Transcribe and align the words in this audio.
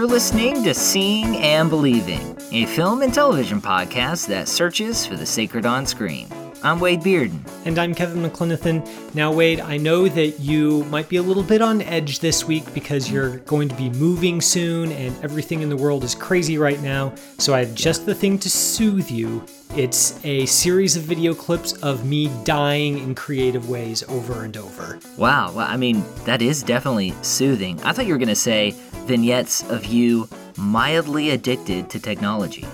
You're 0.00 0.08
listening 0.08 0.64
to 0.64 0.72
Seeing 0.72 1.36
and 1.36 1.68
Believing, 1.68 2.34
a 2.52 2.64
film 2.64 3.02
and 3.02 3.12
television 3.12 3.60
podcast 3.60 4.28
that 4.28 4.48
searches 4.48 5.04
for 5.04 5.14
the 5.14 5.26
sacred 5.26 5.66
on 5.66 5.84
screen. 5.84 6.26
I'm 6.62 6.78
Wade 6.78 7.00
Bearden. 7.00 7.40
And 7.64 7.78
I'm 7.78 7.94
Kevin 7.94 8.22
McClenathan. 8.22 9.14
Now, 9.14 9.32
Wade, 9.32 9.60
I 9.60 9.78
know 9.78 10.08
that 10.08 10.40
you 10.40 10.84
might 10.84 11.08
be 11.08 11.16
a 11.16 11.22
little 11.22 11.42
bit 11.42 11.62
on 11.62 11.80
edge 11.80 12.18
this 12.18 12.44
week 12.44 12.74
because 12.74 13.10
you're 13.10 13.38
going 13.38 13.70
to 13.70 13.74
be 13.76 13.88
moving 13.88 14.42
soon 14.42 14.92
and 14.92 15.16
everything 15.24 15.62
in 15.62 15.70
the 15.70 15.76
world 15.76 16.04
is 16.04 16.14
crazy 16.14 16.58
right 16.58 16.78
now. 16.82 17.14
So 17.38 17.54
I 17.54 17.60
have 17.64 17.74
just 17.74 18.04
the 18.04 18.14
thing 18.14 18.38
to 18.40 18.50
soothe 18.50 19.10
you. 19.10 19.42
It's 19.74 20.22
a 20.22 20.44
series 20.44 20.96
of 20.96 21.04
video 21.04 21.32
clips 21.32 21.72
of 21.82 22.04
me 22.04 22.30
dying 22.44 22.98
in 22.98 23.14
creative 23.14 23.70
ways 23.70 24.02
over 24.08 24.44
and 24.44 24.54
over. 24.58 24.98
Wow, 25.16 25.52
well, 25.52 25.66
I 25.66 25.78
mean, 25.78 26.04
that 26.24 26.42
is 26.42 26.62
definitely 26.62 27.14
soothing. 27.22 27.80
I 27.84 27.92
thought 27.92 28.06
you 28.06 28.12
were 28.12 28.18
going 28.18 28.28
to 28.28 28.34
say 28.34 28.74
vignettes 29.06 29.62
of 29.70 29.86
you 29.86 30.28
mildly 30.58 31.30
addicted 31.30 31.88
to 31.88 31.98
technology. 31.98 32.66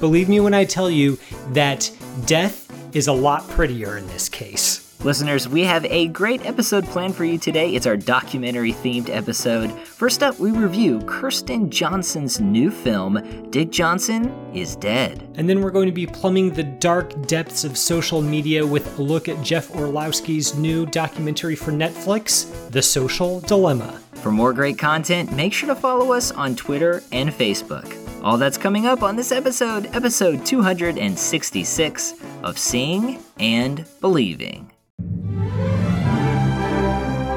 Believe 0.00 0.30
me 0.30 0.40
when 0.40 0.54
I 0.54 0.64
tell 0.64 0.88
you 0.88 1.18
that 1.52 1.90
death 2.24 2.63
is 2.94 3.08
a 3.08 3.12
lot 3.12 3.46
prettier 3.50 3.98
in 3.98 4.06
this 4.06 4.28
case. 4.28 4.84
Listeners, 5.04 5.46
we 5.46 5.64
have 5.64 5.84
a 5.84 6.06
great 6.08 6.46
episode 6.46 6.86
planned 6.86 7.14
for 7.14 7.26
you 7.26 7.36
today. 7.36 7.74
It's 7.74 7.86
our 7.86 7.96
documentary 7.96 8.72
themed 8.72 9.10
episode. 9.10 9.70
First 9.80 10.22
up, 10.22 10.38
we 10.38 10.50
review 10.50 11.00
Kirsten 11.00 11.68
Johnson's 11.68 12.40
new 12.40 12.70
film, 12.70 13.50
Dick 13.50 13.70
Johnson 13.70 14.32
is 14.54 14.76
Dead. 14.76 15.28
And 15.34 15.46
then 15.46 15.60
we're 15.60 15.72
going 15.72 15.88
to 15.88 15.92
be 15.92 16.06
plumbing 16.06 16.54
the 16.54 16.62
dark 16.62 17.26
depths 17.26 17.64
of 17.64 17.76
social 17.76 18.22
media 18.22 18.66
with 18.66 18.98
a 18.98 19.02
look 19.02 19.28
at 19.28 19.42
Jeff 19.42 19.68
Orlowski's 19.72 20.54
new 20.54 20.86
documentary 20.86 21.56
for 21.56 21.70
Netflix, 21.70 22.70
The 22.70 22.80
Social 22.80 23.40
Dilemma. 23.40 24.00
For 24.14 24.32
more 24.32 24.54
great 24.54 24.78
content, 24.78 25.32
make 25.32 25.52
sure 25.52 25.66
to 25.68 25.78
follow 25.78 26.12
us 26.12 26.30
on 26.30 26.56
Twitter 26.56 27.02
and 27.12 27.28
Facebook. 27.28 28.03
All 28.24 28.38
that's 28.38 28.56
coming 28.56 28.86
up 28.86 29.02
on 29.02 29.16
this 29.16 29.30
episode, 29.30 29.84
episode 29.94 30.46
266 30.46 32.14
of 32.42 32.58
Seeing 32.58 33.22
and 33.38 33.84
Believing. 34.00 34.72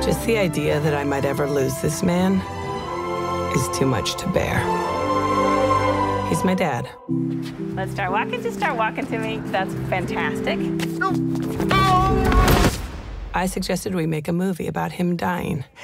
Just 0.02 0.26
the 0.26 0.38
idea 0.38 0.80
that 0.80 0.94
I 0.94 1.04
might 1.04 1.26
ever 1.26 1.46
lose 1.46 1.76
this 1.82 2.04
man 2.04 2.36
is 3.54 3.78
too 3.78 3.86
much 3.86 4.16
to 4.16 4.30
bear. 4.30 4.60
He's 6.30 6.46
my 6.46 6.54
dad. 6.54 6.88
Let's 7.76 7.92
start 7.92 8.14
walking. 8.14 8.42
Just 8.42 8.58
start 8.58 8.78
walking 8.78 9.06
to 9.08 9.20
me. 9.20 9.42
That's 9.48 9.74
fantastic. 9.90 10.58
I 13.38 13.46
suggested 13.46 13.94
we 13.94 14.08
make 14.08 14.28
a 14.28 14.34
movie 14.34 14.66
about 14.66 14.94
him 14.94 15.16
dying. 15.16 15.64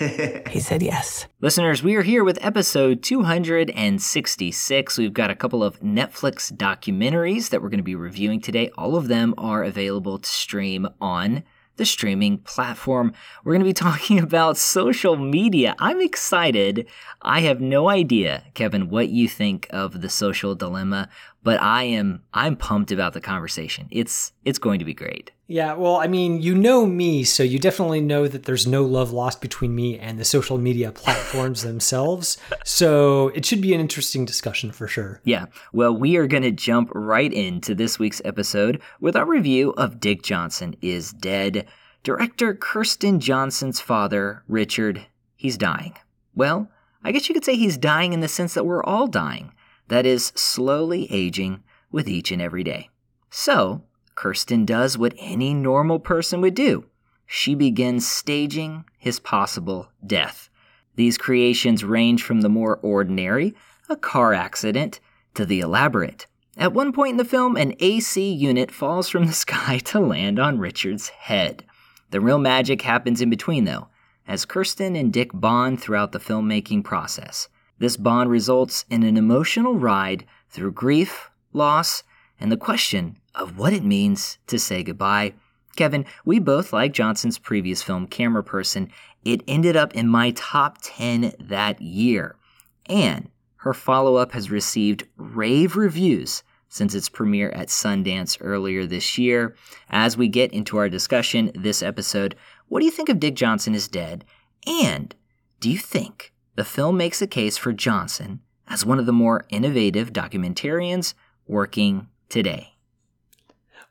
he 0.50 0.60
said 0.60 0.82
yes. 0.82 1.28
Listeners, 1.40 1.84
we 1.84 1.94
are 1.94 2.02
here 2.02 2.24
with 2.24 2.40
episode 2.42 3.04
266. 3.04 4.98
We've 4.98 5.14
got 5.14 5.30
a 5.30 5.36
couple 5.36 5.64
of 5.64 5.80
Netflix 5.82 6.52
documentaries 6.52 7.52
that 7.52 7.62
we're 7.62 7.70
going 7.70 7.78
to 7.78 7.84
be 7.84 7.94
reviewing 7.94 8.42
today. 8.42 8.72
All 8.76 8.96
of 8.96 9.08
them 9.08 9.36
are 9.38 9.64
available 9.64 10.18
to 10.18 10.28
stream 10.28 10.88
on 11.00 11.44
the 11.76 11.86
streaming 11.86 12.40
platform. 12.40 13.14
We're 13.44 13.54
going 13.54 13.62
to 13.62 13.70
be 13.70 13.74
talking 13.90 14.18
about 14.18 14.58
social 14.58 15.16
media. 15.16 15.76
I'm 15.78 16.02
excited. 16.02 16.88
I 17.22 17.42
have 17.42 17.62
no 17.62 17.88
idea, 17.88 18.46
Kevin, 18.56 18.90
what 18.90 19.10
you 19.10 19.28
think 19.28 19.68
of 19.70 20.02
the 20.02 20.10
social 20.10 20.56
dilemma, 20.56 21.08
but 21.44 21.62
I 21.62 21.84
am 21.84 22.24
I'm 22.34 22.56
pumped 22.56 22.92
about 22.92 23.14
the 23.14 23.22
conversation. 23.22 23.88
It's 23.92 24.32
it's 24.46 24.60
going 24.60 24.80
to 24.80 24.86
be 24.86 24.94
great. 24.94 25.32
Yeah, 25.48 25.74
well, 25.74 25.98
I 25.98 26.08
mean, 26.08 26.42
you 26.42 26.56
know 26.56 26.86
me, 26.86 27.24
so 27.26 27.44
you 27.44 27.60
definitely 27.60 28.02
know 28.02 28.28
that 28.28 28.44
there's 28.44 28.66
no 28.66 28.84
love 28.86 29.12
lost 29.12 29.42
between 29.42 29.76
me 29.76 30.00
and 30.00 30.18
the 30.18 30.26
social 30.26 30.58
media 30.58 30.92
platforms 30.96 31.64
themselves. 31.64 32.38
So 32.64 33.28
it 33.30 33.46
should 33.46 33.62
be 33.62 33.74
an 33.74 33.82
interesting 33.82 34.26
discussion 34.26 34.72
for 34.72 34.88
sure. 34.88 35.22
Yeah. 35.26 35.48
Well, 35.74 35.94
we 35.96 36.16
are 36.16 36.28
going 36.28 36.44
to 36.44 36.52
jump 36.52 36.90
right 36.96 37.32
into 37.32 37.76
this 37.76 38.00
week's 38.00 38.22
episode 38.24 38.82
with 39.00 39.16
our 39.16 39.26
review 39.26 39.72
of 39.72 40.00
Dick 40.00 40.24
Johnson 40.24 40.76
is 40.82 41.12
Dead. 41.12 41.68
Director 42.04 42.54
Kirsten 42.54 43.20
Johnson's 43.20 43.80
father, 43.80 44.44
Richard, 44.48 45.06
he's 45.36 45.58
dying. 45.58 45.96
Well, 46.36 46.70
I 47.04 47.12
guess 47.12 47.28
you 47.28 47.36
could 47.36 47.46
say 47.46 47.56
he's 47.56 47.78
dying 47.78 48.14
in 48.14 48.22
the 48.22 48.28
sense 48.28 48.54
that 48.54 48.66
we're 48.66 48.84
all 48.84 49.08
dying. 49.08 49.54
That 49.94 50.08
is, 50.08 50.34
slowly 50.36 51.06
aging 51.12 51.62
with 51.92 52.08
each 52.08 52.32
and 52.32 52.42
every 52.42 52.64
day. 52.64 52.90
So, 53.30 53.84
Kirsten 54.16 54.66
does 54.66 54.98
what 54.98 55.14
any 55.20 55.54
normal 55.54 56.00
person 56.00 56.42
would 56.42 56.56
do. 56.56 56.86
She 57.28 57.54
begins 57.54 58.08
staging 58.08 58.86
his 58.98 59.20
possible 59.20 59.90
death. 60.04 60.50
These 60.96 61.20
creations 61.20 61.84
range 61.84 62.24
from 62.24 62.42
the 62.42 62.50
more 62.50 62.78
ordinary, 62.78 63.54
a 63.88 63.96
car 63.96 64.34
accident, 64.34 65.00
to 65.36 65.46
the 65.46 65.60
elaborate. 65.60 66.26
At 66.58 66.74
one 66.74 66.92
point 66.92 67.12
in 67.12 67.18
the 67.18 67.24
film, 67.24 67.56
an 67.56 67.76
AC 67.80 68.34
unit 68.34 68.72
falls 68.72 69.10
from 69.10 69.28
the 69.28 69.34
sky 69.46 69.78
to 69.86 70.00
land 70.00 70.40
on 70.40 70.58
Richard's 70.58 71.10
head. 71.10 71.66
The 72.10 72.20
real 72.20 72.40
magic 72.40 72.82
happens 72.82 73.22
in 73.22 73.30
between, 73.30 73.66
though, 73.66 73.90
as 74.28 74.46
Kirsten 74.46 74.96
and 74.96 75.14
Dick 75.14 75.30
bond 75.36 75.80
throughout 75.80 76.14
the 76.14 76.20
filmmaking 76.20 76.84
process. 76.84 77.48
This 77.84 77.98
bond 77.98 78.30
results 78.30 78.86
in 78.90 79.04
an 79.04 79.18
emotional 79.18 79.78
ride 79.78 80.26
through 80.50 80.72
grief, 80.72 81.30
loss, 81.52 82.04
and 82.40 82.50
the 82.50 82.56
question 82.56 83.18
of 83.36 83.58
what 83.58 83.74
it 83.74 83.84
means 83.84 84.38
to 84.48 84.58
say 84.58 84.84
goodbye. 84.84 85.34
Kevin, 85.76 86.06
we 86.24 86.40
both 86.40 86.72
like 86.72 86.94
Johnson's 86.94 87.38
previous 87.38 87.84
film, 87.84 88.08
Cameraperson. 88.08 88.90
It 89.26 89.44
ended 89.50 89.76
up 89.76 89.94
in 89.96 90.08
my 90.08 90.32
top 90.32 90.78
10 90.82 91.34
that 91.42 91.82
year. 91.82 92.38
And 92.86 93.30
her 93.58 93.74
follow 93.74 94.16
up 94.16 94.32
has 94.32 94.50
received 94.50 95.06
rave 95.18 95.76
reviews 95.76 96.42
since 96.70 96.96
its 96.96 97.10
premiere 97.10 97.50
at 97.50 97.68
Sundance 97.68 98.38
earlier 98.40 98.86
this 98.86 99.18
year. 99.18 99.58
As 99.90 100.16
we 100.16 100.30
get 100.30 100.54
into 100.54 100.78
our 100.78 100.88
discussion 100.88 101.52
this 101.54 101.84
episode, 101.84 102.38
what 102.70 102.80
do 102.80 102.86
you 102.86 102.92
think 102.94 103.10
of 103.10 103.20
Dick 103.20 103.36
Johnson 103.36 103.76
is 103.76 103.90
Dead? 103.90 104.24
And 104.66 105.14
do 105.60 105.70
you 105.70 105.78
think 105.78 106.33
the 106.56 106.64
film 106.64 106.98
makes 106.98 107.22
a 107.22 107.28
case 107.28 107.58
for 107.58 107.74
Johnson 107.74 108.42
as 108.68 108.86
one 108.86 109.00
of 109.00 109.06
the 109.06 109.14
more 109.14 109.46
innovative 109.50 110.14
documentarians 110.14 111.14
working 111.48 112.08
today? 112.30 112.76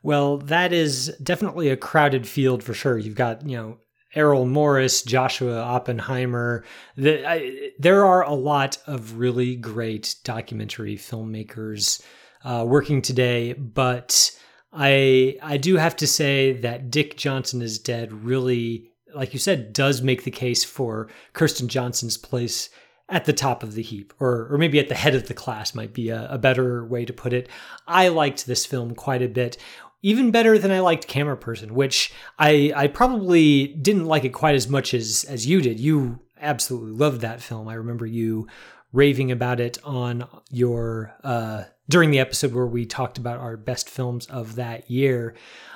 Well, 0.01 0.37
that 0.37 0.73
is 0.73 1.15
definitely 1.23 1.69
a 1.69 1.77
crowded 1.77 2.27
field 2.27 2.63
for 2.63 2.73
sure. 2.73 2.97
You've 2.97 3.15
got, 3.15 3.47
you 3.47 3.55
know, 3.57 3.77
Errol 4.15 4.45
Morris, 4.45 5.01
Joshua 5.01 5.59
Oppenheimer. 5.59 6.63
The, 6.95 7.25
I, 7.27 7.71
there 7.79 8.05
are 8.05 8.23
a 8.23 8.33
lot 8.33 8.77
of 8.85 9.17
really 9.17 9.55
great 9.55 10.15
documentary 10.23 10.97
filmmakers 10.97 12.01
uh, 12.43 12.65
working 12.67 13.01
today, 13.01 13.53
but 13.53 14.31
I 14.71 15.37
I 15.41 15.57
do 15.57 15.77
have 15.77 15.95
to 15.97 16.07
say 16.07 16.53
that 16.53 16.91
Dick 16.91 17.17
Johnson 17.17 17.61
is 17.61 17.79
dead. 17.79 18.11
Really, 18.11 18.91
like 19.15 19.33
you 19.33 19.39
said, 19.39 19.73
does 19.73 20.01
make 20.01 20.23
the 20.23 20.31
case 20.31 20.63
for 20.63 21.09
Kirsten 21.33 21.67
Johnson's 21.67 22.17
place 22.17 22.69
at 23.09 23.25
the 23.25 23.33
top 23.33 23.63
of 23.63 23.75
the 23.75 23.81
heap, 23.81 24.13
or 24.19 24.47
or 24.51 24.57
maybe 24.57 24.79
at 24.79 24.89
the 24.89 24.95
head 24.95 25.15
of 25.15 25.27
the 25.27 25.33
class 25.33 25.75
might 25.75 25.93
be 25.93 26.09
a, 26.09 26.27
a 26.31 26.37
better 26.37 26.85
way 26.85 27.05
to 27.05 27.13
put 27.13 27.33
it. 27.33 27.49
I 27.87 28.07
liked 28.07 28.45
this 28.45 28.65
film 28.65 28.95
quite 28.95 29.21
a 29.21 29.27
bit 29.27 29.57
even 30.03 30.31
better 30.31 30.59
than 30.59 30.69
I 30.69 30.81
liked 30.81 31.07
Cameraperson, 31.07 31.71
which 31.71 32.13
I 32.37 32.71
I 32.75 32.87
probably 32.87 33.67
didn't 33.67 34.05
like 34.05 34.25
it 34.25 34.33
quite 34.33 34.53
as 34.53 34.67
much 34.67 34.93
as 34.93 35.25
as 35.27 35.47
you 35.47 35.61
did. 35.61 35.79
You 35.79 36.19
absolutely 36.39 36.91
loved 36.91 37.21
that 37.21 37.41
film. 37.41 37.67
I 37.67 37.75
remember 37.75 38.05
you 38.05 38.47
raving 38.91 39.31
about 39.31 39.59
it 39.59 39.79
on 39.83 40.27
your 40.51 41.15
uh, 41.23 41.63
during 41.89 42.11
the 42.11 42.19
episode 42.19 42.53
where 42.53 42.67
we 42.67 42.85
talked 42.85 43.17
about 43.17 43.39
our 43.39 43.57
best 43.57 43.89
films 43.89 44.27
of 44.27 44.55
that 44.55 44.91
year. 44.91 45.35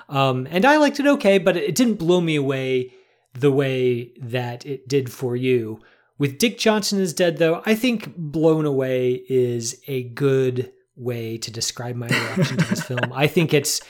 Um, 0.10 0.48
and 0.52 0.66
I 0.66 0.78
liked 0.78 1.00
it 1.00 1.08
okay, 1.08 1.38
but 1.38 1.58
it 1.58 1.76
didn't 1.76 1.96
blow 1.96 2.22
me 2.22 2.36
away 2.36 2.94
the 3.40 3.52
way 3.52 4.12
that 4.20 4.66
it 4.66 4.88
did 4.88 5.12
for 5.12 5.36
you. 5.36 5.80
With 6.18 6.40
Dick 6.40 6.58
Johnson 6.58 7.00
is 7.00 7.14
Dead, 7.14 7.38
though, 7.38 7.62
I 7.66 7.76
think 7.76 8.16
Blown 8.18 8.66
Away 8.66 9.24
is 9.30 9.82
a 9.88 10.04
good 10.04 10.72
way 10.96 11.38
to 11.38 11.52
describe 11.52 11.96
my 11.96 12.08
reaction 12.08 12.58
to 12.58 12.66
this 12.66 12.84
film. 12.84 13.14
I 13.14 13.28
think 13.28 13.54
it's 13.54 13.82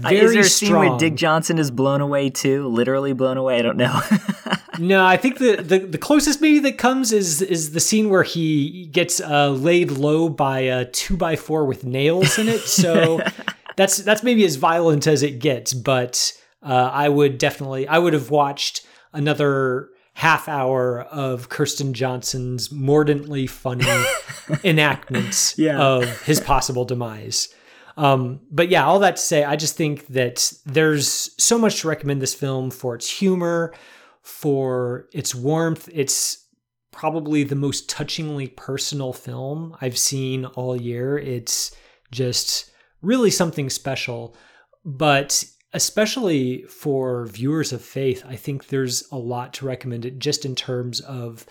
very 0.00 0.16
is 0.18 0.32
there 0.32 0.40
a 0.40 0.44
strong. 0.44 0.48
scene 0.48 0.74
where 0.74 0.98
Dick 0.98 1.14
Johnson 1.14 1.58
is 1.58 1.70
blown 1.70 2.00
away 2.00 2.30
too? 2.30 2.66
Literally 2.66 3.12
blown 3.12 3.36
away? 3.36 3.58
I 3.58 3.62
don't 3.62 3.76
know. 3.76 4.00
no, 4.78 5.06
I 5.06 5.16
think 5.16 5.38
the, 5.38 5.56
the 5.56 5.78
the 5.78 5.98
closest 5.98 6.40
maybe 6.40 6.58
that 6.60 6.76
comes 6.76 7.12
is 7.12 7.40
is 7.42 7.72
the 7.72 7.80
scene 7.80 8.10
where 8.10 8.24
he 8.24 8.86
gets 8.86 9.20
uh, 9.20 9.50
laid 9.50 9.92
low 9.92 10.28
by 10.28 10.60
a 10.60 10.84
two 10.84 11.16
by 11.16 11.36
four 11.36 11.64
with 11.64 11.84
nails 11.84 12.38
in 12.38 12.48
it. 12.48 12.60
So 12.62 13.20
that's 13.76 13.98
that's 13.98 14.24
maybe 14.24 14.44
as 14.44 14.56
violent 14.56 15.06
as 15.06 15.22
it 15.22 15.38
gets. 15.38 15.72
But 15.72 16.32
uh, 16.62 16.90
I 16.92 17.08
would 17.08 17.38
definitely 17.38 17.86
I 17.86 17.98
would 17.98 18.14
have 18.14 18.30
watched 18.30 18.84
another 19.12 19.88
half 20.14 20.48
hour 20.48 21.02
of 21.02 21.48
Kirsten 21.48 21.94
Johnson's 21.94 22.72
mordantly 22.72 23.46
funny 23.46 23.86
enactments 24.64 25.56
Yeah. 25.58 25.78
of 25.80 26.22
his 26.22 26.40
possible 26.40 26.84
demise. 26.84 27.48
Um, 27.96 28.40
but 28.50 28.68
yeah, 28.68 28.84
all 28.84 28.98
that 29.00 29.16
to 29.16 29.22
say, 29.22 29.44
I 29.44 29.56
just 29.56 29.76
think 29.76 30.06
that 30.08 30.52
there's 30.64 31.30
so 31.42 31.58
much 31.58 31.80
to 31.80 31.88
recommend 31.88 32.22
this 32.22 32.34
film 32.34 32.70
for 32.70 32.94
its 32.94 33.10
humor, 33.10 33.74
for 34.22 35.08
its 35.12 35.34
warmth. 35.34 35.88
It's 35.92 36.44
probably 36.92 37.44
the 37.44 37.56
most 37.56 37.88
touchingly 37.88 38.48
personal 38.48 39.12
film 39.12 39.76
I've 39.80 39.98
seen 39.98 40.44
all 40.44 40.80
year. 40.80 41.18
It's 41.18 41.74
just 42.10 42.70
really 43.02 43.30
something 43.30 43.68
special. 43.70 44.36
But 44.84 45.44
especially 45.72 46.62
for 46.62 47.26
viewers 47.26 47.72
of 47.72 47.82
faith, 47.82 48.24
I 48.26 48.36
think 48.36 48.68
there's 48.68 49.04
a 49.12 49.18
lot 49.18 49.52
to 49.54 49.66
recommend 49.66 50.04
it 50.04 50.18
just 50.18 50.44
in 50.44 50.54
terms 50.54 51.00
of 51.00 51.46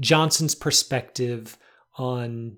Johnson's 0.00 0.54
perspective 0.54 1.58
on 1.96 2.56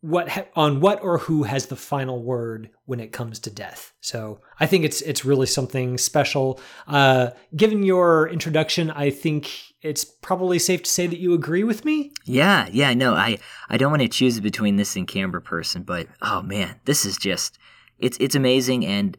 what 0.00 0.28
ha- 0.28 0.46
on 0.56 0.80
what 0.80 1.02
or 1.02 1.18
who 1.18 1.44
has 1.44 1.66
the 1.66 1.76
final 1.76 2.22
word 2.22 2.70
when 2.86 2.98
it 2.98 3.12
comes 3.12 3.38
to 3.38 3.50
death. 3.50 3.92
So 4.00 4.40
I 4.58 4.66
think 4.66 4.84
it's 4.84 5.00
it's 5.02 5.24
really 5.24 5.46
something 5.46 5.96
special. 5.96 6.60
Uh, 6.88 7.30
given 7.54 7.84
your 7.84 8.28
introduction, 8.28 8.90
I 8.90 9.10
think 9.10 9.50
it's 9.80 10.04
probably 10.04 10.58
safe 10.58 10.82
to 10.82 10.90
say 10.90 11.06
that 11.06 11.20
you 11.20 11.34
agree 11.34 11.62
with 11.62 11.84
me. 11.84 12.12
Yeah, 12.24 12.68
yeah, 12.72 12.94
no, 12.94 13.14
I, 13.14 13.38
I 13.68 13.76
don't 13.76 13.90
want 13.90 14.02
to 14.02 14.08
choose 14.08 14.40
between 14.40 14.76
this 14.76 14.96
and 14.96 15.06
Cameraperson, 15.06 15.86
but 15.86 16.08
oh 16.20 16.42
man, 16.42 16.80
this 16.84 17.04
is 17.04 17.16
just 17.16 17.58
it's 17.98 18.16
it's 18.20 18.34
amazing 18.34 18.84
and 18.84 19.16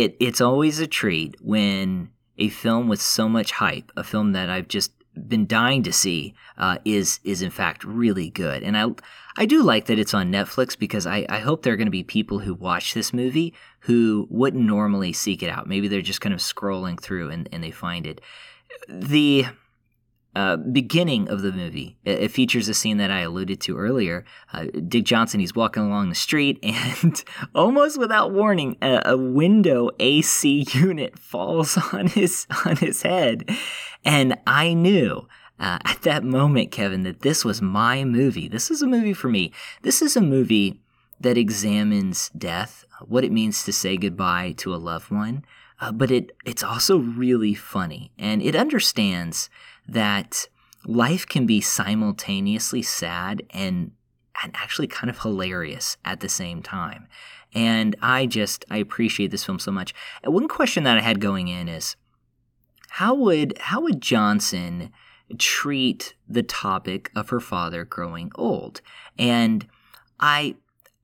it 0.00 0.16
it's 0.20 0.40
always 0.40 0.80
a 0.80 0.86
treat 0.86 1.36
when 1.40 2.10
a 2.38 2.48
film 2.48 2.88
with 2.88 3.00
so 3.00 3.28
much 3.28 3.52
hype, 3.52 3.92
a 3.96 4.04
film 4.04 4.32
that 4.32 4.48
I've 4.48 4.68
just 4.68 4.92
been 5.28 5.46
dying 5.46 5.82
to 5.82 5.92
see, 5.92 6.34
uh, 6.56 6.78
is 6.84 7.20
is 7.24 7.42
in 7.42 7.50
fact 7.50 7.84
really 7.84 8.30
good. 8.30 8.62
And 8.62 8.76
I 8.76 8.86
I 9.36 9.46
do 9.46 9.62
like 9.62 9.86
that 9.86 9.98
it's 9.98 10.14
on 10.14 10.32
Netflix 10.32 10.78
because 10.78 11.06
I, 11.06 11.26
I 11.28 11.38
hope 11.38 11.62
there 11.62 11.72
are 11.72 11.76
going 11.76 11.86
to 11.86 11.90
be 11.90 12.02
people 12.02 12.38
who 12.38 12.54
watch 12.54 12.94
this 12.94 13.12
movie 13.12 13.54
who 13.80 14.26
wouldn't 14.30 14.64
normally 14.64 15.12
seek 15.12 15.42
it 15.42 15.50
out. 15.50 15.66
Maybe 15.66 15.88
they're 15.88 16.02
just 16.02 16.20
kind 16.20 16.34
of 16.34 16.40
scrolling 16.40 17.00
through 17.00 17.30
and, 17.30 17.48
and 17.52 17.62
they 17.62 17.70
find 17.70 18.06
it. 18.06 18.20
The 18.88 19.46
uh, 20.34 20.56
beginning 20.56 21.28
of 21.28 21.42
the 21.42 21.52
movie. 21.52 21.98
It, 22.04 22.22
it 22.22 22.30
features 22.30 22.68
a 22.68 22.74
scene 22.74 22.96
that 22.98 23.10
I 23.10 23.20
alluded 23.20 23.60
to 23.62 23.78
earlier. 23.78 24.24
Uh, 24.52 24.66
Dick 24.88 25.04
Johnson, 25.04 25.40
he's 25.40 25.54
walking 25.54 25.82
along 25.82 26.08
the 26.08 26.14
street, 26.14 26.58
and 26.62 27.22
almost 27.54 27.98
without 27.98 28.32
warning, 28.32 28.76
a, 28.80 29.02
a 29.04 29.16
window 29.16 29.90
AC 29.98 30.66
unit 30.72 31.18
falls 31.18 31.76
on 31.92 32.06
his 32.06 32.46
on 32.66 32.76
his 32.76 33.02
head, 33.02 33.48
and 34.04 34.38
I 34.46 34.74
knew. 34.74 35.28
Uh, 35.60 35.78
at 35.84 36.02
that 36.02 36.24
moment, 36.24 36.72
Kevin, 36.72 37.04
that 37.04 37.20
this 37.20 37.44
was 37.44 37.62
my 37.62 38.04
movie. 38.04 38.48
This 38.48 38.68
is 38.68 38.82
a 38.82 38.86
movie 38.86 39.12
for 39.12 39.28
me. 39.28 39.52
This 39.82 40.02
is 40.02 40.16
a 40.16 40.20
movie 40.20 40.80
that 41.20 41.38
examines 41.38 42.30
death, 42.30 42.84
what 43.06 43.22
it 43.22 43.30
means 43.30 43.62
to 43.64 43.72
say 43.72 43.96
goodbye 43.96 44.54
to 44.56 44.74
a 44.74 44.76
loved 44.76 45.12
one, 45.12 45.44
uh, 45.80 45.92
but 45.92 46.10
it 46.10 46.32
it's 46.44 46.62
also 46.62 46.98
really 46.98 47.54
funny, 47.54 48.12
and 48.18 48.42
it 48.42 48.56
understands 48.56 49.50
that 49.86 50.48
life 50.84 51.26
can 51.26 51.46
be 51.46 51.60
simultaneously 51.60 52.82
sad 52.82 53.42
and 53.50 53.92
and 54.42 54.52
actually 54.54 54.86
kind 54.86 55.10
of 55.10 55.18
hilarious 55.20 55.96
at 56.04 56.20
the 56.20 56.28
same 56.28 56.62
time. 56.62 57.06
And 57.54 57.94
I 58.00 58.26
just 58.26 58.64
I 58.70 58.78
appreciate 58.78 59.30
this 59.30 59.44
film 59.44 59.58
so 59.58 59.70
much. 59.70 59.94
And 60.22 60.32
one 60.32 60.48
question 60.48 60.84
that 60.84 60.98
I 60.98 61.02
had 61.02 61.20
going 61.20 61.48
in 61.48 61.68
is 61.68 61.96
how 62.90 63.14
would 63.14 63.56
how 63.58 63.80
would 63.82 64.00
Johnson 64.00 64.90
treat 65.38 66.14
the 66.28 66.42
topic 66.42 67.10
of 67.14 67.30
her 67.30 67.40
father 67.40 67.84
growing 67.84 68.30
old? 68.34 68.80
And 69.18 69.66
I 70.18 70.56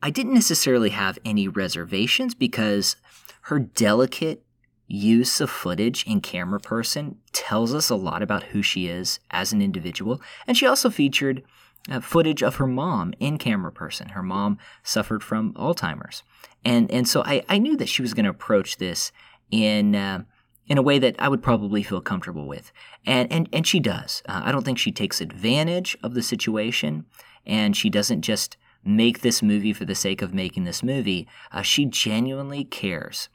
I 0.03 0.11
didn't 0.11 0.35
necessarily 0.35 0.91
have 0.91 1.19
any 1.25 1.49
reservations 1.49 2.35
because 2.35 2.97
her 3.43 3.59
delicate 3.59 4.45
use 4.89 5.41
of 5.41 5.51
footage 5.51 6.05
in 6.07 6.21
Cameraperson 6.21 7.17
tells 7.33 7.75
us 7.75 7.91
a 7.91 7.95
lot 7.95 8.23
about 8.23 8.45
who 8.45 8.63
she 8.63 8.89
is 8.89 9.21
as 9.31 9.53
an 9.53 9.61
individual. 9.61 10.21
And 10.47 10.57
she 10.57 10.67
also 10.67 10.89
featured 10.89 11.43
uh, 11.91 12.01
footage 12.01 12.43
of 12.43 12.57
her 12.57 12.67
mom 12.67 13.13
in 13.21 13.39
Cameraperson. 13.39 14.13
Her 14.13 14.23
mom 14.23 14.59
suffered 14.83 15.23
from 15.23 15.53
Alzheimer's. 15.55 16.23
And, 16.65 16.91
and 16.91 17.07
so 17.07 17.23
I, 17.25 17.45
I 17.49 17.59
knew 17.59 17.77
that 17.77 17.89
she 17.89 18.03
was 18.03 18.15
going 18.15 18.25
to 18.25 18.31
approach 18.31 18.79
this 18.79 19.13
in, 19.51 19.95
uh, 19.95 20.23
in 20.67 20.79
a 20.79 20.83
way 20.83 20.99
that 20.99 21.17
I 21.19 21.29
would 21.29 21.43
probably 21.43 21.83
feel 21.83 22.01
comfortable 22.01 22.47
with. 22.47 22.73
And, 23.07 23.31
and, 23.31 23.49
and 23.53 23.67
she 23.67 23.81
does. 23.81 24.23
Uh, 24.27 24.43
I 24.45 24.53
don't 24.53 24.65
think 24.65 24.79
she 24.79 24.93
takes 24.93 25.21
advantage 25.21 25.97
of 26.03 26.15
the 26.15 26.23
situation 26.23 27.05
and 27.47 27.77
she 27.77 27.91
doesn't 27.91 28.23
just 28.23 28.57
make 28.85 29.21
this 29.21 29.43
movie 29.43 29.73
for 29.73 29.85
the 29.85 29.95
sake 29.95 30.23
of 30.23 30.33
making 30.33 30.65
this 30.65 30.83
movie. 30.83 31.29
Uh, 31.53 31.63
she 31.63 31.85
genuinely 31.85 32.65
cares 32.65 33.29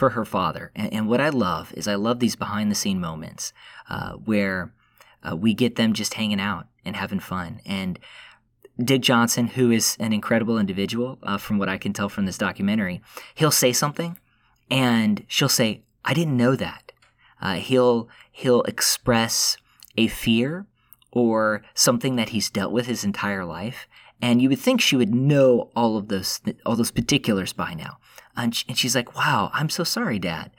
for 0.00 0.10
her 0.10 0.24
father. 0.24 0.72
And, 0.74 0.92
and, 0.94 1.08
what 1.08 1.20
I 1.20 1.28
love 1.28 1.74
is 1.76 1.86
I 1.86 1.94
love 1.94 2.20
these 2.20 2.34
behind 2.34 2.70
the 2.70 2.74
scene 2.74 2.98
moments 2.98 3.52
uh, 3.90 4.12
where 4.12 4.72
uh, 5.22 5.36
we 5.36 5.52
get 5.52 5.76
them 5.76 5.92
just 5.92 6.14
hanging 6.14 6.40
out 6.40 6.68
and 6.86 6.96
having 6.96 7.20
fun. 7.20 7.60
And 7.66 7.98
Dick 8.82 9.02
Johnson, 9.02 9.48
who 9.48 9.70
is 9.70 9.98
an 10.00 10.14
incredible 10.14 10.58
individual, 10.58 11.18
uh, 11.22 11.36
from 11.36 11.58
what 11.58 11.68
I 11.68 11.76
can 11.76 11.92
tell 11.92 12.08
from 12.08 12.24
this 12.24 12.38
documentary, 12.38 13.02
he'll 13.34 13.50
say 13.50 13.74
something, 13.74 14.18
and 14.70 15.22
she'll 15.28 15.50
say, 15.50 15.82
"I 16.02 16.14
didn't 16.14 16.38
know 16.38 16.56
that." 16.56 16.92
Uh, 17.42 17.56
he'll 17.56 18.08
he'll 18.32 18.62
express 18.62 19.58
a 19.98 20.06
fear 20.06 20.64
or 21.10 21.60
something 21.74 22.16
that 22.16 22.30
he's 22.30 22.48
dealt 22.48 22.72
with 22.72 22.86
his 22.86 23.04
entire 23.04 23.44
life, 23.44 23.86
and 24.22 24.40
you 24.40 24.48
would 24.48 24.60
think 24.60 24.80
she 24.80 24.96
would 24.96 25.14
know 25.14 25.70
all 25.76 25.98
of 25.98 26.08
those 26.08 26.40
all 26.64 26.76
those 26.76 26.90
particulars 26.90 27.52
by 27.52 27.74
now. 27.74 27.98
And, 28.36 28.54
she, 28.54 28.64
and 28.68 28.78
she's 28.78 28.94
like, 28.94 29.16
"Wow, 29.16 29.50
I'm 29.52 29.68
so 29.68 29.84
sorry, 29.84 30.18
Dad." 30.18 30.50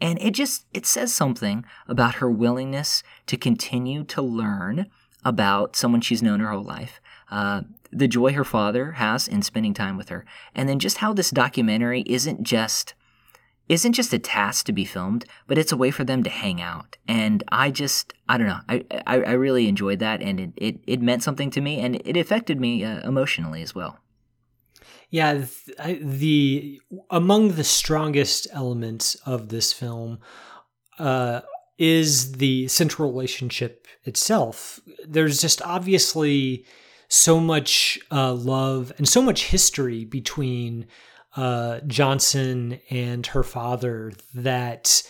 And 0.00 0.20
it 0.20 0.32
just 0.32 0.66
it 0.72 0.86
says 0.86 1.12
something 1.12 1.64
about 1.86 2.16
her 2.16 2.30
willingness 2.30 3.02
to 3.26 3.36
continue 3.36 4.04
to 4.04 4.22
learn 4.22 4.86
about 5.24 5.76
someone 5.76 6.00
she's 6.00 6.22
known 6.22 6.40
her 6.40 6.50
whole 6.50 6.64
life. 6.64 7.00
Uh, 7.30 7.62
the 7.92 8.08
joy 8.08 8.32
her 8.32 8.44
father 8.44 8.92
has 8.92 9.28
in 9.28 9.42
spending 9.42 9.74
time 9.74 9.96
with 9.96 10.08
her, 10.08 10.24
and 10.54 10.68
then 10.68 10.78
just 10.78 10.98
how 10.98 11.12
this 11.12 11.30
documentary 11.30 12.02
isn't 12.06 12.42
just 12.42 12.94
isn't 13.68 13.92
just 13.92 14.12
a 14.12 14.18
task 14.18 14.66
to 14.66 14.72
be 14.72 14.84
filmed, 14.84 15.24
but 15.46 15.56
it's 15.56 15.70
a 15.70 15.76
way 15.76 15.92
for 15.92 16.02
them 16.02 16.24
to 16.24 16.30
hang 16.30 16.60
out. 16.60 16.96
And 17.06 17.44
I 17.52 17.70
just, 17.70 18.12
I 18.28 18.36
don't 18.36 18.48
know, 18.48 18.58
I, 18.68 18.84
I, 19.06 19.22
I 19.22 19.32
really 19.34 19.68
enjoyed 19.68 20.00
that, 20.00 20.20
and 20.20 20.40
it, 20.40 20.50
it, 20.56 20.80
it 20.88 21.00
meant 21.00 21.22
something 21.22 21.50
to 21.52 21.60
me, 21.60 21.78
and 21.78 22.02
it 22.04 22.16
affected 22.16 22.60
me 22.60 22.84
uh, 22.84 23.06
emotionally 23.06 23.62
as 23.62 23.72
well. 23.72 24.00
Yeah, 25.10 25.44
the 26.00 26.80
among 27.10 27.52
the 27.52 27.64
strongest 27.64 28.46
elements 28.52 29.16
of 29.26 29.48
this 29.48 29.72
film 29.72 30.20
uh, 30.98 31.40
is 31.78 32.32
the 32.32 32.68
central 32.68 33.10
relationship 33.10 33.88
itself. 34.04 34.78
There's 35.06 35.40
just 35.40 35.62
obviously 35.62 36.64
so 37.08 37.40
much 37.40 37.98
uh, 38.12 38.32
love 38.34 38.92
and 38.98 39.08
so 39.08 39.20
much 39.20 39.46
history 39.46 40.04
between 40.04 40.86
uh, 41.36 41.80
Johnson 41.86 42.80
and 42.88 43.26
her 43.28 43.42
father 43.42 44.12
that 44.34 45.02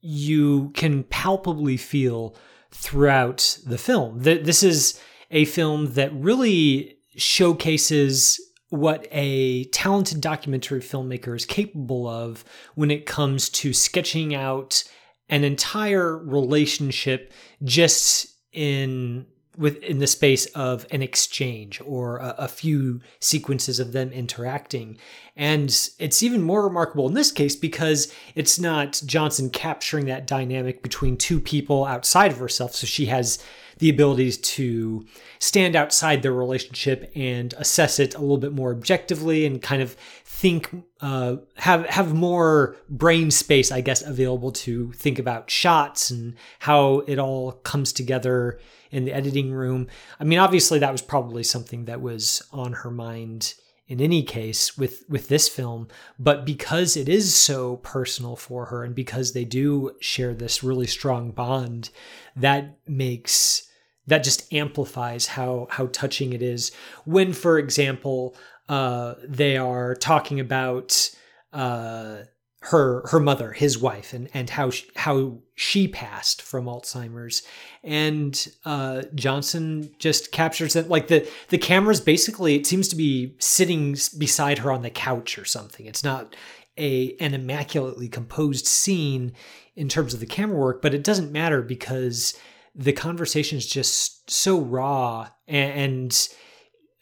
you 0.00 0.70
can 0.70 1.04
palpably 1.04 1.76
feel 1.76 2.34
throughout 2.70 3.58
the 3.66 3.78
film. 3.78 4.20
This 4.22 4.62
is 4.62 5.00
a 5.30 5.44
film 5.44 5.94
that 5.94 6.12
really 6.14 6.96
showcases 7.16 8.40
what 8.74 9.06
a 9.12 9.64
talented 9.66 10.20
documentary 10.20 10.80
filmmaker 10.80 11.36
is 11.36 11.46
capable 11.46 12.08
of 12.08 12.44
when 12.74 12.90
it 12.90 13.06
comes 13.06 13.48
to 13.48 13.72
sketching 13.72 14.34
out 14.34 14.82
an 15.28 15.44
entire 15.44 16.18
relationship 16.18 17.32
just 17.62 18.26
in 18.52 19.26
within 19.56 19.98
the 19.98 20.06
space 20.08 20.46
of 20.46 20.84
an 20.90 21.00
exchange 21.00 21.80
or 21.86 22.18
a, 22.18 22.34
a, 22.38 22.48
few 22.48 23.00
sequences 23.20 23.78
of 23.78 23.92
them 23.92 24.10
interacting. 24.10 24.98
And 25.36 25.68
it's 26.00 26.24
even 26.24 26.42
more 26.42 26.64
remarkable 26.64 27.06
in 27.06 27.14
this 27.14 27.30
case 27.30 27.54
because 27.54 28.12
it's 28.34 28.58
not 28.58 29.00
Johnson 29.06 29.50
capturing 29.50 30.06
that 30.06 30.26
dynamic 30.26 30.82
between 30.82 31.16
two 31.16 31.38
people 31.38 31.84
outside 31.84 32.32
of 32.32 32.38
herself. 32.38 32.74
So 32.74 32.88
she 32.88 33.06
has 33.06 33.38
the 33.84 33.90
abilities 33.90 34.38
to 34.38 35.04
stand 35.38 35.76
outside 35.76 36.22
their 36.22 36.32
relationship 36.32 37.12
and 37.14 37.52
assess 37.58 38.00
it 38.00 38.14
a 38.14 38.18
little 38.18 38.38
bit 38.38 38.54
more 38.54 38.72
objectively 38.72 39.44
and 39.44 39.60
kind 39.60 39.82
of 39.82 39.92
think 40.24 40.70
uh, 41.02 41.36
have 41.56 41.84
have 41.84 42.14
more 42.14 42.76
brain 42.88 43.30
space 43.30 43.70
i 43.70 43.82
guess 43.82 44.00
available 44.00 44.50
to 44.50 44.90
think 44.92 45.18
about 45.18 45.50
shots 45.50 46.10
and 46.10 46.34
how 46.60 47.00
it 47.00 47.18
all 47.18 47.52
comes 47.52 47.92
together 47.92 48.58
in 48.90 49.04
the 49.04 49.12
editing 49.12 49.52
room. 49.52 49.88
I 50.18 50.24
mean 50.24 50.38
obviously 50.38 50.78
that 50.78 50.92
was 50.92 51.02
probably 51.02 51.42
something 51.42 51.84
that 51.84 52.00
was 52.00 52.42
on 52.52 52.72
her 52.72 52.90
mind 52.90 53.54
in 53.86 54.00
any 54.00 54.22
case 54.22 54.78
with 54.78 55.04
with 55.10 55.28
this 55.28 55.46
film 55.46 55.88
but 56.18 56.46
because 56.46 56.96
it 56.96 57.06
is 57.06 57.34
so 57.34 57.76
personal 57.78 58.34
for 58.34 58.66
her 58.66 58.82
and 58.82 58.94
because 58.94 59.32
they 59.32 59.44
do 59.44 59.90
share 60.00 60.32
this 60.32 60.64
really 60.64 60.86
strong 60.86 61.32
bond 61.32 61.90
that 62.34 62.78
makes 62.86 63.68
that 64.06 64.24
just 64.24 64.52
amplifies 64.52 65.26
how 65.26 65.66
how 65.70 65.86
touching 65.86 66.32
it 66.32 66.42
is 66.42 66.72
when 67.04 67.32
for 67.32 67.58
example 67.58 68.36
uh 68.68 69.14
they 69.26 69.56
are 69.56 69.94
talking 69.94 70.40
about 70.40 71.10
uh 71.52 72.18
her 72.64 73.06
her 73.08 73.20
mother, 73.20 73.52
his 73.52 73.78
wife, 73.78 74.14
and 74.14 74.28
and 74.32 74.48
how 74.48 74.70
she, 74.70 74.86
how 74.96 75.38
she 75.54 75.86
passed 75.86 76.40
from 76.40 76.64
Alzheimer's, 76.64 77.42
and 77.82 78.48
uh, 78.64 79.02
Johnson 79.14 79.94
just 79.98 80.32
captures 80.32 80.74
it 80.74 80.88
like 80.88 81.08
the 81.08 81.28
the 81.50 81.58
camera's 81.58 82.00
basically 82.00 82.54
it 82.54 82.66
seems 82.66 82.88
to 82.88 82.96
be 82.96 83.34
sitting 83.38 83.96
beside 84.16 84.58
her 84.58 84.72
on 84.72 84.80
the 84.80 84.90
couch 84.90 85.38
or 85.38 85.44
something. 85.44 85.84
It's 85.84 86.02
not 86.02 86.34
a 86.78 87.14
an 87.20 87.34
immaculately 87.34 88.08
composed 88.08 88.66
scene 88.66 89.34
in 89.76 89.90
terms 89.90 90.14
of 90.14 90.20
the 90.20 90.26
camera 90.26 90.58
work, 90.58 90.80
but 90.80 90.94
it 90.94 91.04
doesn't 91.04 91.32
matter 91.32 91.60
because 91.60 92.34
the 92.74 92.92
conversation 92.92 93.58
is 93.58 93.66
just 93.66 94.30
so 94.30 94.58
raw 94.60 95.28
and, 95.46 96.28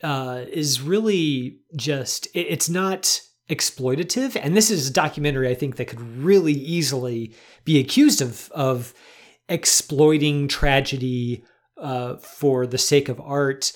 uh, 0.03 0.45
is 0.51 0.81
really 0.81 1.61
just 1.77 2.27
it, 2.35 2.47
it's 2.49 2.69
not 2.69 3.21
exploitative. 3.49 4.39
And 4.41 4.57
this 4.57 4.71
is 4.71 4.89
a 4.89 4.93
documentary 4.93 5.49
I 5.49 5.55
think 5.55 5.77
that 5.77 5.89
could 5.89 6.01
really 6.01 6.53
easily 6.53 7.35
be 7.65 7.79
accused 7.79 8.21
of 8.21 8.51
of 8.53 8.95
exploiting 9.49 10.49
tragedy 10.49 11.45
uh, 11.77 12.17
for 12.17 12.67
the 12.67 12.79
sake 12.79 13.09
of 13.09 13.21
art. 13.21 13.73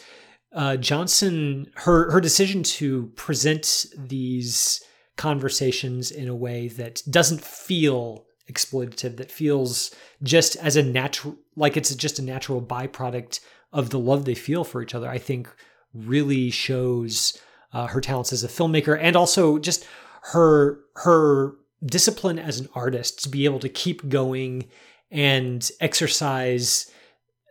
Uh, 0.53 0.77
Johnson, 0.77 1.71
her 1.77 2.11
her 2.11 2.21
decision 2.21 2.63
to 2.63 3.09
present 3.17 3.87
these 3.97 4.83
conversations 5.17 6.11
in 6.11 6.29
a 6.29 6.35
way 6.35 6.69
that 6.69 7.03
doesn't 7.11 7.43
feel 7.43 8.27
exploitative, 8.51 9.17
that 9.17 9.33
feels 9.33 9.95
just 10.23 10.57
as 10.57 10.77
a 10.77 10.83
natural, 10.83 11.37
like 11.57 11.77
it's 11.77 11.95
just 11.95 12.19
a 12.19 12.23
natural 12.23 12.61
byproduct 12.63 13.41
of 13.73 13.91
the 13.91 13.99
love 13.99 14.25
they 14.25 14.35
feel 14.35 14.65
for 14.65 14.83
each 14.83 14.95
other. 14.95 15.09
I 15.09 15.19
think 15.19 15.49
really 15.93 16.51
shows 16.51 17.39
uh, 17.73 17.87
her 17.89 18.01
talents 18.01 18.33
as 18.33 18.45
a 18.45 18.49
filmmaker 18.49 18.99
and 19.01 19.17
also 19.17 19.59
just 19.59 19.87
her 20.33 20.81
her 20.97 21.55
discipline 21.85 22.39
as 22.39 22.59
an 22.61 22.69
artist 22.75 23.23
to 23.23 23.29
be 23.29 23.45
able 23.45 23.61
to 23.61 23.69
keep 23.69 24.09
going 24.09 24.69
and 25.11 25.71
exercise 25.81 26.91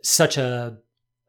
such 0.01 0.37
a 0.37 0.77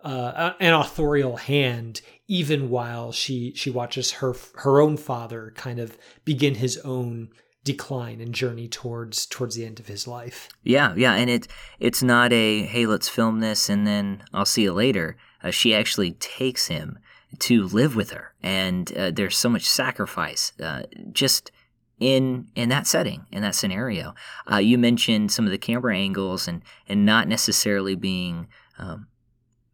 uh, 0.02 0.52
an 0.61 0.73
authorial 0.73 1.37
hand 1.37 2.00
even 2.28 2.71
while 2.71 3.12
she 3.12 3.52
she 3.54 3.71
watches 3.71 4.12
her 4.12 4.35
her 4.56 4.80
own 4.80 4.97
father 4.97 5.52
kind 5.56 5.78
of 5.78 5.97
begin 6.25 6.54
his 6.54 6.76
own 6.78 7.28
decline 7.67 8.21
and 8.21 8.33
journey 8.33 8.69
towards 8.69 9.27
towards 9.27 9.57
the 9.57 9.67
end 9.67 9.81
of 9.81 9.89
his 9.89 10.07
life. 10.07 10.49
Yeah, 10.63 10.95
yeah, 10.97 11.15
and 11.15 11.29
it 11.29 11.49
it's 11.81 12.03
not 12.03 12.33
a 12.33 12.63
hey 12.63 12.87
let's 12.87 13.09
film 13.09 13.41
this 13.41 13.69
and 13.69 13.87
then 13.87 14.23
I'll 14.33 14.47
see 14.47 14.63
you 14.63 14.73
later. 14.73 15.17
Uh, 15.43 15.51
she 15.51 15.75
actually 15.75 16.13
takes 16.13 16.69
him 16.69 16.99
to 17.41 17.65
live 17.65 17.97
with 17.97 18.13
her, 18.13 18.33
and 18.41 18.97
uh, 18.97 19.11
there's 19.11 19.37
so 19.37 19.49
much 19.49 19.69
sacrifice 19.69 20.53
uh, 20.63 20.85
just 21.13 21.51
in 21.99 22.47
in 22.55 22.69
that 22.69 22.87
setting, 22.87 23.27
in 23.33 23.43
that 23.43 23.57
scenario. 23.57 24.15
Uh, 24.51 24.59
you 24.59 24.79
mentioned 24.79 25.33
some 25.33 25.45
of 25.45 25.51
the 25.51 25.59
camera 25.59 25.97
angles 25.97 26.47
and 26.47 26.63
and 26.89 27.05
not 27.05 27.27
necessarily 27.27 27.97
being 27.97 28.47
um, 28.79 29.09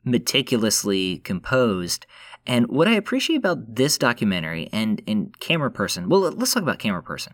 meticulously 0.02 1.18
composed. 1.18 2.06
And 2.46 2.66
what 2.68 2.88
I 2.88 2.94
appreciate 2.94 3.36
about 3.36 3.76
this 3.76 3.98
documentary 3.98 4.70
and 4.72 5.02
and 5.06 5.38
Cameraperson, 5.40 6.06
well, 6.06 6.22
let's 6.22 6.54
talk 6.54 6.62
about 6.62 6.78
Cameraperson. 6.78 7.32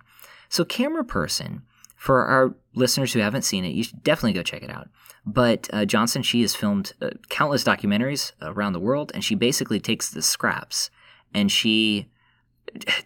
So, 0.48 0.64
Cameraperson, 0.64 1.62
for 1.96 2.24
our 2.24 2.54
listeners 2.74 3.12
who 3.12 3.20
haven't 3.20 3.42
seen 3.42 3.64
it, 3.64 3.74
you 3.74 3.84
should 3.84 4.02
definitely 4.02 4.32
go 4.32 4.42
check 4.42 4.62
it 4.62 4.70
out. 4.70 4.88
But 5.26 5.68
uh, 5.72 5.84
Johnson, 5.84 6.22
she 6.22 6.40
has 6.42 6.54
filmed 6.54 6.92
uh, 7.02 7.10
countless 7.28 7.64
documentaries 7.64 8.32
around 8.40 8.72
the 8.72 8.80
world, 8.80 9.10
and 9.14 9.24
she 9.24 9.34
basically 9.34 9.80
takes 9.80 10.10
the 10.10 10.22
scraps 10.22 10.90
and 11.34 11.50
she 11.52 12.08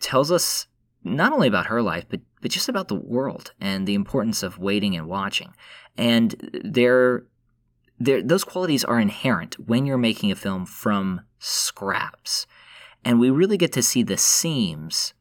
tells 0.01 0.31
us 0.31 0.67
not 1.05 1.33
only 1.33 1.49
about 1.49 1.67
her 1.67 1.83
life, 1.83 2.05
but 2.09 2.21
but 2.41 2.51
just 2.51 2.69
about 2.69 2.89
the 2.89 2.97
world 2.97 3.53
and 3.61 3.87
the 3.87 3.95
importance 3.95 4.43
of 4.43 4.59
waiting 4.59 4.97
and 4.97 5.07
watching. 5.07 5.55
And 5.97 6.35
there, 6.65 7.25
there, 8.01 8.21
those 8.21 8.43
qualities 8.43 8.85
are 8.85 8.99
inherent 8.99 9.55
when 9.69 9.87
you're 9.87 9.97
making 9.97 10.33
a 10.33 10.37
film 10.37 10.67
from 10.67 11.21
scraps, 11.39 12.47
and 13.05 13.21
we 13.21 13.31
really 13.31 13.57
get 13.57 13.73
to 13.75 13.83
see 13.83 14.03
the 14.03 14.17
seams 14.17 15.15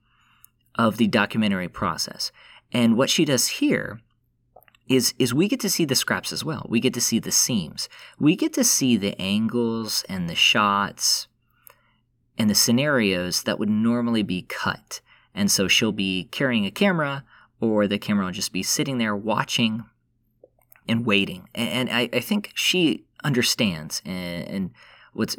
of 0.88 0.98
the 0.98 1.08
documentary 1.08 1.70
process. 1.70 2.32
And 2.72 2.98
what 2.98 3.10
she 3.10 3.24
does 3.24 3.48
here 3.48 4.02
is 4.90 5.14
is 5.20 5.34
we 5.34 5.48
get 5.48 5.60
to 5.60 5.70
see 5.70 5.86
the 5.86 5.96
scraps 5.96 6.34
as 6.34 6.44
well. 6.44 6.66
We 6.68 6.80
get 6.80 6.94
to 6.96 7.02
see 7.02 7.20
the 7.20 7.32
seams. 7.32 7.88
We 8.20 8.36
get 8.36 8.54
to 8.54 8.64
see 8.64 8.98
the 8.98 9.20
angles 9.22 10.04
and 10.10 10.28
the 10.28 10.36
shots 10.36 11.28
and 12.38 12.50
the 12.50 12.56
scenarios 12.56 13.44
that 13.44 13.60
would 13.60 13.70
normally 13.70 14.24
be 14.24 14.42
cut. 14.42 15.02
And 15.36 15.52
so 15.52 15.68
she'll 15.68 15.92
be 15.92 16.28
carrying 16.32 16.66
a 16.66 16.72
camera 16.72 17.24
or 17.60 17.88
the 17.88 18.00
camera 18.00 18.26
will 18.26 18.32
just 18.32 18.52
be 18.52 18.64
sitting 18.64 18.98
there 18.98 19.16
watching 19.16 19.84
and 20.88 21.06
waiting. 21.06 21.48
And, 21.54 21.90
I, 21.92 22.10
I, 22.12 22.20
think 22.20 22.52
she 22.56 23.06
understands 23.24 24.02
and, 24.04 24.48
and 24.48 24.72
what's 25.14 25.38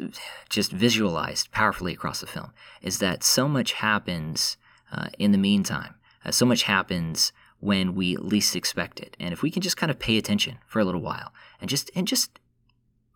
just 0.49 0.71
visualized 0.71 1.51
powerfully 1.51 1.93
across 1.93 2.21
the 2.21 2.27
film 2.27 2.53
is 2.81 2.99
that 2.99 3.23
so 3.23 3.49
much 3.49 3.73
happens 3.73 4.55
uh, 4.93 5.07
in 5.17 5.31
the 5.31 5.37
meantime. 5.37 5.95
Uh, 6.23 6.31
so 6.31 6.45
much 6.45 6.63
happens 6.63 7.33
when 7.59 7.95
we 7.95 8.15
least 8.17 8.55
expect 8.55 8.99
it. 8.99 9.17
And 9.19 9.33
if 9.33 9.41
we 9.41 9.49
can 9.49 9.61
just 9.61 9.77
kind 9.77 9.89
of 9.89 9.99
pay 9.99 10.17
attention 10.17 10.59
for 10.67 10.79
a 10.79 10.85
little 10.85 11.01
while 11.01 11.33
and 11.59 11.69
just 11.69 11.89
and 11.95 12.07
just 12.07 12.39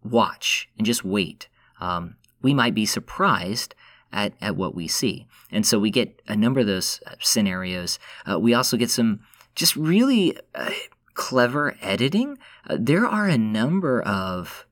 watch 0.03 0.69
and 0.77 0.85
just 0.85 1.03
wait, 1.05 1.47
um, 1.79 2.15
we 2.41 2.53
might 2.53 2.73
be 2.73 2.85
surprised 2.85 3.75
at, 4.11 4.33
at 4.41 4.55
what 4.55 4.73
we 4.73 4.87
see. 4.87 5.27
And 5.51 5.65
so 5.65 5.79
we 5.79 5.91
get 5.91 6.21
a 6.27 6.35
number 6.35 6.61
of 6.61 6.67
those 6.67 7.01
uh, 7.05 7.15
scenarios. 7.19 7.99
Uh, 8.29 8.39
we 8.39 8.53
also 8.53 8.77
get 8.77 8.89
some 8.89 9.19
just 9.55 9.75
really 9.75 10.37
uh, 10.55 10.71
clever 11.13 11.75
editing. 11.81 12.37
Uh, 12.69 12.77
there 12.79 13.05
are 13.05 13.27
a 13.27 13.37
number 13.37 14.01
of 14.01 14.65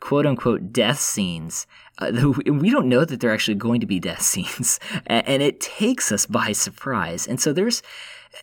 quote 0.00 0.26
unquote 0.26 0.72
death 0.72 0.98
scenes. 1.00 1.66
Uh, 2.08 2.32
we 2.46 2.70
don't 2.70 2.88
know 2.88 3.04
that 3.04 3.20
they're 3.20 3.32
actually 3.32 3.54
going 3.54 3.80
to 3.80 3.86
be 3.86 4.00
death 4.00 4.22
scenes, 4.32 4.80
and 5.06 5.42
it 5.42 5.60
takes 5.60 6.12
us 6.12 6.26
by 6.26 6.52
surprise. 6.52 7.26
And 7.26 7.40
so 7.40 7.52
there's 7.52 7.82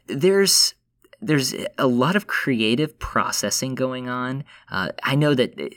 there's 0.08 0.74
there's 1.22 1.54
a 1.78 1.88
lot 1.88 2.16
of 2.16 2.28
creative 2.28 2.98
processing 3.00 3.75
going 3.75 4.08
on. 4.08 4.44
Uh, 4.72 4.89
I 5.04 5.16
know 5.16 5.34
that 5.34 5.74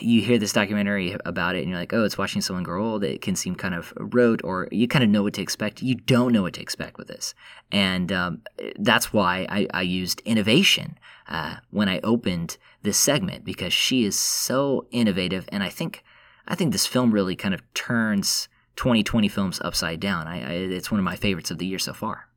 you 0.00 0.22
hear 0.22 0.38
this 0.38 0.52
documentary 0.52 1.16
about 1.24 1.56
it 1.56 1.60
and 1.60 1.68
you're 1.68 1.78
like, 1.78 1.92
oh, 1.92 2.04
it's 2.04 2.18
watching 2.18 2.40
someone 2.40 2.62
grow 2.62 2.86
old. 2.86 3.04
It 3.04 3.22
can 3.22 3.34
seem 3.36 3.54
kind 3.54 3.74
of 3.74 3.92
rote, 3.96 4.40
or 4.44 4.68
you 4.70 4.86
kind 4.86 5.02
of 5.02 5.10
know 5.10 5.22
what 5.22 5.34
to 5.34 5.42
expect. 5.42 5.82
You 5.82 5.96
don't 5.96 6.32
know 6.32 6.42
what 6.42 6.54
to 6.54 6.60
expect 6.60 6.98
with 6.98 7.08
this. 7.08 7.34
And 7.72 8.12
um, 8.12 8.42
that's 8.78 9.12
why 9.12 9.46
I, 9.48 9.66
I 9.74 9.82
used 9.82 10.20
innovation 10.20 10.98
uh, 11.28 11.56
when 11.70 11.88
I 11.88 12.00
opened 12.00 12.56
this 12.82 12.98
segment 12.98 13.44
because 13.44 13.72
she 13.72 14.04
is 14.04 14.18
so 14.18 14.86
innovative. 14.90 15.48
And 15.50 15.62
I 15.62 15.68
think, 15.68 16.04
I 16.46 16.54
think 16.54 16.72
this 16.72 16.86
film 16.86 17.12
really 17.12 17.36
kind 17.36 17.54
of 17.54 17.62
turns 17.74 18.48
2020 18.76 19.28
films 19.28 19.60
upside 19.62 20.00
down. 20.00 20.26
I, 20.26 20.40
I, 20.40 20.52
it's 20.52 20.90
one 20.90 20.98
of 20.98 21.04
my 21.04 21.16
favorites 21.16 21.50
of 21.50 21.58
the 21.58 21.66
year 21.66 21.78
so 21.78 21.92
far. 21.92 22.28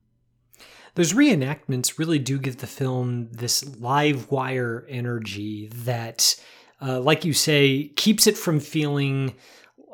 Those 0.94 1.12
reenactments 1.12 1.98
really 1.98 2.18
do 2.18 2.38
give 2.38 2.58
the 2.58 2.66
film 2.66 3.28
this 3.30 3.76
live 3.76 4.30
wire 4.30 4.86
energy 4.88 5.68
that 5.72 6.34
uh, 6.80 7.00
like 7.00 7.24
you 7.24 7.32
say, 7.32 7.88
keeps 7.96 8.26
it 8.26 8.36
from 8.36 8.60
feeling 8.60 9.34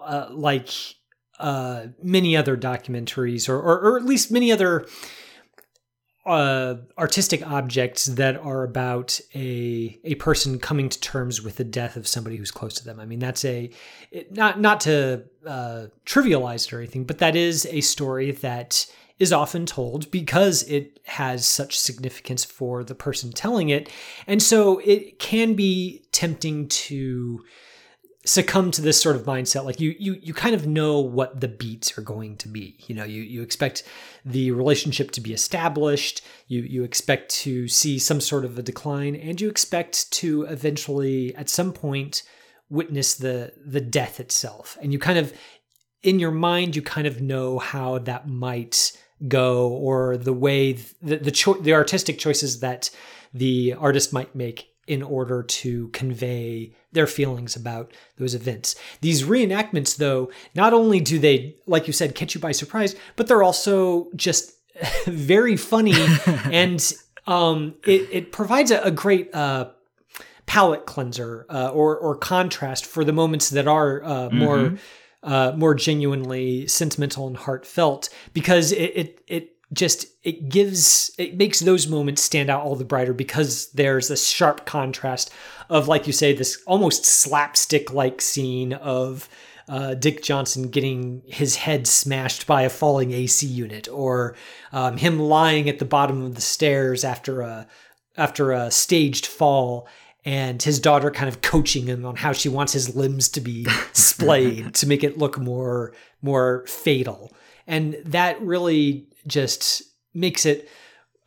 uh, 0.00 0.28
like 0.30 0.70
uh, 1.38 1.86
many 2.02 2.36
other 2.36 2.56
documentaries, 2.56 3.48
or, 3.48 3.56
or, 3.56 3.80
or, 3.80 3.96
at 3.96 4.04
least 4.04 4.30
many 4.30 4.52
other 4.52 4.86
uh, 6.26 6.76
artistic 6.96 7.46
objects 7.46 8.06
that 8.06 8.36
are 8.36 8.62
about 8.62 9.20
a 9.34 9.98
a 10.04 10.14
person 10.16 10.58
coming 10.58 10.88
to 10.88 11.00
terms 11.00 11.42
with 11.42 11.56
the 11.56 11.64
death 11.64 11.96
of 11.96 12.06
somebody 12.06 12.36
who's 12.36 12.50
close 12.50 12.74
to 12.74 12.84
them. 12.84 12.98
I 12.98 13.04
mean, 13.04 13.18
that's 13.18 13.44
a 13.44 13.70
it, 14.10 14.32
not 14.32 14.58
not 14.60 14.80
to 14.82 15.24
uh, 15.46 15.86
trivialize 16.06 16.66
it 16.66 16.72
or 16.72 16.78
anything, 16.78 17.04
but 17.04 17.18
that 17.18 17.36
is 17.36 17.66
a 17.66 17.82
story 17.82 18.30
that 18.30 18.86
is 19.18 19.32
often 19.32 19.64
told 19.66 20.10
because 20.10 20.62
it 20.64 20.98
has 21.04 21.46
such 21.46 21.78
significance 21.78 22.44
for 22.44 22.82
the 22.82 22.94
person 22.94 23.30
telling 23.30 23.68
it. 23.68 23.90
And 24.26 24.42
so 24.42 24.78
it 24.78 25.18
can 25.18 25.54
be 25.54 26.04
tempting 26.10 26.68
to 26.68 27.44
succumb 28.26 28.70
to 28.70 28.80
this 28.80 29.00
sort 29.00 29.16
of 29.16 29.22
mindset 29.24 29.64
like 29.64 29.80
you 29.80 29.94
you 29.98 30.18
you 30.22 30.32
kind 30.32 30.54
of 30.54 30.66
know 30.66 30.98
what 30.98 31.40
the 31.40 31.48
beats 31.48 31.96
are 31.98 32.02
going 32.02 32.36
to 32.38 32.48
be. 32.48 32.76
You 32.86 32.94
know 32.94 33.04
you 33.04 33.22
you 33.22 33.42
expect 33.42 33.82
the 34.24 34.50
relationship 34.50 35.10
to 35.12 35.20
be 35.20 35.32
established. 35.32 36.22
You 36.48 36.62
you 36.62 36.84
expect 36.84 37.30
to 37.42 37.68
see 37.68 37.98
some 37.98 38.20
sort 38.20 38.44
of 38.44 38.58
a 38.58 38.62
decline 38.62 39.14
and 39.14 39.40
you 39.40 39.48
expect 39.48 40.10
to 40.12 40.42
eventually 40.44 41.34
at 41.36 41.50
some 41.50 41.72
point 41.72 42.22
witness 42.70 43.14
the 43.14 43.52
the 43.64 43.80
death 43.80 44.18
itself. 44.20 44.78
And 44.80 44.92
you 44.92 44.98
kind 44.98 45.18
of 45.18 45.34
in 46.02 46.18
your 46.18 46.32
mind 46.32 46.76
you 46.76 46.82
kind 46.82 47.06
of 47.06 47.20
know 47.20 47.58
how 47.58 47.98
that 47.98 48.26
might 48.26 48.92
go 49.28 49.68
or 49.68 50.16
the 50.16 50.32
way 50.32 50.72
the 51.02 51.16
the, 51.16 51.30
cho- 51.30 51.60
the 51.60 51.74
artistic 51.74 52.18
choices 52.18 52.60
that 52.60 52.90
the 53.34 53.74
artist 53.74 54.12
might 54.12 54.34
make 54.34 54.73
in 54.86 55.02
order 55.02 55.42
to 55.42 55.88
convey 55.88 56.74
their 56.92 57.06
feelings 57.06 57.56
about 57.56 57.92
those 58.18 58.34
events. 58.34 58.76
These 59.00 59.24
reenactments, 59.24 59.96
though, 59.96 60.30
not 60.54 60.72
only 60.72 61.00
do 61.00 61.18
they, 61.18 61.56
like 61.66 61.86
you 61.86 61.92
said, 61.92 62.14
catch 62.14 62.34
you 62.34 62.40
by 62.40 62.52
surprise, 62.52 62.94
but 63.16 63.26
they're 63.26 63.42
also 63.42 64.08
just 64.14 64.52
very 65.06 65.56
funny 65.56 65.94
and 66.44 66.92
um, 67.26 67.74
it, 67.86 68.08
it, 68.10 68.32
provides 68.32 68.70
a, 68.70 68.80
a 68.82 68.90
great 68.90 69.34
uh, 69.34 69.70
palate 70.46 70.84
cleanser 70.84 71.46
uh, 71.48 71.68
or, 71.68 71.96
or 71.96 72.16
contrast 72.16 72.84
for 72.84 73.02
the 73.04 73.12
moments 73.12 73.50
that 73.50 73.66
are 73.66 74.04
uh, 74.04 74.08
mm-hmm. 74.28 74.38
more. 74.38 74.74
Uh, 75.22 75.54
more 75.56 75.74
genuinely 75.74 76.66
sentimental 76.66 77.26
and 77.26 77.38
heartfelt 77.38 78.10
because 78.34 78.72
it, 78.72 78.92
it, 78.94 79.20
it 79.26 79.53
just 79.72 80.06
it 80.22 80.48
gives 80.48 81.10
it 81.18 81.36
makes 81.36 81.60
those 81.60 81.88
moments 81.88 82.22
stand 82.22 82.50
out 82.50 82.62
all 82.62 82.76
the 82.76 82.84
brighter 82.84 83.12
because 83.12 83.70
there's 83.72 84.10
a 84.10 84.16
sharp 84.16 84.66
contrast 84.66 85.32
of 85.68 85.88
like 85.88 86.06
you 86.06 86.12
say 86.12 86.32
this 86.32 86.62
almost 86.66 87.04
slapstick 87.04 87.92
like 87.92 88.20
scene 88.20 88.72
of 88.74 89.28
uh, 89.68 89.94
Dick 89.94 90.22
Johnson 90.22 90.68
getting 90.68 91.22
his 91.26 91.56
head 91.56 91.86
smashed 91.86 92.46
by 92.46 92.62
a 92.62 92.70
falling 92.70 93.12
AC 93.12 93.46
unit, 93.46 93.88
or 93.88 94.36
um, 94.72 94.96
him 94.96 95.18
lying 95.18 95.68
at 95.68 95.78
the 95.78 95.84
bottom 95.84 96.22
of 96.22 96.34
the 96.34 96.40
stairs 96.40 97.04
after 97.04 97.40
a 97.40 97.66
after 98.16 98.52
a 98.52 98.70
staged 98.70 99.26
fall, 99.26 99.88
and 100.24 100.62
his 100.62 100.78
daughter 100.78 101.10
kind 101.10 101.28
of 101.28 101.40
coaching 101.40 101.86
him 101.86 102.04
on 102.04 102.16
how 102.16 102.32
she 102.32 102.48
wants 102.48 102.74
his 102.74 102.94
limbs 102.94 103.28
to 103.30 103.40
be 103.40 103.64
splayed 103.92 104.74
to 104.74 104.86
make 104.86 105.02
it 105.02 105.18
look 105.18 105.38
more 105.38 105.94
more 106.20 106.66
fatal, 106.66 107.34
and 107.66 107.96
that 108.04 108.40
really 108.42 109.08
just 109.26 109.82
makes 110.12 110.46
it 110.46 110.68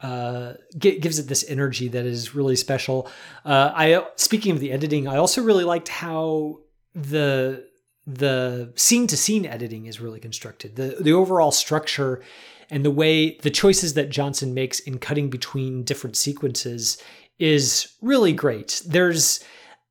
uh, 0.02 0.54
gives 0.78 1.18
it 1.18 1.28
this 1.28 1.44
energy 1.50 1.88
that 1.88 2.06
is 2.06 2.36
really 2.36 2.56
special. 2.56 3.10
Uh, 3.44 3.72
I 3.74 4.06
speaking 4.16 4.52
of 4.52 4.60
the 4.60 4.72
editing, 4.72 5.08
I 5.08 5.18
also 5.18 5.42
really 5.42 5.64
liked 5.64 5.90
how 5.90 6.60
the 6.94 7.66
the 8.06 8.72
scene 8.76 9.08
to 9.08 9.18
scene 9.18 9.46
editing 9.46 9.86
is 9.86 10.00
really 10.00 10.20
constructed. 10.20 10.76
The 10.76 10.98
the 11.00 11.14
overall 11.14 11.52
structure 11.52 12.24
and 12.70 12.86
the 12.86 12.92
way 12.92 13.38
the 13.38 13.50
choices 13.50 13.96
that 13.96 14.10
Johnson 14.10 14.54
makes 14.54 14.80
in 14.80 15.00
cutting 15.00 15.30
between 15.30 15.84
different 15.84 16.16
sequences 16.16 17.02
is 17.40 17.94
really 18.02 18.34
great. 18.34 18.82
There's 18.86 19.44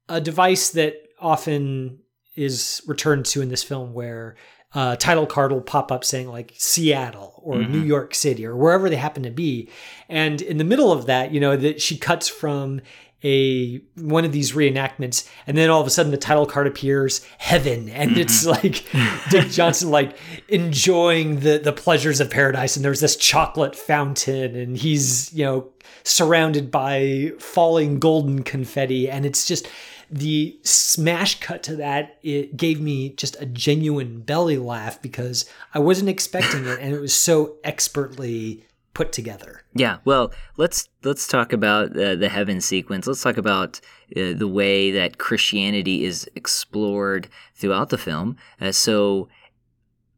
a 0.08 0.20
device 0.20 0.70
that 0.70 0.94
often 1.18 1.98
is 2.36 2.82
returned 2.86 3.24
to 3.26 3.40
in 3.40 3.48
this 3.48 3.62
film 3.62 3.92
where 3.92 4.36
uh, 4.76 4.94
title 4.94 5.24
card 5.24 5.50
will 5.50 5.62
pop 5.62 5.90
up 5.90 6.04
saying 6.04 6.28
like 6.28 6.52
Seattle 6.58 7.40
or 7.42 7.56
mm-hmm. 7.56 7.72
New 7.72 7.80
York 7.80 8.14
City 8.14 8.44
or 8.44 8.54
wherever 8.54 8.90
they 8.90 8.96
happen 8.96 9.22
to 9.22 9.30
be. 9.30 9.70
And 10.06 10.42
in 10.42 10.58
the 10.58 10.64
middle 10.64 10.92
of 10.92 11.06
that, 11.06 11.32
you 11.32 11.40
know, 11.40 11.56
that 11.56 11.80
she 11.80 11.96
cuts 11.96 12.28
from 12.28 12.82
a 13.24 13.78
one 13.94 14.26
of 14.26 14.32
these 14.32 14.52
reenactments 14.52 15.26
and 15.46 15.56
then 15.56 15.70
all 15.70 15.80
of 15.80 15.86
a 15.86 15.90
sudden 15.90 16.12
the 16.12 16.18
title 16.18 16.44
card 16.44 16.66
appears 16.66 17.24
heaven 17.38 17.88
and 17.88 18.10
mm-hmm. 18.10 18.20
it's 18.20 18.44
like 18.44 18.84
dick 19.30 19.48
johnson 19.48 19.90
like 19.90 20.18
enjoying 20.48 21.40
the 21.40 21.56
the 21.56 21.72
pleasures 21.72 22.20
of 22.20 22.30
paradise 22.30 22.76
and 22.76 22.84
there's 22.84 23.00
this 23.00 23.16
chocolate 23.16 23.74
fountain 23.74 24.54
and 24.54 24.76
he's 24.76 25.32
you 25.32 25.42
know 25.42 25.66
surrounded 26.04 26.70
by 26.70 27.32
falling 27.38 27.98
golden 27.98 28.42
confetti 28.42 29.08
and 29.08 29.24
it's 29.24 29.46
just 29.46 29.66
the 30.10 30.58
smash 30.62 31.40
cut 31.40 31.62
to 31.64 31.76
that 31.76 32.18
it 32.22 32.56
gave 32.56 32.80
me 32.80 33.10
just 33.10 33.40
a 33.40 33.46
genuine 33.46 34.20
belly 34.20 34.56
laugh 34.56 35.00
because 35.02 35.44
I 35.74 35.78
wasn't 35.78 36.08
expecting 36.08 36.64
it 36.64 36.78
and 36.80 36.94
it 36.94 37.00
was 37.00 37.14
so 37.14 37.56
expertly 37.64 38.64
put 38.94 39.12
together. 39.12 39.62
Yeah, 39.74 39.98
well, 40.06 40.32
let's 40.56 40.88
let's 41.04 41.26
talk 41.26 41.52
about 41.52 41.96
uh, 41.96 42.16
the 42.16 42.30
heaven 42.30 42.62
sequence. 42.62 43.06
Let's 43.06 43.22
talk 43.22 43.36
about 43.36 43.78
uh, 44.16 44.32
the 44.34 44.48
way 44.48 44.90
that 44.90 45.18
Christianity 45.18 46.04
is 46.04 46.26
explored 46.34 47.28
throughout 47.54 47.90
the 47.90 47.98
film. 47.98 48.36
Uh, 48.58 48.72
so 48.72 49.28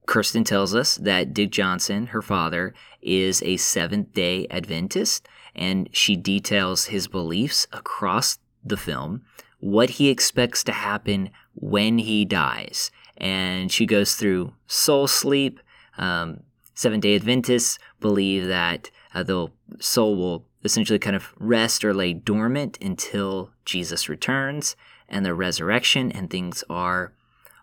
Kirsten 0.07 0.45
tells 0.45 0.77
us 0.77 0.95
that 0.97 1.35
Dick 1.35 1.51
Johnson, 1.51 2.07
her 2.07 2.23
father, 2.23 2.73
is 3.03 3.43
a 3.43 3.57
Seventh 3.57 4.13
Day 4.13 4.47
Adventist, 4.49 5.29
and 5.57 5.89
she 5.93 6.15
details 6.15 6.87
his 6.87 7.09
beliefs 7.09 7.67
across 7.73 8.39
the 8.65 8.77
film 8.77 9.23
what 9.61 9.91
he 9.91 10.09
expects 10.09 10.63
to 10.65 10.73
happen 10.73 11.31
when 11.55 11.99
he 11.99 12.25
dies. 12.25 12.91
And 13.17 13.71
she 13.71 13.87
goes 13.87 14.15
through 14.15 14.55
soul 14.67 15.07
sleep. 15.07 15.61
Um, 15.97 16.41
Seventh 16.75 17.03
day 17.03 17.17
Adventists 17.17 17.79
believe 18.01 18.47
that 18.47 18.91
uh, 19.13 19.25
the 19.25 19.49
soul 19.81 20.17
will 20.17 20.47
essentially 20.63 20.99
kind 20.99 21.17
of 21.17 21.35
rest 21.37 21.85
or 21.85 21.93
lay 21.93 22.13
dormant 22.13 22.79
until 22.81 23.51
Jesus 23.65 24.09
returns 24.09 24.77
and 25.09 25.25
the 25.27 25.35
resurrection 25.35 26.13
and 26.13 26.31
things 26.31 26.63
are 26.71 27.13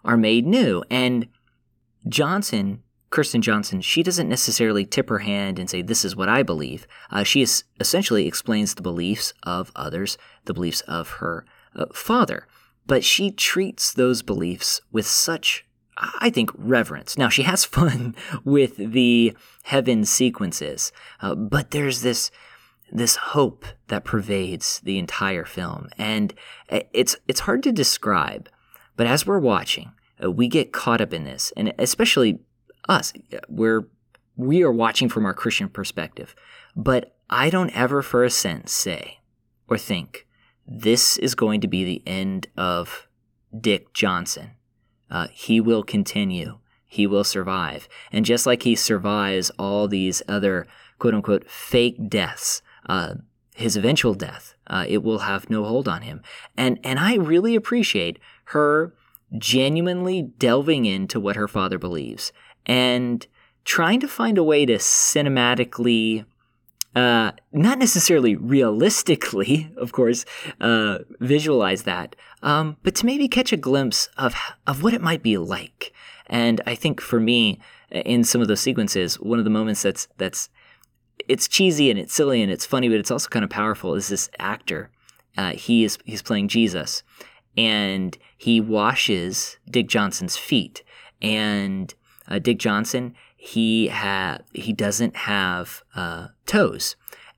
are 0.04 0.18
made 0.18 0.46
new. 0.46 0.84
And 0.90 1.28
Johnson, 2.08 2.84
Kirsten 3.10 3.42
Johnson, 3.42 3.82
she 3.82 4.04
doesn't 4.04 4.30
necessarily 4.30 4.86
tip 4.86 5.10
her 5.10 5.20
hand 5.20 5.58
and 5.58 5.70
say, 5.70 5.82
This 5.82 6.06
is 6.06 6.16
what 6.16 6.30
I 6.30 6.44
believe. 6.44 6.86
Uh, 7.10 7.24
she 7.24 7.42
is, 7.42 7.64
essentially 7.80 8.28
explains 8.28 8.76
the 8.76 8.82
beliefs 8.82 9.34
of 9.44 9.72
others, 9.76 10.18
the 10.46 10.54
beliefs 10.54 10.82
of 10.82 11.10
her 11.10 11.46
uh, 11.76 11.86
father. 11.94 12.48
But 12.88 13.04
she 13.04 13.32
treats 13.32 13.94
those 13.94 14.22
beliefs 14.22 14.82
with 14.92 15.08
such, 15.08 15.66
I 15.98 16.30
think, 16.30 16.52
reverence. 16.56 17.18
Now, 17.18 17.30
she 17.30 17.44
has 17.44 17.66
fun 17.66 18.16
with 18.44 18.78
the 18.78 19.36
heaven 19.64 20.06
sequences, 20.06 20.92
uh, 21.22 21.36
but 21.36 21.72
there's 21.72 22.02
this 22.02 22.32
this 22.92 23.16
hope 23.16 23.66
that 23.88 24.06
pervades 24.06 24.80
the 24.82 25.00
entire 25.00 25.44
film, 25.44 25.90
and 25.98 26.34
it's 26.70 27.16
it's 27.28 27.42
hard 27.42 27.64
to 27.64 27.72
describe. 27.72 28.48
But 28.96 29.08
as 29.08 29.26
we're 29.26 29.40
watching, 29.40 29.92
uh, 30.24 30.32
we 30.32 30.48
get 30.48 30.72
caught 30.72 31.02
up 31.02 31.12
in 31.12 31.24
this, 31.24 31.52
and 31.58 31.74
especially 31.80 32.40
us, 32.88 33.12
we're 33.50 33.88
we 34.36 34.64
are 34.64 34.72
watching 34.72 35.10
from 35.10 35.26
our 35.26 35.34
Christian 35.34 35.70
perspective. 35.70 36.36
But 36.76 37.16
I 37.30 37.50
don't 37.50 37.76
ever 37.76 38.02
for 38.02 38.24
a 38.24 38.30
sense 38.30 38.72
say 38.72 39.20
or 39.68 39.78
think 39.78 40.25
this 40.68 41.18
is 41.18 41.36
going 41.36 41.62
to 41.62 41.68
be 41.68 41.84
the 41.84 42.04
end 42.06 42.48
of 42.58 43.08
Dick 43.58 43.94
Johnson. 43.94 44.52
Uh, 45.10 45.28
he 45.32 45.62
will 45.62 45.84
continue. 45.84 46.60
He 46.86 47.06
will 47.08 47.24
survive. 47.24 47.88
And 48.12 48.26
just 48.26 48.46
like 48.46 48.64
he 48.64 48.76
survives 48.76 49.52
all 49.60 49.88
these 49.88 50.22
other 50.28 50.68
quote 50.98 51.14
unquote 51.14 51.50
fake 51.50 52.10
deaths, 52.10 52.62
uh, 52.88 53.16
his 53.56 53.78
eventual 53.78 54.14
death, 54.14 54.56
uh, 54.68 54.86
it 54.88 55.04
will 55.04 55.20
have 55.20 55.50
no 55.50 55.64
hold 55.64 55.88
on 55.88 56.02
him. 56.02 56.22
And, 56.58 56.80
and 56.84 57.00
I 57.00 57.16
really 57.16 57.56
appreciate 57.56 58.20
her 58.46 58.94
genuinely 59.38 60.22
delving 60.22 60.86
into 60.86 61.20
what 61.20 61.36
her 61.36 61.48
father 61.48 61.78
believes 61.78 62.32
and 62.66 63.26
trying 63.64 64.00
to 64.00 64.08
find 64.08 64.38
a 64.38 64.44
way 64.44 64.66
to 64.66 64.76
cinematically 64.76 66.26
uh, 66.96 67.32
not 67.52 67.78
necessarily 67.78 68.36
realistically, 68.36 69.70
of 69.78 69.92
course, 69.92 70.26
uh, 70.62 71.00
visualize 71.20 71.84
that, 71.84 72.16
um, 72.42 72.78
but 72.84 72.96
to 72.96 73.06
maybe 73.06 73.28
catch 73.28 73.52
a 73.52 73.58
glimpse 73.58 74.08
of 74.18 74.34
of 74.66 74.82
what 74.82 74.94
it 74.94 75.02
might 75.02 75.22
be 75.22 75.38
like. 75.38 75.92
And 76.28 76.62
I 76.66 76.74
think 76.74 77.02
for 77.02 77.20
me, 77.20 77.60
in 77.92 78.24
some 78.24 78.42
of 78.42 78.48
those 78.48 78.62
sequences, 78.62 79.20
one 79.20 79.40
of 79.40 79.46
the 79.46 79.52
moments 79.52 79.84
that's 79.84 80.08
that's 80.18 80.50
it's 81.28 81.48
cheesy 81.48 81.90
and 81.90 82.00
it's 82.00 82.14
silly 82.14 82.42
and 82.42 82.52
it's 82.52 82.66
funny, 82.66 82.88
but 82.88 83.00
it's 83.00 83.12
also 83.12 83.30
kind 83.30 83.44
of 83.44 83.50
powerful. 83.50 83.96
Is 83.96 84.08
this 84.08 84.30
actor? 84.40 84.90
Uh, 85.38 85.52
he 85.52 85.84
is 85.84 85.98
he's 86.06 86.22
playing 86.22 86.48
Jesus, 86.48 87.04
and 87.58 88.18
he 88.38 88.62
washes 88.62 89.58
Dick 89.70 89.90
Johnson's 89.90 90.38
feet, 90.38 90.82
and 91.22 91.94
uh, 92.28 92.40
Dick 92.40 92.58
Johnson 92.58 93.16
he 93.46 93.90
ha- 93.90 94.40
he 94.54 94.74
doesn't 94.74 95.16
have 95.16 95.84
uh, 95.96 96.30
toes, 96.48 96.96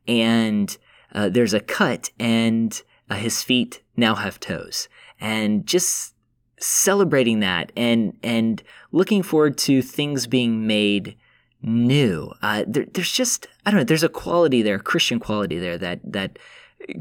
and 0.08 0.78
uh, 1.13 1.28
there's 1.28 1.54
a 1.54 1.60
cut, 1.60 2.12
and 2.17 2.82
uh, 3.10 3.15
his 3.15 3.43
feet 3.43 3.82
now 3.98 4.15
have 4.15 4.39
toes, 4.39 4.88
and 5.20 5.65
just 5.65 6.15
celebrating 6.60 7.41
that, 7.41 7.74
and 7.76 8.17
and 8.24 8.63
looking 8.93 9.22
forward 9.22 9.58
to 9.58 9.82
things 9.82 10.28
being 10.28 10.65
made 10.65 11.17
new. 11.62 12.32
Uh, 12.41 12.63
there, 12.65 12.86
there's 12.93 13.12
just 13.12 13.46
I 13.65 13.72
don't 13.72 13.82
know. 13.82 13.84
There's 13.84 14.04
a 14.04 14.10
quality 14.10 14.62
there, 14.62 14.76
a 14.76 14.80
Christian 14.80 15.20
quality 15.20 15.60
there 15.60 15.78
that 15.78 16.00
that 16.06 16.39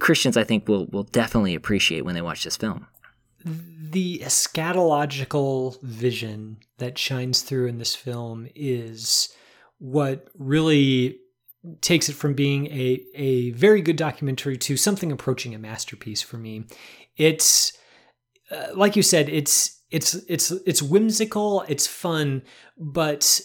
Christians 0.01 0.37
I 0.37 0.43
think 0.43 0.67
will 0.67 0.87
will 0.87 1.05
definitely 1.05 1.55
appreciate 1.55 2.05
when 2.05 2.17
they 2.17 2.23
watch 2.23 2.43
this 2.43 2.57
film. 2.57 2.89
The 3.47 4.23
eschatological 4.25 5.81
vision 5.81 6.59
that 6.79 6.99
shines 6.99 7.43
through 7.43 7.67
in 7.67 7.79
this 7.79 7.95
film 7.95 8.49
is 8.55 9.33
what 9.79 10.29
really 10.37 11.19
takes 11.81 12.09
it 12.09 12.15
from 12.15 12.35
being 12.35 12.67
a, 12.67 13.03
a 13.15 13.51
very 13.53 13.81
good 13.83 13.97
documentary 13.97 14.57
to 14.57 14.77
something 14.77 15.13
approaching 15.13 15.55
a 15.55 15.59
masterpiece 15.59 16.23
for 16.23 16.39
me. 16.39 16.65
It's 17.17 17.73
uh, 18.51 18.69
like 18.75 18.97
you 18.97 19.03
said, 19.03 19.29
it's 19.29 19.83
it's 19.91 20.15
it's 20.29 20.51
it's 20.51 20.83
whimsical, 20.83 21.65
it's 21.69 21.87
fun, 21.87 22.43
but 22.79 23.41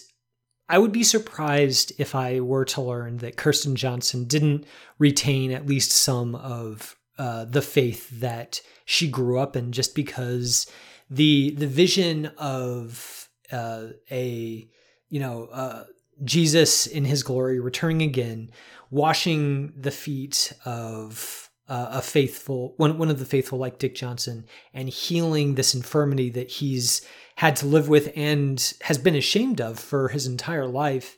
I 0.68 0.78
would 0.78 0.92
be 0.92 1.02
surprised 1.02 1.92
if 1.98 2.14
I 2.14 2.40
were 2.40 2.64
to 2.66 2.80
learn 2.80 3.18
that 3.18 3.36
Kirsten 3.36 3.76
Johnson 3.76 4.24
didn't 4.24 4.64
retain 4.98 5.50
at 5.52 5.66
least 5.66 5.92
some 5.92 6.34
of 6.34 6.96
uh, 7.18 7.44
the 7.44 7.62
faith 7.62 8.08
that 8.20 8.60
she 8.84 9.08
grew 9.08 9.38
up 9.38 9.56
in, 9.56 9.72
just 9.72 9.94
because 9.94 10.66
the 11.10 11.54
the 11.56 11.66
vision 11.66 12.26
of 12.38 13.28
uh, 13.50 13.88
a 14.10 14.68
you 15.08 15.20
know 15.20 15.46
uh, 15.52 15.84
Jesus 16.24 16.86
in 16.86 17.04
His 17.04 17.22
glory 17.22 17.60
returning 17.60 18.02
again, 18.02 18.50
washing 18.90 19.72
the 19.76 19.90
feet 19.90 20.52
of 20.64 21.50
uh, 21.68 21.88
a 21.92 22.02
faithful 22.02 22.74
one 22.76 22.98
one 22.98 23.10
of 23.10 23.18
the 23.18 23.24
faithful 23.24 23.58
like 23.58 23.78
Dick 23.78 23.94
Johnson, 23.94 24.46
and 24.74 24.88
healing 24.88 25.54
this 25.54 25.74
infirmity 25.74 26.30
that 26.30 26.50
he's 26.50 27.06
had 27.36 27.56
to 27.56 27.66
live 27.66 27.88
with 27.88 28.12
and 28.14 28.74
has 28.82 28.98
been 28.98 29.14
ashamed 29.14 29.60
of 29.60 29.78
for 29.78 30.08
his 30.08 30.26
entire 30.26 30.66
life 30.66 31.16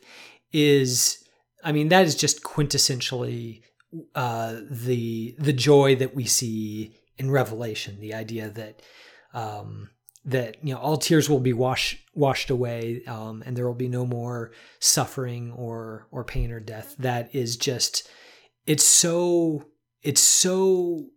is 0.53 1.23
I 1.63 1.71
mean 1.71 1.89
that 1.89 2.05
is 2.05 2.15
just 2.15 2.43
quintessentially 2.43 3.61
uh, 4.13 4.57
the 4.69 5.35
the 5.37 5.53
joy 5.53 5.95
that 5.95 6.15
we 6.15 6.25
see 6.25 6.95
in 7.17 7.31
Revelation. 7.31 7.99
The 7.99 8.13
idea 8.13 8.49
that 8.49 8.81
um, 9.33 9.89
that 10.25 10.57
you 10.63 10.73
know 10.73 10.79
all 10.79 10.97
tears 10.97 11.29
will 11.29 11.39
be 11.39 11.53
washed 11.53 11.97
washed 12.13 12.49
away, 12.49 13.03
um, 13.07 13.43
and 13.45 13.55
there 13.55 13.67
will 13.67 13.73
be 13.73 13.87
no 13.87 14.05
more 14.05 14.51
suffering 14.79 15.51
or 15.51 16.07
or 16.11 16.23
pain 16.23 16.51
or 16.51 16.59
death. 16.59 16.95
That 16.97 17.33
is 17.33 17.57
just 17.57 18.09
it's 18.65 18.83
so 18.83 19.65
it's 20.01 20.21
so 20.21 21.07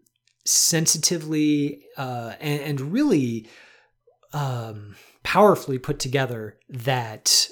sensitively 0.44 1.84
uh, 1.96 2.34
and, 2.40 2.60
and 2.62 2.80
really 2.92 3.48
um, 4.32 4.96
powerfully 5.22 5.78
put 5.78 5.98
together 5.98 6.58
that 6.68 7.48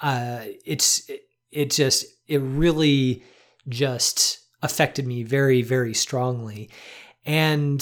uh, 0.00 0.40
it's 0.64 1.08
it, 1.08 1.22
it 1.50 1.70
just 1.70 2.06
it 2.26 2.38
really 2.38 3.22
just 3.68 4.40
affected 4.62 5.06
me 5.06 5.22
very 5.22 5.62
very 5.62 5.94
strongly. 5.94 6.70
And 7.24 7.80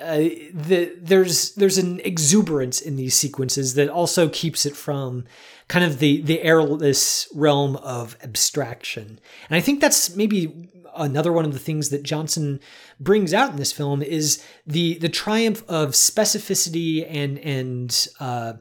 uh, 0.00 0.16
the, 0.16 0.92
there's 1.00 1.54
there's 1.54 1.78
an 1.78 2.00
exuberance 2.00 2.80
in 2.80 2.96
these 2.96 3.14
sequences 3.14 3.74
that 3.74 3.88
also 3.88 4.28
keeps 4.28 4.66
it 4.66 4.76
from 4.76 5.24
kind 5.68 5.84
of 5.84 5.98
the 5.98 6.22
the 6.22 6.42
airless 6.42 7.28
realm 7.34 7.76
of 7.76 8.16
abstraction. 8.22 9.20
And 9.48 9.56
i 9.56 9.60
think 9.60 9.80
that's 9.80 10.16
maybe 10.16 10.70
another 10.96 11.32
one 11.32 11.44
of 11.44 11.52
the 11.52 11.58
things 11.58 11.88
that 11.90 12.02
Johnson 12.02 12.60
brings 13.00 13.32
out 13.32 13.50
in 13.50 13.56
this 13.56 13.72
film 13.72 14.02
is 14.02 14.44
the 14.66 14.98
the 14.98 15.08
triumph 15.08 15.62
of 15.68 15.90
specificity 15.90 17.06
and 17.08 17.38
and 17.38 18.08
uh, 18.20 18.54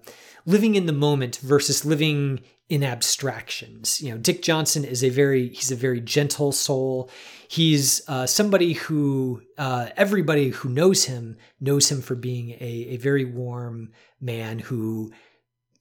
living 0.46 0.76
in 0.76 0.86
the 0.86 0.94
moment 0.94 1.38
versus 1.38 1.86
living 1.86 2.42
in 2.72 2.86
abstractions. 2.86 4.02
You 4.02 4.12
know, 4.12 4.18
Dick 4.18 4.42
Johnson 4.42 4.86
is 4.86 5.04
a 5.04 5.10
very 5.10 5.50
he's 5.50 5.72
a 5.72 5.76
very 5.76 6.00
gentle 6.00 6.54
soul. 6.54 7.12
He's 7.50 8.02
uh, 8.08 8.26
somebody 8.26 8.72
who 8.72 9.42
uh, 9.58 9.90
everybody 9.98 10.52
who 10.52 10.70
knows 10.70 11.04
him 11.04 11.36
knows 11.60 11.92
him 11.92 12.02
for 12.02 12.16
being 12.16 12.52
a, 12.52 12.86
a 12.92 12.98
very 12.98 13.26
warm 13.26 13.92
man 14.22 14.60
who 14.60 15.12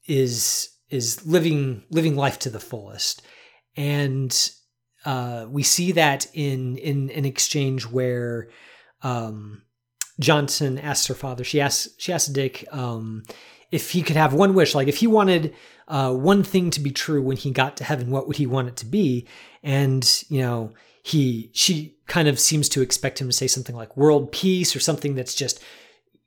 is 0.08 0.68
is 0.88 1.24
living 1.24 1.84
living 1.90 2.16
life 2.16 2.40
to 2.40 2.50
the 2.50 2.58
fullest. 2.58 3.22
And 3.76 4.36
uh, 5.04 5.46
we 5.48 5.62
see 5.62 5.92
that 5.92 6.26
in 6.34 6.76
in 6.76 7.10
an 7.10 7.24
exchange 7.24 7.86
where 7.86 8.48
um, 9.02 9.62
Johnson 10.18 10.76
asks 10.76 11.06
her 11.06 11.14
father. 11.14 11.44
She 11.44 11.60
asks 11.60 11.88
she 11.98 12.12
asks 12.12 12.28
Dick 12.28 12.66
um, 12.72 13.22
if 13.70 13.90
he 13.90 14.02
could 14.02 14.16
have 14.16 14.34
one 14.34 14.54
wish, 14.54 14.74
like 14.74 14.88
if 14.88 14.98
he 14.98 15.06
wanted 15.06 15.54
uh, 15.88 16.12
one 16.12 16.42
thing 16.42 16.70
to 16.70 16.80
be 16.80 16.90
true 16.90 17.22
when 17.22 17.36
he 17.36 17.50
got 17.50 17.76
to 17.76 17.84
heaven, 17.84 18.10
what 18.10 18.26
would 18.26 18.36
he 18.36 18.46
want 18.46 18.68
it 18.68 18.76
to 18.76 18.86
be? 18.86 19.26
And 19.62 20.24
you 20.28 20.40
know, 20.40 20.72
he 21.02 21.50
she 21.52 21.96
kind 22.06 22.28
of 22.28 22.38
seems 22.38 22.68
to 22.70 22.82
expect 22.82 23.20
him 23.20 23.28
to 23.28 23.32
say 23.32 23.46
something 23.46 23.76
like 23.76 23.96
world 23.96 24.32
peace 24.32 24.74
or 24.74 24.80
something 24.80 25.14
that's 25.14 25.34
just 25.34 25.62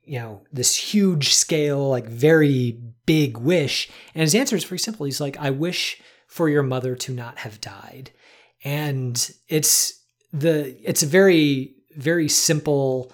you 0.04 0.18
know 0.18 0.42
this 0.52 0.74
huge 0.74 1.32
scale, 1.34 1.88
like 1.88 2.06
very 2.06 2.78
big 3.06 3.38
wish. 3.38 3.90
And 4.14 4.22
his 4.22 4.34
answer 4.34 4.56
is 4.56 4.64
very 4.64 4.78
simple. 4.78 5.06
He's 5.06 5.20
like, 5.20 5.36
I 5.38 5.50
wish 5.50 6.00
for 6.26 6.48
your 6.48 6.62
mother 6.62 6.96
to 6.96 7.12
not 7.12 7.38
have 7.38 7.60
died 7.60 8.10
and 8.64 9.30
it's 9.48 10.00
the 10.32 10.76
it's 10.82 11.02
a 11.02 11.06
very 11.06 11.74
very 11.96 12.28
simple 12.28 13.12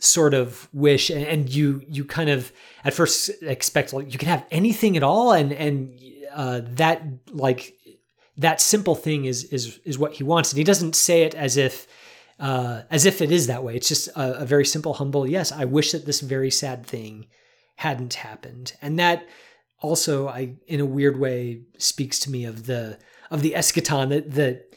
sort 0.00 0.32
of 0.32 0.68
wish 0.72 1.10
and, 1.10 1.54
you 1.54 1.82
you 1.86 2.04
kind 2.04 2.30
of 2.30 2.52
at 2.84 2.94
first 2.94 3.30
expect 3.42 3.92
like 3.92 4.10
you 4.12 4.18
can 4.18 4.28
have 4.28 4.44
anything 4.50 4.96
at 4.96 5.02
all 5.02 5.32
and 5.32 5.52
and 5.52 6.00
uh, 6.32 6.62
that 6.64 7.02
like 7.30 7.74
that 8.38 8.60
simple 8.60 8.94
thing 8.94 9.26
is 9.26 9.44
is 9.44 9.78
is 9.84 9.98
what 9.98 10.14
he 10.14 10.24
wants. 10.24 10.50
And 10.50 10.58
he 10.58 10.64
doesn't 10.64 10.96
say 10.96 11.22
it 11.22 11.34
as 11.34 11.56
if 11.56 11.86
uh, 12.38 12.82
as 12.90 13.04
if 13.04 13.20
it 13.20 13.30
is 13.30 13.46
that 13.46 13.62
way. 13.62 13.76
It's 13.76 13.88
just 13.88 14.08
a, 14.08 14.40
a 14.40 14.44
very 14.46 14.64
simple 14.64 14.94
humble 14.94 15.28
yes 15.28 15.52
i 15.52 15.64
wish 15.64 15.92
that 15.92 16.06
this 16.06 16.20
very 16.20 16.50
sad 16.50 16.86
thing 16.86 17.26
hadn't 17.76 18.14
happened. 18.14 18.72
And 18.80 18.98
that 18.98 19.26
also 19.82 20.28
i 20.28 20.54
in 20.66 20.80
a 20.80 20.86
weird 20.86 21.18
way 21.18 21.62
speaks 21.78 22.18
to 22.20 22.30
me 22.30 22.44
of 22.44 22.66
the 22.66 22.98
of 23.30 23.42
the 23.42 23.52
eschaton 23.52 24.08
that 24.08 24.32
that 24.32 24.70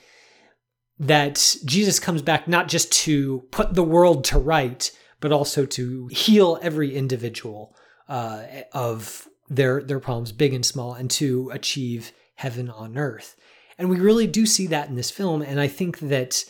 that 0.99 1.55
Jesus 1.65 1.99
comes 1.99 2.21
back 2.21 2.47
not 2.47 2.67
just 2.67 2.91
to 3.03 3.39
put 3.51 3.73
the 3.73 3.83
world 3.83 4.23
to 4.25 4.38
right, 4.38 4.91
but 5.23 5.31
also 5.31 5.65
to 5.65 6.07
heal 6.07 6.59
every 6.62 6.93
individual 6.93 7.73
uh, 8.09 8.43
of 8.73 9.25
their 9.47 9.81
their 9.81 10.01
problems, 10.01 10.33
big 10.33 10.53
and 10.53 10.65
small, 10.65 10.93
and 10.93 11.09
to 11.09 11.49
achieve 11.53 12.12
heaven 12.36 12.69
on 12.69 12.97
earth. 12.97 13.38
And 13.77 13.89
we 13.89 14.01
really 14.01 14.27
do 14.27 14.45
see 14.45 14.67
that 14.67 14.89
in 14.89 14.95
this 14.95 15.09
film. 15.09 15.41
And 15.41 15.62
I 15.62 15.69
think 15.69 15.99
that 15.99 16.43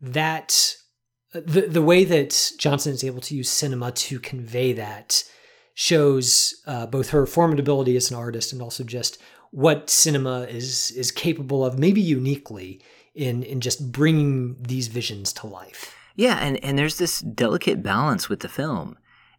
that 0.00 0.76
the 1.32 1.62
the 1.62 1.82
way 1.82 2.04
that 2.04 2.52
Johnson 2.56 2.92
is 2.92 3.02
able 3.02 3.20
to 3.22 3.34
use 3.34 3.50
cinema 3.50 3.90
to 3.90 4.20
convey 4.20 4.74
that 4.74 5.24
shows 5.74 6.54
uh, 6.68 6.86
both 6.86 7.10
her 7.10 7.24
formidability 7.26 7.96
as 7.96 8.12
an 8.12 8.16
artist 8.16 8.52
and 8.52 8.62
also 8.62 8.84
just 8.84 9.20
what 9.50 9.90
cinema 9.90 10.42
is 10.42 10.92
is 10.92 11.10
capable 11.10 11.64
of, 11.64 11.80
maybe 11.80 12.00
uniquely 12.00 12.80
in 13.12 13.42
in 13.42 13.60
just 13.60 13.90
bringing 13.90 14.56
these 14.60 14.86
visions 14.86 15.32
to 15.32 15.48
life. 15.48 15.99
Yeah, 16.20 16.36
and 16.36 16.62
and 16.62 16.78
there's 16.78 16.98
this 16.98 17.20
delicate 17.20 17.82
balance 17.82 18.28
with 18.28 18.40
the 18.40 18.48
film. 18.50 18.98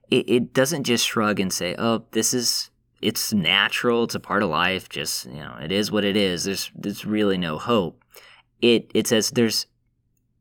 It, 0.09 0.27
it 0.27 0.51
doesn't 0.51 0.85
just 0.85 1.05
shrug 1.05 1.39
and 1.39 1.53
say, 1.53 1.75
"Oh, 1.77 2.05
this 2.09 2.33
is 2.33 2.71
it's 3.03 3.31
natural. 3.31 4.05
It's 4.05 4.15
a 4.15 4.19
part 4.19 4.41
of 4.41 4.49
life. 4.49 4.89
Just 4.89 5.27
you 5.27 5.41
know, 5.41 5.55
it 5.61 5.71
is 5.71 5.91
what 5.91 6.03
it 6.03 6.17
is. 6.17 6.45
There's 6.45 6.71
there's 6.73 7.05
really 7.05 7.37
no 7.37 7.59
hope." 7.59 8.03
It 8.63 8.89
it 8.95 9.05
says 9.05 9.29
there's 9.29 9.67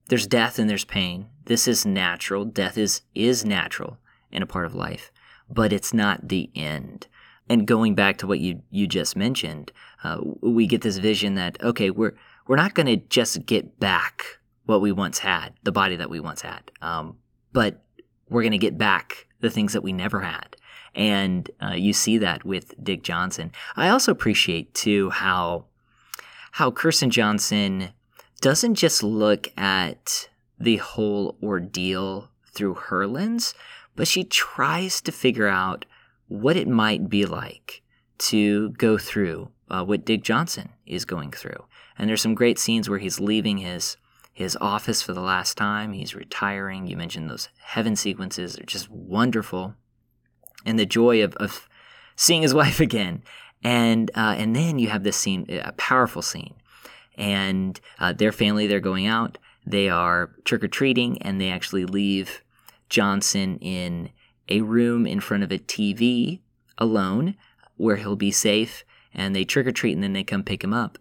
there's 0.08 0.26
death 0.26 0.58
and 0.58 0.70
there's 0.70 0.86
pain. 0.86 1.26
This 1.44 1.68
is 1.68 1.84
natural. 1.84 2.46
Death 2.46 2.78
is 2.78 3.02
is 3.14 3.44
natural 3.44 3.98
and 4.32 4.42
a 4.42 4.46
part 4.46 4.64
of 4.64 4.74
life, 4.74 5.12
but 5.50 5.74
it's 5.74 5.92
not 5.92 6.30
the 6.30 6.48
end. 6.54 7.06
And 7.50 7.66
going 7.66 7.94
back 7.94 8.16
to 8.16 8.26
what 8.26 8.40
you 8.40 8.62
you 8.70 8.86
just 8.86 9.14
mentioned, 9.14 9.72
uh, 10.02 10.16
we 10.40 10.66
get 10.66 10.80
this 10.80 10.96
vision 10.96 11.34
that 11.34 11.62
okay, 11.62 11.90
we're 11.90 12.14
we're 12.46 12.56
not 12.56 12.72
going 12.72 12.86
to 12.86 12.96
just 12.96 13.44
get 13.44 13.78
back 13.78 14.39
what 14.70 14.80
we 14.80 14.92
once 14.92 15.18
had, 15.18 15.52
the 15.64 15.72
body 15.72 15.96
that 15.96 16.08
we 16.08 16.20
once 16.20 16.42
had, 16.42 16.70
um, 16.80 17.16
but 17.52 17.82
we're 18.28 18.42
going 18.42 18.52
to 18.52 18.58
get 18.58 18.78
back 18.78 19.26
the 19.40 19.50
things 19.50 19.72
that 19.72 19.82
we 19.82 19.92
never 19.92 20.20
had. 20.20 20.56
And 20.94 21.50
uh, 21.60 21.72
you 21.72 21.92
see 21.92 22.18
that 22.18 22.44
with 22.44 22.72
Dick 22.82 23.02
Johnson. 23.02 23.50
I 23.74 23.88
also 23.88 24.12
appreciate 24.12 24.72
too 24.72 25.10
how 25.10 25.66
how 26.52 26.70
Kirsten 26.70 27.10
Johnson 27.10 27.90
doesn't 28.40 28.76
just 28.76 29.02
look 29.02 29.48
at 29.56 30.28
the 30.58 30.76
whole 30.76 31.36
ordeal 31.42 32.30
through 32.46 32.74
her 32.74 33.06
lens, 33.06 33.54
but 33.96 34.06
she 34.06 34.22
tries 34.24 35.00
to 35.02 35.12
figure 35.12 35.48
out 35.48 35.84
what 36.28 36.56
it 36.56 36.68
might 36.68 37.08
be 37.08 37.26
like 37.26 37.82
to 38.18 38.70
go 38.70 38.98
through 38.98 39.50
uh, 39.68 39.84
what 39.84 40.04
Dick 40.04 40.22
Johnson 40.22 40.70
is 40.86 41.04
going 41.04 41.32
through. 41.32 41.64
And 41.98 42.08
there's 42.08 42.22
some 42.22 42.34
great 42.34 42.58
scenes 42.58 42.88
where 42.88 42.98
he's 42.98 43.18
leaving 43.18 43.58
his 43.58 43.96
his 44.32 44.56
office 44.60 45.02
for 45.02 45.12
the 45.12 45.20
last 45.20 45.56
time. 45.56 45.92
He's 45.92 46.14
retiring. 46.14 46.86
You 46.86 46.96
mentioned 46.96 47.28
those 47.28 47.48
heaven 47.58 47.96
sequences; 47.96 48.54
they're 48.54 48.64
just 48.64 48.90
wonderful, 48.90 49.74
and 50.64 50.78
the 50.78 50.86
joy 50.86 51.22
of, 51.22 51.34
of 51.36 51.68
seeing 52.16 52.42
his 52.42 52.54
wife 52.62 52.80
again. 52.80 53.22
And 53.62 54.10
uh, 54.14 54.34
and 54.38 54.56
then 54.56 54.78
you 54.78 54.88
have 54.88 55.02
this 55.02 55.16
scene, 55.16 55.46
a 55.50 55.72
powerful 55.72 56.22
scene, 56.22 56.54
and 57.16 57.78
uh, 57.98 58.12
their 58.12 58.32
family 58.32 58.66
they're 58.66 58.80
going 58.80 59.06
out. 59.06 59.38
They 59.66 59.88
are 59.90 60.30
trick 60.44 60.64
or 60.64 60.68
treating, 60.68 61.20
and 61.22 61.40
they 61.40 61.50
actually 61.50 61.84
leave 61.84 62.42
Johnson 62.88 63.58
in 63.58 64.10
a 64.48 64.62
room 64.62 65.06
in 65.06 65.20
front 65.20 65.42
of 65.42 65.52
a 65.52 65.58
TV 65.58 66.40
alone, 66.78 67.36
where 67.76 67.96
he'll 67.96 68.16
be 68.16 68.30
safe. 68.30 68.84
And 69.12 69.34
they 69.34 69.44
trick 69.44 69.66
or 69.66 69.72
treat, 69.72 69.92
and 69.92 70.02
then 70.02 70.12
they 70.12 70.22
come 70.22 70.44
pick 70.44 70.62
him 70.62 70.72
up. 70.72 70.96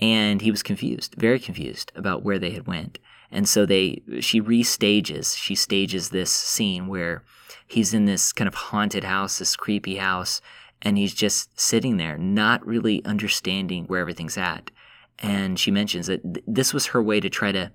And 0.00 0.40
he 0.40 0.50
was 0.50 0.62
confused, 0.62 1.14
very 1.18 1.38
confused 1.40 1.92
about 1.94 2.22
where 2.22 2.38
they 2.38 2.50
had 2.50 2.66
went. 2.66 2.98
And 3.30 3.48
so 3.48 3.66
they, 3.66 4.02
she 4.20 4.40
restages, 4.40 5.36
she 5.36 5.54
stages 5.54 6.10
this 6.10 6.30
scene 6.30 6.86
where 6.86 7.24
he's 7.66 7.92
in 7.92 8.06
this 8.06 8.32
kind 8.32 8.48
of 8.48 8.54
haunted 8.54 9.04
house, 9.04 9.38
this 9.38 9.56
creepy 9.56 9.96
house, 9.96 10.40
and 10.82 10.96
he's 10.96 11.14
just 11.14 11.58
sitting 11.58 11.96
there, 11.96 12.16
not 12.16 12.66
really 12.66 13.04
understanding 13.04 13.84
where 13.84 14.00
everything's 14.00 14.38
at. 14.38 14.70
And 15.18 15.58
she 15.58 15.70
mentions 15.70 16.06
that 16.06 16.22
th- 16.22 16.44
this 16.46 16.72
was 16.72 16.86
her 16.86 17.02
way 17.02 17.20
to 17.20 17.28
try 17.28 17.52
to 17.52 17.72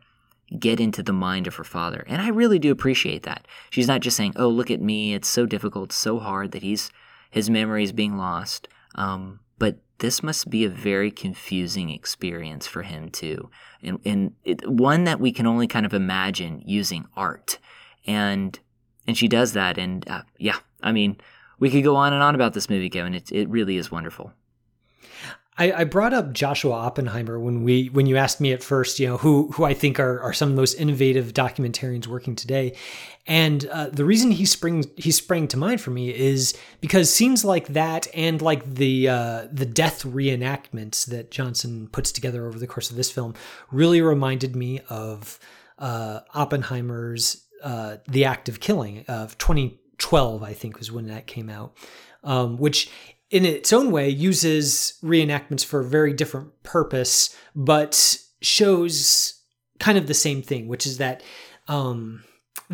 get 0.58 0.80
into 0.80 1.04
the 1.04 1.14
mind 1.14 1.48
of 1.48 1.56
her 1.56 1.64
father. 1.64 2.06
And 2.08 2.22
I 2.22 2.30
really 2.30 2.60
do 2.60 2.72
appreciate 2.72 3.24
that. 3.24 3.48
She's 3.70 3.88
not 3.88 4.02
just 4.02 4.16
saying, 4.16 4.34
"Oh, 4.36 4.48
look 4.48 4.72
at 4.72 4.82
me. 4.82 5.14
It's 5.14 5.28
so 5.28 5.46
difficult, 5.46 5.92
so 5.92 6.20
hard 6.20 6.52
that 6.52 6.64
he's 6.64 6.92
his 7.30 7.50
memory 7.50 7.84
is 7.84 7.92
being 7.92 8.18
lost." 8.18 8.68
Um, 8.96 9.40
but 9.58 9.80
this 10.04 10.22
must 10.22 10.50
be 10.50 10.66
a 10.66 10.70
very 10.70 11.10
confusing 11.10 11.90
experience 11.90 12.68
for 12.68 12.82
him 12.82 13.08
too, 13.08 13.50
and, 13.82 14.02
and 14.04 14.34
it, 14.44 14.70
one 14.70 15.06
that 15.06 15.22
we 15.22 15.32
can 15.32 15.48
only 15.48 15.66
kind 15.66 15.86
of 15.86 15.94
imagine 15.94 16.62
using 16.66 17.06
art. 17.16 17.58
And 18.06 18.60
and 19.08 19.18
she 19.18 19.30
does 19.30 19.54
that. 19.54 19.78
And 19.78 20.06
uh, 20.10 20.24
yeah, 20.38 20.58
I 20.82 20.92
mean, 20.92 21.22
we 21.58 21.70
could 21.70 21.86
go 21.86 21.96
on 21.96 22.12
and 22.12 22.22
on 22.22 22.36
about 22.36 22.52
this 22.52 22.70
movie, 22.70 22.90
Kevin. 22.90 23.14
It 23.14 23.32
it 23.32 23.48
really 23.48 23.78
is 23.78 23.92
wonderful. 23.92 24.34
I, 25.58 25.72
I, 25.72 25.84
brought 25.84 26.14
up 26.14 26.34
Joshua 26.34 26.74
Oppenheimer 26.74 27.40
when 27.40 27.64
we 27.64 27.88
when 27.88 28.06
you 28.06 28.18
asked 28.18 28.42
me 28.42 28.52
at 28.52 28.62
first, 28.62 29.00
you 29.00 29.08
know, 29.08 29.18
who 29.18 29.52
who 29.54 29.64
I 29.64 29.74
think 29.74 30.02
are, 30.02 30.20
are 30.20 30.34
some 30.34 30.50
of 30.50 30.56
the 30.56 30.62
most 30.62 30.74
innovative 30.74 31.34
documentarians 31.34 32.08
working 32.08 32.36
today, 32.36 32.76
and 33.26 33.66
uh, 33.66 33.88
the 33.90 34.04
reason 34.04 34.32
he 34.32 34.46
springs 34.46 34.86
he 34.98 35.12
sprang 35.12 35.48
to 35.50 35.58
mind 35.58 35.80
for 35.80 35.92
me 35.92 36.14
is 36.14 36.54
because 36.82 37.14
scenes 37.14 37.46
like 37.46 37.68
that 37.68 38.08
and 38.14 38.42
like 38.42 38.76
the 38.76 39.08
uh, 39.08 39.48
the 39.52 39.66
death 39.66 40.04
reenactments 40.04 41.06
that 41.06 41.32
Johnson 41.32 41.88
puts 41.88 42.12
together 42.12 42.46
over 42.46 42.60
the 42.60 42.68
course 42.68 42.92
of 42.92 42.98
this 42.98 43.10
film 43.10 43.34
really 43.72 44.02
reminded 44.02 44.56
me 44.56 44.82
of 44.90 45.40
uh, 45.80 46.20
Oppenheimer's 46.34 47.46
uh, 47.64 47.98
The 48.08 48.26
Act 48.26 48.50
of 48.50 48.60
Killing 48.60 49.06
of 49.08 49.38
2012, 49.38 50.44
I 50.44 50.54
think 50.54 50.78
was 50.78 50.92
when 50.92 51.08
that 51.08 51.26
came 51.26 51.50
out, 51.50 51.76
um, 52.24 52.58
which 52.58 52.92
in 53.30 53.46
its 53.46 53.72
own 53.72 53.90
way 53.90 54.10
uses 54.10 55.00
reenactments 55.02 55.66
for 55.66 55.80
a 55.80 55.86
very 55.86 56.14
different 56.14 56.62
purpose, 56.64 57.36
but 57.56 58.18
shows 58.42 59.42
kind 59.80 59.98
of 59.98 60.08
the 60.08 60.14
same 60.14 60.42
thing, 60.42 60.68
which 60.68 60.86
is 60.86 60.98
that 60.98 61.24
um, 61.68 62.24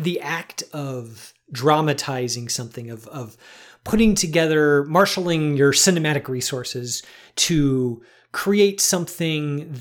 the 0.02 0.20
act 0.20 0.62
of 0.72 1.32
dramatizing 1.52 2.48
something, 2.48 2.90
of, 2.90 3.06
of 3.08 3.36
putting 3.84 4.14
together, 4.14 4.84
marshaling 4.84 5.56
your 5.56 5.72
cinematic 5.72 6.28
resources 6.28 7.02
to 7.36 8.02
create 8.32 8.80
something 8.80 9.78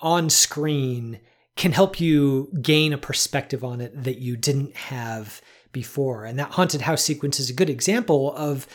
on 0.00 0.30
screen 0.30 1.20
can 1.56 1.72
help 1.72 2.00
you 2.00 2.50
gain 2.62 2.92
a 2.92 2.98
perspective 2.98 3.62
on 3.62 3.80
it 3.80 4.04
that 4.04 4.18
you 4.18 4.36
didn't 4.36 4.74
have 4.74 5.40
before. 5.72 6.24
And 6.24 6.38
that 6.38 6.52
haunted 6.52 6.80
house 6.80 7.02
sequence 7.02 7.38
is 7.38 7.50
a 7.50 7.54
good 7.54 7.70
example 7.70 8.34
of 8.34 8.66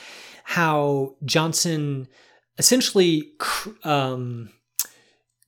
how 0.43 1.15
Johnson 1.25 2.07
essentially 2.57 3.31
um, 3.83 4.49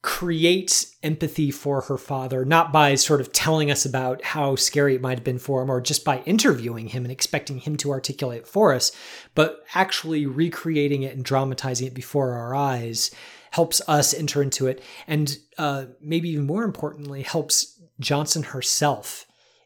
creates 0.02 0.96
empathy 1.04 1.52
for 1.52 1.82
her 1.82 1.98
father, 1.98 2.46
not 2.46 2.72
by 2.72 2.96
sort 2.96 3.20
of 3.20 3.34
telling 3.34 3.70
us 3.70 3.86
about 3.86 4.24
how 4.24 4.56
scary 4.56 4.96
it 4.96 5.02
might 5.02 5.18
have 5.18 5.26
been 5.26 5.40
for 5.40 5.62
him 5.62 5.70
or 5.70 5.82
just 5.82 6.06
by 6.06 6.22
interviewing 6.26 6.88
him 6.88 7.04
and 7.04 7.12
expecting 7.12 7.60
him 7.60 7.76
to 7.76 7.92
articulate 7.92 8.48
for 8.48 8.74
us, 8.74 8.94
but 9.36 9.66
actually 9.76 10.26
recreating 10.26 11.04
it 11.04 11.14
and 11.14 11.26
dramatizing 11.26 11.88
it 11.88 11.94
before 11.94 12.32
our 12.34 12.56
eyes 12.56 13.12
helps 13.52 13.82
us 13.90 14.14
enter 14.14 14.42
into 14.42 14.68
it. 14.68 14.82
And 15.06 15.38
uh, 15.58 15.86
maybe 16.00 16.30
even 16.30 16.46
more 16.46 16.64
importantly, 16.64 17.24
helps 17.24 17.82
Johnson 18.00 18.44
herself 18.44 19.26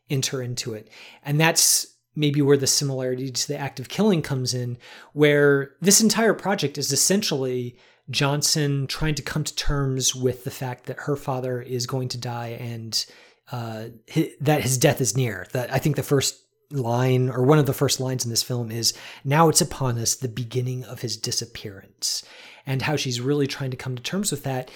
enter 0.10 0.42
into 0.42 0.74
it. 0.74 0.90
And 1.24 1.40
that's 1.40 1.86
maybe 2.16 2.42
where 2.42 2.58
the 2.58 2.68
similarity 2.68 3.30
to 3.30 3.48
the 3.48 3.58
act 3.58 3.80
of 3.80 3.90
killing 3.90 4.22
comes 4.24 4.54
in, 4.54 4.78
where 5.14 5.76
this 5.82 6.02
entire 6.02 6.34
project 6.34 6.78
is 6.78 6.92
essentially 6.92 7.78
Johnson 8.10 8.88
trying 8.88 9.16
to 9.16 9.22
come 9.22 9.44
to 9.44 9.56
terms 9.56 10.14
with 10.14 10.44
the 10.44 10.52
fact 10.52 10.86
that 10.86 11.00
her 11.02 11.16
father 11.16 11.62
is 11.62 11.88
going 11.88 12.10
to 12.10 12.18
die 12.18 12.58
and 12.60 13.06
uh, 13.52 13.86
his, 14.08 14.30
that 14.42 14.62
his 14.62 14.78
death 14.78 15.02
is 15.02 15.16
near. 15.16 15.48
That 15.54 15.72
I 15.72 15.80
think 15.80 15.96
the 15.96 16.04
first 16.04 16.44
line 16.72 17.30
or 17.30 17.44
one 17.44 17.60
of 17.60 17.66
the 17.66 17.74
first 17.74 18.00
lines 18.00 18.24
in 18.24 18.30
this 18.30 18.44
film 18.44 18.72
is 18.72 18.94
now 19.24 19.48
it's 19.48 19.62
upon 19.62 19.98
us 19.98 20.16
the 20.16 20.28
beginning 20.28 20.84
of 20.86 21.02
his 21.02 21.18
disappearance 21.18 22.24
and 22.66 22.82
how 22.82 22.96
she's 22.96 23.22
really 23.22 23.48
trying 23.48 23.72
to 23.72 23.78
come 23.78 23.96
to 23.96 24.02
terms 24.02 24.32
with 24.32 24.44
that 24.44 24.72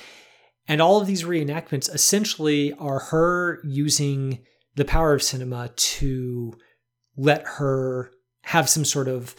and 0.68 0.82
all 0.82 1.02
of 1.02 1.08
these 1.08 1.24
reenactments 1.24 1.92
essentially 1.94 2.74
are 2.74 3.00
her 3.00 3.60
using 3.64 4.40
the 4.76 4.86
power 4.86 5.14
of 5.14 5.24
cinema 5.24 5.70
to 5.76 6.54
let 7.16 7.44
her 7.46 8.12
have 8.44 8.70
some 8.70 8.86
sort 8.86 9.08
of 9.08 9.36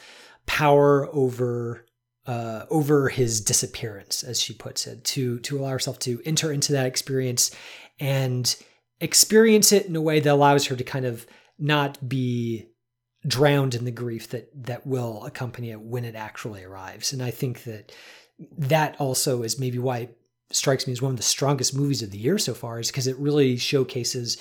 power 0.46 1.08
over 1.12 1.84
uh, 2.28 2.66
over 2.68 3.08
his 3.08 3.40
disappearance, 3.40 4.22
as 4.22 4.40
she 4.40 4.52
puts 4.52 4.86
it, 4.86 5.02
to 5.02 5.38
to 5.40 5.58
allow 5.58 5.70
herself 5.70 5.98
to 6.00 6.20
enter 6.24 6.52
into 6.52 6.72
that 6.72 6.86
experience 6.86 7.50
and 7.98 8.54
experience 9.00 9.72
it 9.72 9.86
in 9.86 9.96
a 9.96 10.00
way 10.00 10.20
that 10.20 10.32
allows 10.32 10.66
her 10.66 10.76
to 10.76 10.84
kind 10.84 11.06
of 11.06 11.26
not 11.58 12.06
be 12.06 12.66
drowned 13.26 13.74
in 13.74 13.84
the 13.84 13.90
grief 13.90 14.28
that 14.28 14.50
that 14.54 14.86
will 14.86 15.24
accompany 15.24 15.70
it 15.70 15.80
when 15.80 16.04
it 16.04 16.14
actually 16.14 16.62
arrives. 16.62 17.12
And 17.12 17.22
I 17.22 17.30
think 17.30 17.64
that 17.64 17.92
that 18.58 19.00
also 19.00 19.42
is 19.42 19.58
maybe 19.58 19.78
why 19.78 19.98
it 19.98 20.18
strikes 20.50 20.86
me 20.86 20.92
as 20.92 21.02
one 21.02 21.10
of 21.12 21.16
the 21.16 21.22
strongest 21.22 21.74
movies 21.74 22.02
of 22.02 22.10
the 22.10 22.18
year 22.18 22.38
so 22.38 22.54
far, 22.54 22.78
is 22.78 22.88
because 22.88 23.06
it 23.06 23.18
really 23.18 23.56
showcases 23.56 24.36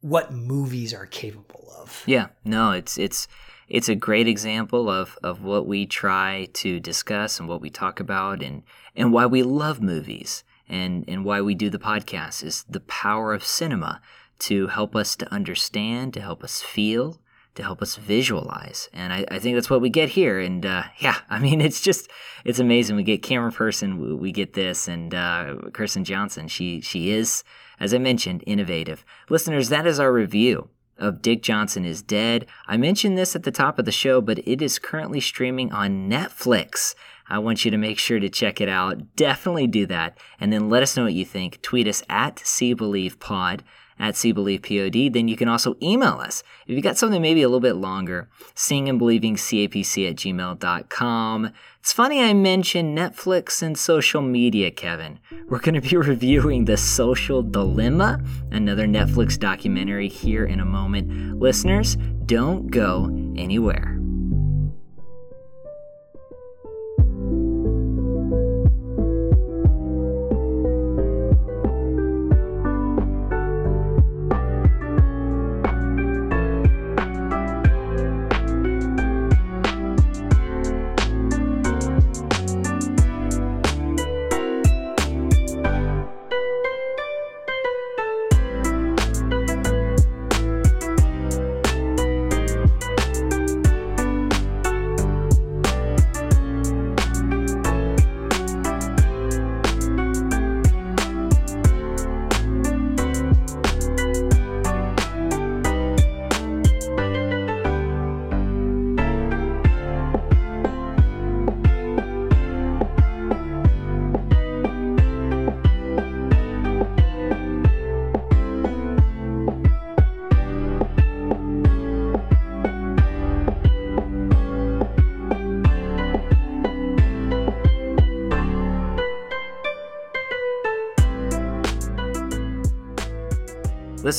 what 0.00 0.32
movies 0.32 0.92
are 0.92 1.06
capable 1.06 1.72
of. 1.80 2.02
Yeah, 2.04 2.28
no, 2.44 2.72
it's 2.72 2.98
it's 2.98 3.28
it's 3.68 3.88
a 3.88 3.94
great 3.94 4.28
example 4.28 4.88
of 4.90 5.18
of 5.22 5.42
what 5.42 5.66
we 5.66 5.86
try 5.86 6.48
to 6.54 6.80
discuss 6.80 7.38
and 7.38 7.48
what 7.48 7.60
we 7.60 7.70
talk 7.70 8.00
about 8.00 8.42
and 8.42 8.62
and 8.96 9.12
why 9.12 9.26
we 9.26 9.42
love 9.42 9.80
movies 9.80 10.44
and 10.68 11.04
and 11.08 11.24
why 11.24 11.40
we 11.40 11.54
do 11.54 11.70
the 11.70 11.78
podcast 11.78 12.42
is 12.42 12.64
the 12.68 12.80
power 12.80 13.32
of 13.32 13.44
cinema 13.44 14.00
to 14.38 14.68
help 14.68 14.94
us 14.94 15.16
to 15.16 15.32
understand, 15.32 16.14
to 16.14 16.20
help 16.20 16.44
us 16.44 16.62
feel, 16.62 17.20
to 17.56 17.62
help 17.62 17.82
us 17.82 17.96
visualize. 17.96 18.88
And 18.92 19.12
I, 19.12 19.24
I 19.32 19.40
think 19.40 19.56
that's 19.56 19.68
what 19.68 19.80
we 19.80 19.90
get 19.90 20.10
here. 20.10 20.38
And 20.38 20.64
uh, 20.64 20.84
yeah, 20.98 21.16
I 21.30 21.40
mean, 21.40 21.60
it's 21.60 21.80
just, 21.80 22.08
it's 22.44 22.60
amazing. 22.60 22.94
We 22.94 23.02
get 23.02 23.22
Cameraperson, 23.22 24.18
we, 24.18 24.30
get 24.30 24.52
this, 24.52 24.86
and 24.86 25.12
uh, 25.12 25.56
Kirsten 25.72 26.04
Johnson, 26.04 26.46
she, 26.46 26.80
she 26.80 27.10
is 27.10 27.42
as 27.80 27.94
I 27.94 27.98
mentioned, 27.98 28.42
innovative. 28.46 29.04
Listeners, 29.28 29.68
that 29.68 29.86
is 29.86 30.00
our 30.00 30.12
review 30.12 30.68
of 30.98 31.22
Dick 31.22 31.42
Johnson 31.42 31.84
is 31.84 32.02
Dead. 32.02 32.46
I 32.66 32.76
mentioned 32.76 33.16
this 33.16 33.36
at 33.36 33.44
the 33.44 33.50
top 33.50 33.78
of 33.78 33.84
the 33.84 33.92
show, 33.92 34.20
but 34.20 34.38
it 34.46 34.60
is 34.60 34.78
currently 34.78 35.20
streaming 35.20 35.72
on 35.72 36.08
Netflix. 36.08 36.94
I 37.28 37.38
want 37.38 37.64
you 37.64 37.70
to 37.70 37.76
make 37.76 37.98
sure 37.98 38.18
to 38.18 38.28
check 38.28 38.60
it 38.60 38.68
out. 38.68 39.14
Definitely 39.14 39.66
do 39.66 39.86
that. 39.86 40.18
And 40.40 40.52
then 40.52 40.68
let 40.68 40.82
us 40.82 40.96
know 40.96 41.04
what 41.04 41.12
you 41.12 41.24
think. 41.24 41.60
Tweet 41.60 41.86
us 41.86 42.02
at 42.08 42.36
SeeBelievePod 42.36 43.60
at 43.98 44.14
SeeBelievePod. 44.14 45.12
Then 45.12 45.28
you 45.28 45.36
can 45.36 45.48
also 45.48 45.76
email 45.82 46.18
us. 46.20 46.42
If 46.66 46.76
you 46.76 46.82
got 46.82 46.98
something 46.98 47.22
maybe 47.22 47.42
a 47.42 47.48
little 47.48 47.60
bit 47.60 47.74
longer, 47.74 48.28
seeing 48.54 48.88
and 48.88 48.98
believing 48.98 49.36
CAPC 49.36 50.08
at 50.08 50.16
gmail.com. 50.16 51.52
It's 51.80 51.92
funny 51.92 52.22
I 52.22 52.34
mentioned 52.34 52.96
Netflix 52.96 53.62
and 53.62 53.78
social 53.78 54.20
media, 54.20 54.70
Kevin. 54.70 55.20
We're 55.48 55.60
going 55.60 55.80
to 55.80 55.80
be 55.80 55.96
reviewing 56.08 56.64
The 56.64 56.76
Social 56.76 57.42
Dilemma, 57.42 58.22
another 58.50 58.86
Netflix 58.86 59.38
documentary 59.38 60.08
here 60.08 60.44
in 60.44 60.60
a 60.60 60.64
moment. 60.64 61.38
Listeners, 61.38 61.96
don't 62.26 62.70
go 62.70 63.06
anywhere. 63.36 63.97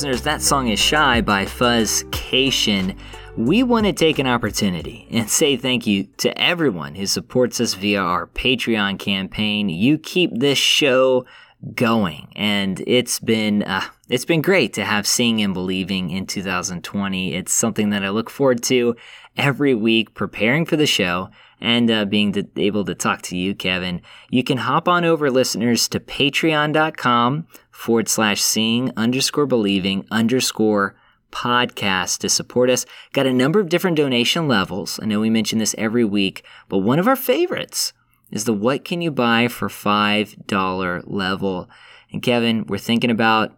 Listeners, 0.00 0.22
that 0.22 0.40
song 0.40 0.68
is 0.68 0.80
Shy 0.80 1.20
by 1.20 1.44
Fuscation. 1.44 2.96
We 3.36 3.62
want 3.62 3.84
to 3.84 3.92
take 3.92 4.18
an 4.18 4.26
opportunity 4.26 5.06
and 5.10 5.28
say 5.28 5.58
thank 5.58 5.86
you 5.86 6.04
to 6.16 6.40
everyone 6.40 6.94
who 6.94 7.04
supports 7.04 7.60
us 7.60 7.74
via 7.74 8.00
our 8.00 8.26
Patreon 8.28 8.98
campaign. 8.98 9.68
You 9.68 9.98
keep 9.98 10.30
this 10.32 10.56
show 10.56 11.26
going, 11.74 12.32
and 12.34 12.82
it's 12.86 13.18
been 13.18 13.62
uh, 13.62 13.84
it's 14.08 14.24
been 14.24 14.40
great 14.40 14.72
to 14.72 14.86
have 14.86 15.06
Seeing 15.06 15.42
and 15.42 15.52
Believing 15.52 16.08
in 16.08 16.24
2020. 16.24 17.34
It's 17.34 17.52
something 17.52 17.90
that 17.90 18.02
I 18.02 18.08
look 18.08 18.30
forward 18.30 18.62
to 18.62 18.96
every 19.36 19.74
week, 19.74 20.14
preparing 20.14 20.64
for 20.64 20.78
the 20.78 20.86
show 20.86 21.28
and 21.60 21.90
uh, 21.90 22.04
being 22.04 22.32
to, 22.32 22.46
able 22.56 22.84
to 22.84 22.94
talk 22.94 23.22
to 23.22 23.36
you, 23.36 23.54
Kevin. 23.54 24.00
You 24.30 24.42
can 24.42 24.58
hop 24.58 24.88
on 24.88 25.04
over, 25.04 25.30
listeners, 25.30 25.88
to 25.88 26.00
patreon.com 26.00 27.46
forward 27.70 28.08
slash 28.08 28.40
seeing 28.40 28.92
underscore 28.96 29.46
believing 29.46 30.06
underscore 30.10 30.96
podcast 31.30 32.18
to 32.18 32.28
support 32.28 32.70
us. 32.70 32.86
Got 33.12 33.26
a 33.26 33.32
number 33.32 33.60
of 33.60 33.68
different 33.68 33.96
donation 33.96 34.48
levels. 34.48 34.98
I 35.02 35.06
know 35.06 35.20
we 35.20 35.30
mention 35.30 35.58
this 35.58 35.74
every 35.78 36.04
week, 36.04 36.44
but 36.68 36.78
one 36.78 36.98
of 36.98 37.06
our 37.06 37.16
favorites 37.16 37.92
is 38.30 38.44
the 38.44 38.52
what 38.52 38.84
can 38.84 39.00
you 39.00 39.10
buy 39.10 39.48
for 39.48 39.68
$5 39.68 41.02
level. 41.06 41.68
And 42.12 42.22
Kevin, 42.22 42.64
we're 42.66 42.78
thinking 42.78 43.10
about 43.10 43.56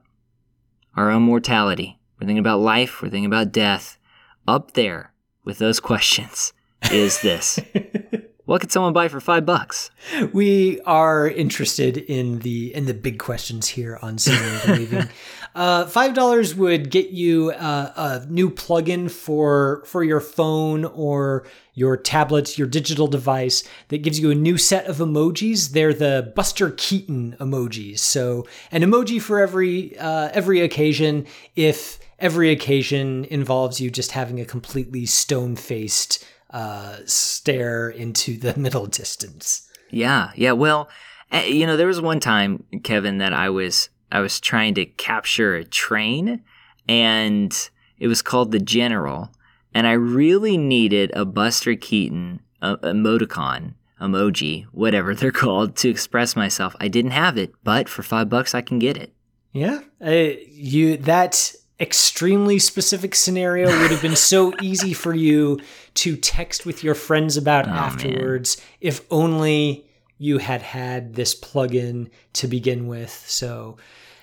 our 0.97 1.11
own 1.11 1.23
mortality. 1.23 1.99
We're 2.21 2.27
thinking 2.27 2.39
about 2.39 2.61
life. 2.61 3.01
We're 3.01 3.09
thinking 3.09 3.27
about 3.27 3.53
death. 3.53 3.99
Up 4.47 4.73
there 4.73 5.13
with 5.45 5.59
those 5.59 5.81
questions 5.91 6.53
is 6.91 7.21
this. 7.21 7.61
what 8.45 8.61
could 8.61 8.73
someone 8.73 8.93
buy 8.93 9.09
for 9.09 9.21
five 9.21 9.47
bucks? 9.47 9.91
We 10.33 10.81
are 10.83 11.29
interested 11.29 11.97
in 11.97 12.41
the 12.41 12.75
in 12.75 12.87
the 12.87 12.95
big 12.95 13.19
questions 13.19 13.69
here 13.69 13.99
on 14.03 14.19
Seeing 14.19 14.59
Believing. 14.67 15.09
uh, 15.55 15.87
five 15.87 16.15
dollars 16.15 16.55
would 16.55 16.91
get 16.91 17.11
you 17.11 17.53
uh, 17.53 17.93
a 18.25 18.27
new 18.27 18.51
plugin 18.51 19.11
for 19.11 19.83
for 19.87 20.03
your 20.03 20.21
phone 20.21 20.85
or 20.85 21.47
your 21.75 21.97
tablet, 21.97 22.59
your 22.59 22.67
digital 22.67 23.07
device 23.07 23.65
that 23.89 24.03
gives 24.03 24.19
you 24.21 24.31
a 24.31 24.35
new 24.35 24.59
set 24.59 24.87
of 24.87 24.99
emojis. 24.99 25.71
They're 25.71 25.95
the 25.95 26.33
Buster 26.35 26.73
Keaton 26.73 27.37
emojis. 27.41 28.01
So 28.01 28.47
an 28.71 28.83
emoji 28.83 29.21
for 29.21 29.41
every 29.41 29.97
uh, 29.99 30.31
every 30.33 30.61
occasion. 30.61 31.27
If 31.55 32.01
every 32.19 32.51
occasion 32.51 33.25
involves 33.27 33.81
you 33.81 33.91
just 33.91 34.13
having 34.13 34.41
a 34.41 34.45
completely 34.45 35.07
stone 35.07 35.57
faced 35.57 36.25
uh, 36.53 36.99
stare 37.07 37.89
into 37.89 38.37
the 38.37 38.55
middle 38.59 38.87
distance. 38.87 39.69
Yeah, 39.91 40.31
yeah. 40.37 40.53
Well, 40.53 40.89
eh, 41.31 41.47
you 41.47 41.67
know, 41.67 41.77
there 41.77 41.87
was 41.87 42.01
one 42.01 42.21
time, 42.21 42.65
Kevin, 42.83 43.19
that 43.19 43.33
I 43.33 43.51
was 43.51 43.91
I 44.11 44.21
was 44.21 44.41
trying 44.41 44.75
to 44.75 44.85
capture 44.85 45.55
a 45.55 45.65
train, 45.65 46.43
and 46.89 47.71
it 47.99 48.09
was 48.09 48.23
called 48.23 48.53
the 48.53 48.61
General, 48.61 49.33
and 49.75 49.87
I 49.87 49.93
really 49.93 50.57
needed 50.57 51.11
a 51.15 51.25
Buster 51.25 51.75
Keaton 51.75 52.41
emoticon 52.63 53.75
emoji, 54.01 54.65
whatever 54.73 55.15
they're 55.15 55.33
called, 55.33 55.77
to 55.77 55.89
express 55.89 56.37
myself. 56.37 56.77
I 56.81 56.89
didn't 56.89 57.13
have 57.13 57.39
it, 57.39 57.53
but 57.65 57.89
for 57.89 58.03
five 58.03 58.29
bucks, 58.29 58.55
I 58.55 58.61
can 58.61 58.79
get 58.79 58.97
it. 58.97 59.15
Yeah, 59.53 59.81
uh, 60.05 60.11
you 60.49 60.97
that 60.99 61.55
extremely 61.79 62.59
specific 62.59 63.15
scenario 63.15 63.67
would 63.67 63.91
have 63.91 64.01
been 64.01 64.17
so 64.17 64.53
easy 64.63 64.93
for 64.95 65.15
you 65.15 65.59
to 65.95 66.17
text 66.17 66.65
with 66.67 66.83
your 66.83 66.95
friends 66.95 67.37
about 67.37 67.67
oh, 67.67 67.71
afterwards 67.71 68.57
man. 68.59 68.67
if 68.81 69.07
only 69.11 69.87
you 70.19 70.39
had 70.39 70.63
had 70.63 71.15
this 71.15 71.39
plugin 71.39 72.09
to 72.33 72.47
begin 72.47 72.87
with. 72.87 73.11
So, 73.11 73.77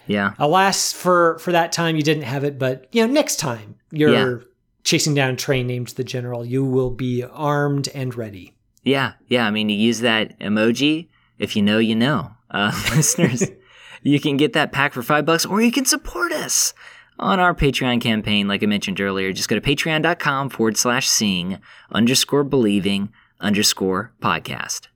yeah. 0.07 0.33
Alas, 0.39 0.93
for 0.93 1.37
for 1.39 1.51
that 1.51 1.71
time 1.71 1.95
you 1.95 2.01
didn't 2.01 2.23
have 2.23 2.43
it, 2.43 2.57
but 2.57 2.87
you 2.91 3.05
know, 3.05 3.11
next 3.11 3.35
time 3.35 3.75
you're 3.91 4.39
yeah. 4.39 4.45
chasing 4.83 5.13
down 5.13 5.33
a 5.33 5.35
train 5.35 5.67
named 5.67 5.89
the 5.89 6.03
General, 6.03 6.45
you 6.45 6.63
will 6.63 6.89
be 6.89 7.23
armed 7.23 7.89
and 7.93 8.15
ready. 8.15 8.55
Yeah, 8.83 9.13
yeah. 9.27 9.45
I 9.45 9.51
mean, 9.51 9.69
you 9.69 9.75
use 9.75 9.99
that 9.99 10.39
emoji. 10.39 11.09
If 11.37 11.55
you 11.55 11.61
know, 11.61 11.79
you 11.79 11.95
know. 11.95 12.31
Uh, 12.49 12.71
listeners, 12.95 13.43
you 14.01 14.19
can 14.19 14.37
get 14.37 14.53
that 14.53 14.71
pack 14.71 14.93
for 14.93 15.03
five 15.03 15.25
bucks, 15.25 15.45
or 15.45 15.61
you 15.61 15.71
can 15.71 15.85
support 15.85 16.31
us 16.31 16.73
on 17.19 17.39
our 17.39 17.53
Patreon 17.53 18.01
campaign, 18.01 18.47
like 18.47 18.63
I 18.63 18.65
mentioned 18.65 18.99
earlier. 18.99 19.31
Just 19.31 19.49
go 19.49 19.59
to 19.59 19.61
patreon.com 19.61 20.49
forward 20.49 20.77
slash 20.77 21.07
seeing 21.07 21.59
underscore 21.91 22.43
believing 22.43 23.11
underscore 23.39 24.11
podcast. 24.21 24.87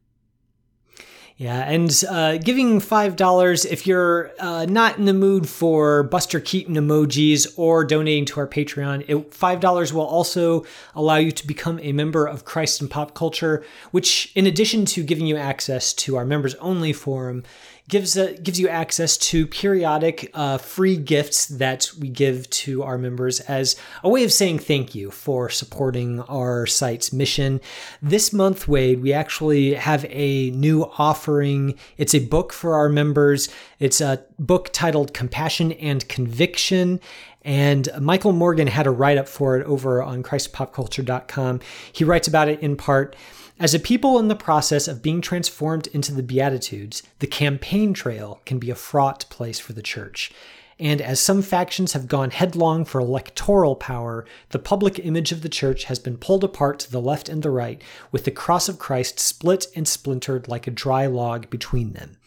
Yeah, 1.36 1.62
and 1.62 2.04
uh, 2.10 2.38
giving 2.38 2.80
$5 2.80 3.66
if 3.66 3.88
you're 3.88 4.32
uh, 4.40 4.66
not 4.66 5.00
in 5.00 5.06
the 5.06 5.14
mood 5.14 5.50
for 5.50 6.04
Buster 6.04 6.40
Keaton 6.40 6.76
emojis 6.76 7.48
or 7.58 7.84
donating 7.84 8.26
to 8.26 8.40
our 8.40 8.48
Patreon, 8.48 9.04
it, 9.08 9.32
$5 9.32 9.94
will 9.94 10.02
also 10.02 10.64
allow 10.94 11.16
you 11.16 11.32
to 11.32 11.48
become 11.48 11.80
a 11.82 11.92
member 11.92 12.28
of 12.28 12.46
Christ 12.46 12.82
and 12.82 12.90
Pop 12.90 13.16
Culture, 13.16 13.66
which, 13.90 14.32
in 14.36 14.46
addition 14.46 14.86
to 14.86 15.04
giving 15.04 15.26
you 15.26 15.36
access 15.36 15.92
to 15.94 16.16
our 16.18 16.26
members 16.26 16.54
only 16.56 16.94
forum, 16.94 17.44
gives 17.90 18.16
a, 18.16 18.34
gives 18.36 18.60
you 18.60 18.70
access 18.70 19.18
to 19.18 19.46
periodic 19.46 20.32
uh, 20.34 20.58
free 20.58 20.96
gifts 20.96 21.48
that 21.48 21.92
we 22.00 22.08
give 22.08 22.50
to 22.50 22.82
our 22.82 22.98
members 22.98 23.40
as 23.42 23.76
a 24.04 24.10
way 24.10 24.24
of 24.24 24.32
saying 24.32 24.60
thank 24.60 24.96
you 24.96 25.12
for 25.12 25.50
supporting 25.50 26.22
our 26.22 26.66
site's 26.66 27.12
mission. 27.12 27.60
This 28.02 28.32
month, 28.32 28.68
Wade, 28.68 29.02
we 29.02 29.12
actually 29.12 29.74
have 29.74 30.06
a 30.10 30.52
new 30.52 30.84
offering. 30.98 31.76
It's 31.98 32.16
a 32.16 32.26
book 32.26 32.54
for 32.54 32.76
our 32.76 32.90
members. 32.90 33.50
It's 33.80 34.00
a 34.00 34.24
book 34.40 34.70
titled 34.72 35.14
Compassion 35.14 35.74
and 35.74 36.08
Conviction. 36.08 37.02
And 37.44 37.90
Michael 38.00 38.32
Morgan 38.32 38.68
had 38.68 38.88
a 38.88 38.92
write 38.92 39.18
up 39.18 39.28
for 39.28 39.58
it 39.58 39.66
over 39.66 40.02
on 40.02 40.24
ChristPopCulture.com. 40.24 41.60
He 41.92 42.06
writes 42.06 42.28
about 42.28 42.48
it 42.48 42.62
in 42.62 42.78
part. 42.78 43.16
As 43.60 43.76
a 43.76 43.80
people 43.80 44.18
in 44.18 44.30
the 44.30 44.36
process 44.36 44.88
of 44.88 45.04
being 45.04 45.22
transformed 45.22 45.86
into 45.88 46.12
the 46.12 46.24
Beatitudes, 46.24 47.04
the 47.20 47.28
campaign 47.28 47.94
trail 47.94 48.42
can 48.46 48.58
be 48.58 48.72
a 48.72 48.76
fraught 48.76 49.26
place 49.30 49.60
for 49.60 49.74
the 49.74 49.84
church. 49.84 50.32
And 50.80 51.00
as 51.00 51.20
some 51.20 51.44
factions 51.44 51.94
have 51.94 52.08
gone 52.08 52.32
headlong 52.32 52.84
for 52.84 53.00
electoral 53.00 53.76
power, 53.76 54.26
the 54.50 54.58
public 54.58 54.98
image 54.98 55.32
of 55.32 55.44
the 55.44 55.50
church 55.50 55.84
has 55.84 56.00
been 56.00 56.18
pulled 56.18 56.44
apart 56.44 56.80
to 56.80 56.92
the 56.92 57.00
left 57.00 57.30
and 57.30 57.44
the 57.44 57.52
right, 57.52 57.80
with 58.12 58.26
the 58.26 58.32
cross 58.32 58.68
of 58.68 58.80
Christ 58.80 59.20
split 59.20 59.68
and 59.76 59.88
splintered 59.88 60.48
like 60.48 60.66
a 60.66 60.72
dry 60.72 61.06
log 61.06 61.52
between 61.52 61.94
them. 61.94 62.18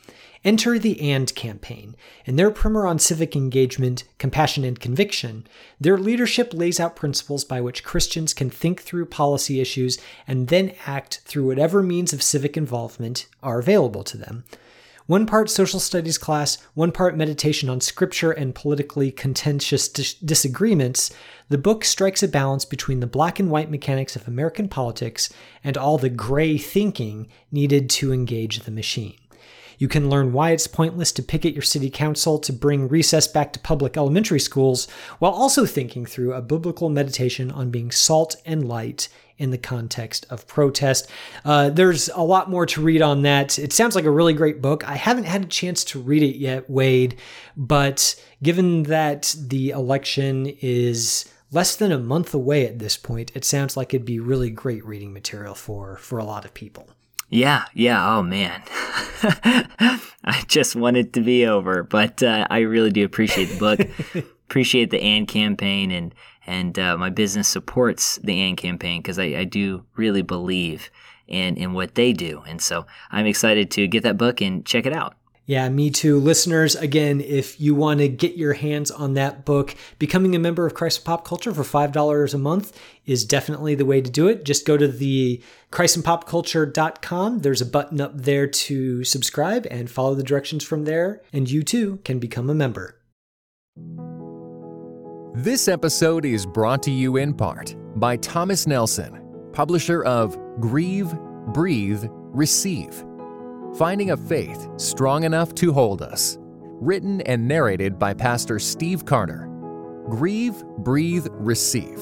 Enter 0.46 0.78
the 0.78 1.00
AND 1.00 1.34
campaign. 1.34 1.96
In 2.24 2.36
their 2.36 2.52
primer 2.52 2.86
on 2.86 3.00
civic 3.00 3.34
engagement, 3.34 4.04
compassion, 4.18 4.62
and 4.62 4.78
conviction, 4.78 5.44
their 5.80 5.98
leadership 5.98 6.54
lays 6.54 6.78
out 6.78 6.94
principles 6.94 7.44
by 7.44 7.60
which 7.60 7.82
Christians 7.82 8.32
can 8.32 8.48
think 8.48 8.80
through 8.80 9.06
policy 9.06 9.60
issues 9.60 9.98
and 10.24 10.46
then 10.46 10.72
act 10.86 11.22
through 11.24 11.48
whatever 11.48 11.82
means 11.82 12.12
of 12.12 12.22
civic 12.22 12.56
involvement 12.56 13.26
are 13.42 13.58
available 13.58 14.04
to 14.04 14.16
them. 14.16 14.44
One 15.06 15.26
part 15.26 15.50
social 15.50 15.80
studies 15.80 16.16
class, 16.16 16.58
one 16.74 16.92
part 16.92 17.16
meditation 17.16 17.68
on 17.68 17.80
scripture 17.80 18.30
and 18.30 18.54
politically 18.54 19.10
contentious 19.10 19.88
dis- 19.88 20.14
disagreements, 20.14 21.10
the 21.48 21.58
book 21.58 21.84
strikes 21.84 22.22
a 22.22 22.28
balance 22.28 22.64
between 22.64 23.00
the 23.00 23.08
black 23.08 23.40
and 23.40 23.50
white 23.50 23.70
mechanics 23.70 24.14
of 24.14 24.28
American 24.28 24.68
politics 24.68 25.28
and 25.64 25.76
all 25.76 25.98
the 25.98 26.08
gray 26.08 26.56
thinking 26.56 27.26
needed 27.50 27.90
to 27.90 28.12
engage 28.12 28.60
the 28.60 28.70
machine. 28.70 29.16
You 29.78 29.88
can 29.88 30.10
learn 30.10 30.32
why 30.32 30.50
it's 30.50 30.66
pointless 30.66 31.12
to 31.12 31.22
picket 31.22 31.54
your 31.54 31.62
city 31.62 31.90
council 31.90 32.38
to 32.38 32.52
bring 32.52 32.88
recess 32.88 33.28
back 33.28 33.52
to 33.52 33.60
public 33.60 33.96
elementary 33.96 34.40
schools, 34.40 34.88
while 35.18 35.32
also 35.32 35.66
thinking 35.66 36.06
through 36.06 36.32
a 36.32 36.42
biblical 36.42 36.88
meditation 36.88 37.50
on 37.50 37.70
being 37.70 37.90
salt 37.90 38.36
and 38.44 38.68
light 38.68 39.08
in 39.38 39.50
the 39.50 39.58
context 39.58 40.26
of 40.30 40.46
protest. 40.46 41.10
Uh, 41.44 41.68
there's 41.68 42.08
a 42.10 42.22
lot 42.22 42.48
more 42.48 42.64
to 42.66 42.80
read 42.80 43.02
on 43.02 43.22
that. 43.22 43.58
It 43.58 43.72
sounds 43.72 43.94
like 43.94 44.04
a 44.04 44.10
really 44.10 44.32
great 44.32 44.62
book. 44.62 44.88
I 44.88 44.96
haven't 44.96 45.24
had 45.24 45.42
a 45.42 45.48
chance 45.48 45.84
to 45.84 46.00
read 46.00 46.22
it 46.22 46.36
yet, 46.36 46.70
Wade, 46.70 47.18
but 47.56 48.14
given 48.42 48.84
that 48.84 49.34
the 49.38 49.70
election 49.70 50.46
is 50.60 51.30
less 51.52 51.76
than 51.76 51.92
a 51.92 51.98
month 51.98 52.34
away 52.34 52.66
at 52.66 52.78
this 52.78 52.96
point, 52.96 53.30
it 53.34 53.44
sounds 53.44 53.76
like 53.76 53.92
it'd 53.92 54.06
be 54.06 54.20
really 54.20 54.50
great 54.50 54.84
reading 54.84 55.12
material 55.12 55.54
for 55.54 55.96
for 55.96 56.18
a 56.18 56.24
lot 56.24 56.44
of 56.44 56.54
people. 56.54 56.88
Yeah, 57.28 57.64
yeah. 57.74 58.16
Oh 58.16 58.22
man, 58.22 58.62
I 60.24 60.44
just 60.46 60.76
want 60.76 60.96
it 60.96 61.12
to 61.14 61.20
be 61.20 61.46
over, 61.46 61.82
but 61.82 62.22
uh, 62.22 62.46
I 62.50 62.60
really 62.60 62.90
do 62.90 63.04
appreciate 63.04 63.46
the 63.46 63.58
book, 63.58 63.80
appreciate 64.48 64.90
the 64.90 65.00
AND 65.02 65.26
campaign, 65.26 65.90
and 65.90 66.14
and 66.46 66.78
uh, 66.78 66.96
my 66.96 67.10
business 67.10 67.48
supports 67.48 68.16
the 68.22 68.40
AND 68.40 68.58
campaign 68.58 69.02
because 69.02 69.18
I, 69.18 69.24
I 69.24 69.44
do 69.44 69.84
really 69.96 70.22
believe 70.22 70.90
in 71.26 71.56
in 71.56 71.72
what 71.72 71.96
they 71.96 72.12
do, 72.12 72.44
and 72.46 72.62
so 72.62 72.86
I'm 73.10 73.26
excited 73.26 73.72
to 73.72 73.88
get 73.88 74.04
that 74.04 74.16
book 74.16 74.40
and 74.40 74.64
check 74.64 74.86
it 74.86 74.92
out. 74.92 75.16
Yeah, 75.46 75.68
me 75.68 75.90
too. 75.90 76.18
Listeners, 76.18 76.74
again, 76.74 77.20
if 77.20 77.60
you 77.60 77.72
want 77.76 78.00
to 78.00 78.08
get 78.08 78.36
your 78.36 78.54
hands 78.54 78.90
on 78.90 79.14
that 79.14 79.44
book, 79.44 79.76
becoming 80.00 80.34
a 80.34 80.40
member 80.40 80.66
of 80.66 80.74
Christ 80.74 80.98
and 80.98 81.04
Pop 81.04 81.24
Culture 81.24 81.54
for 81.54 81.62
$5 81.62 82.34
a 82.34 82.38
month 82.38 82.76
is 83.06 83.24
definitely 83.24 83.76
the 83.76 83.84
way 83.84 84.00
to 84.00 84.10
do 84.10 84.26
it. 84.26 84.44
Just 84.44 84.66
go 84.66 84.76
to 84.76 84.88
the 84.88 85.40
christandpopculture.com. 85.70 87.38
There's 87.38 87.60
a 87.60 87.66
button 87.66 88.00
up 88.00 88.20
there 88.20 88.48
to 88.48 89.04
subscribe 89.04 89.68
and 89.70 89.88
follow 89.88 90.16
the 90.16 90.24
directions 90.24 90.64
from 90.64 90.84
there, 90.84 91.22
and 91.32 91.48
you 91.48 91.62
too 91.62 92.00
can 92.04 92.18
become 92.18 92.50
a 92.50 92.54
member. 92.54 92.98
This 95.34 95.68
episode 95.68 96.24
is 96.24 96.44
brought 96.44 96.82
to 96.84 96.90
you 96.90 97.18
in 97.18 97.32
part 97.32 97.76
by 98.00 98.16
Thomas 98.16 98.66
Nelson, 98.66 99.22
publisher 99.52 100.02
of 100.02 100.36
Grieve, 100.58 101.14
Breathe, 101.52 102.04
Receive 102.10 103.04
Finding 103.78 104.10
a 104.12 104.16
Faith 104.16 104.68
Strong 104.78 105.24
Enough 105.24 105.54
to 105.56 105.70
Hold 105.70 106.00
Us. 106.00 106.38
Written 106.40 107.20
and 107.22 107.46
narrated 107.46 107.98
by 107.98 108.14
Pastor 108.14 108.58
Steve 108.58 109.04
Carter. 109.04 109.50
Grieve, 110.08 110.64
Breathe, 110.78 111.26
Receive. 111.32 112.00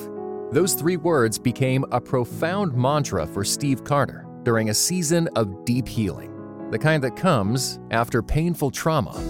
Those 0.52 0.74
three 0.74 0.96
words 0.96 1.36
became 1.36 1.84
a 1.90 2.00
profound 2.00 2.74
mantra 2.74 3.26
for 3.26 3.42
Steve 3.42 3.82
Carter 3.82 4.24
during 4.44 4.70
a 4.70 4.74
season 4.74 5.28
of 5.34 5.64
deep 5.64 5.88
healing, 5.88 6.30
the 6.70 6.78
kind 6.78 7.02
that 7.02 7.16
comes 7.16 7.80
after 7.90 8.22
painful 8.22 8.70
trauma. 8.70 9.20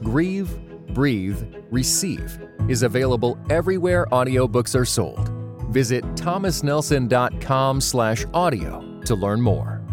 Grieve, 0.00 0.56
Breathe, 0.94 1.42
Receive 1.72 2.38
is 2.68 2.84
available 2.84 3.36
everywhere 3.50 4.06
audiobooks 4.12 4.78
are 4.78 4.84
sold. 4.84 5.28
Visit 5.72 6.04
thomasnelson.com/audio 6.14 9.00
to 9.06 9.14
learn 9.16 9.40
more. 9.40 9.83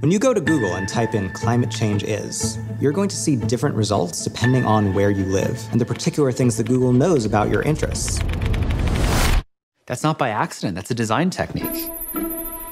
When 0.00 0.10
you 0.10 0.18
go 0.18 0.32
to 0.32 0.40
Google 0.40 0.76
and 0.76 0.88
type 0.88 1.14
in 1.14 1.28
climate 1.28 1.70
change 1.70 2.04
is, 2.04 2.58
you're 2.80 2.90
going 2.90 3.10
to 3.10 3.16
see 3.16 3.36
different 3.36 3.76
results 3.76 4.24
depending 4.24 4.64
on 4.64 4.94
where 4.94 5.10
you 5.10 5.26
live 5.26 5.62
and 5.72 5.78
the 5.78 5.84
particular 5.84 6.32
things 6.32 6.56
that 6.56 6.66
Google 6.66 6.94
knows 6.94 7.26
about 7.26 7.50
your 7.50 7.60
interests. 7.60 8.18
That's 9.84 10.02
not 10.02 10.16
by 10.16 10.30
accident, 10.30 10.74
that's 10.74 10.90
a 10.90 10.94
design 10.94 11.28
technique. 11.28 11.90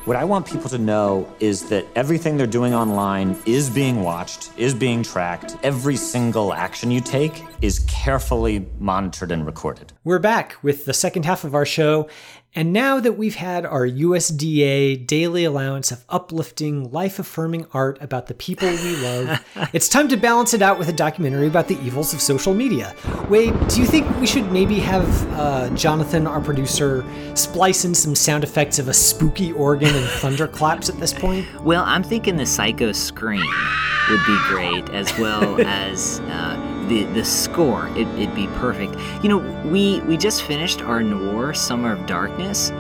What 0.09 0.17
I 0.17 0.25
want 0.25 0.47
people 0.47 0.71
to 0.71 0.79
know 0.79 1.31
is 1.39 1.69
that 1.69 1.85
everything 1.95 2.39
they're 2.39 2.47
doing 2.47 2.73
online 2.73 3.37
is 3.45 3.69
being 3.69 4.03
watched, 4.03 4.51
is 4.57 4.73
being 4.73 5.03
tracked. 5.03 5.55
Every 5.63 5.97
single 5.97 6.55
action 6.55 6.91
you 6.91 7.03
take 7.03 7.45
is 7.61 7.81
carefully 7.81 8.67
monitored 8.79 9.33
and 9.33 9.45
recorded. 9.45 9.93
We're 10.05 10.19
back 10.19 10.57
with 10.63 10.87
the 10.87 10.95
second 10.95 11.27
half 11.27 11.45
of 11.45 11.55
our 11.55 11.67
show, 11.67 12.09
and 12.55 12.73
now 12.73 12.99
that 12.99 13.13
we've 13.13 13.35
had 13.35 13.67
our 13.67 13.87
USDA 13.87 15.07
daily 15.07 15.45
allowance 15.45 15.93
of 15.93 16.05
uplifting, 16.09 16.91
life 16.91 17.19
affirming 17.19 17.67
art 17.73 17.99
about 18.01 18.27
the 18.27 18.35
people 18.35 18.69
we 18.69 18.97
love, 18.97 19.45
it's 19.73 19.89
time 19.89 20.09
to 20.09 20.17
balance 20.17 20.55
it 20.55 20.63
out 20.63 20.79
with 20.79 20.89
a 20.89 20.93
documentary 20.93 21.47
about 21.47 21.69
the 21.69 21.79
evils 21.83 22.15
of 22.15 22.21
social 22.21 22.55
media. 22.55 22.95
Wade, 23.29 23.55
do 23.69 23.81
you 23.81 23.87
think 23.87 24.09
we 24.19 24.27
should 24.27 24.51
maybe 24.51 24.81
have 24.81 25.33
uh, 25.35 25.71
Jonathan, 25.71 26.27
our 26.27 26.41
producer, 26.41 27.05
splice 27.35 27.85
in 27.85 27.95
some 27.95 28.15
sound 28.15 28.45
effects 28.45 28.79
of 28.79 28.89
a 28.89 28.95
spooky 28.95 29.53
organ 29.53 29.95
and 29.95 30.07
thunderclaps 30.07 30.89
at 30.89 30.99
this 30.99 31.13
point? 31.13 31.47
Well, 31.69 31.85
I'm 31.85 32.03
thinking 32.03 32.37
the 32.37 32.47
psycho 32.47 32.93
scream 32.93 33.45
would 34.09 34.25
be 34.27 34.39
great, 34.45 34.89
as 34.91 35.17
well 35.19 35.61
as. 35.67 36.21
Uh, 36.21 36.78
the 36.89 37.05
the 37.05 37.25
score 37.25 37.89
it, 37.91 38.09
it'd 38.19 38.35
be 38.35 38.47
perfect. 38.59 38.95
You 39.23 39.29
know 39.29 39.39
we 39.69 40.01
we 40.03 40.17
just 40.17 40.43
finished 40.43 40.81
our 40.83 41.03
noir 41.03 41.55
summer 41.55 41.93
of 41.93 42.07
darkness 42.07 42.71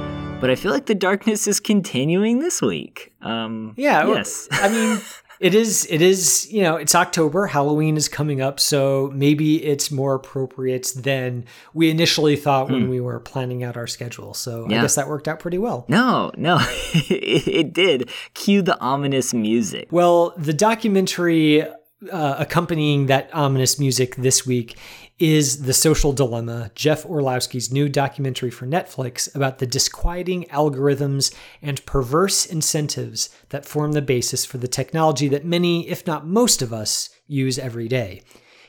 but 0.40 0.50
i 0.50 0.54
feel 0.54 0.70
like 0.70 0.86
the 0.86 0.94
darkness 0.94 1.46
is 1.46 1.60
continuing 1.60 2.38
this 2.40 2.62
week. 2.62 3.12
Um 3.22 3.74
yeah 3.76 4.06
yes. 4.06 4.48
I 4.52 4.68
mean 4.68 5.00
it 5.40 5.54
is 5.54 5.86
it 5.90 6.02
is 6.02 6.50
you 6.52 6.62
know 6.62 6.76
it's 6.76 6.94
october 6.94 7.46
halloween 7.46 7.96
is 7.96 8.08
coming 8.08 8.40
up 8.40 8.58
so 8.58 9.08
maybe 9.14 9.64
it's 9.64 9.88
more 9.90 10.14
appropriate 10.14 10.92
than 10.96 11.44
we 11.74 11.90
initially 11.90 12.34
thought 12.34 12.68
when 12.68 12.88
we 12.88 13.00
were 13.00 13.20
planning 13.20 13.62
out 13.62 13.76
our 13.76 13.86
schedule. 13.86 14.34
So 14.34 14.66
i 14.66 14.68
guess 14.68 14.94
that 14.94 15.08
worked 15.08 15.28
out 15.28 15.40
pretty 15.40 15.58
well. 15.58 15.84
No 15.88 16.30
no 16.36 16.58
it, 16.94 17.48
it 17.48 17.72
did. 17.72 18.10
Cue 18.34 18.62
the 18.62 18.78
ominous 18.80 19.34
music. 19.34 19.88
Well, 19.90 20.34
the 20.36 20.54
documentary 20.54 21.64
uh, 22.10 22.36
accompanying 22.38 23.06
that 23.06 23.28
ominous 23.34 23.78
music 23.78 24.16
this 24.16 24.46
week 24.46 24.76
is 25.18 25.62
The 25.62 25.72
Social 25.72 26.12
Dilemma, 26.12 26.70
Jeff 26.74 27.02
Orlowski's 27.02 27.72
new 27.72 27.88
documentary 27.88 28.50
for 28.50 28.66
Netflix 28.66 29.34
about 29.34 29.58
the 29.58 29.66
disquieting 29.66 30.44
algorithms 30.44 31.34
and 31.60 31.84
perverse 31.86 32.46
incentives 32.46 33.30
that 33.48 33.66
form 33.66 33.92
the 33.92 34.02
basis 34.02 34.44
for 34.44 34.58
the 34.58 34.68
technology 34.68 35.26
that 35.28 35.44
many, 35.44 35.88
if 35.88 36.06
not 36.06 36.26
most 36.26 36.62
of 36.62 36.72
us, 36.72 37.10
use 37.26 37.58
every 37.58 37.88
day 37.88 38.22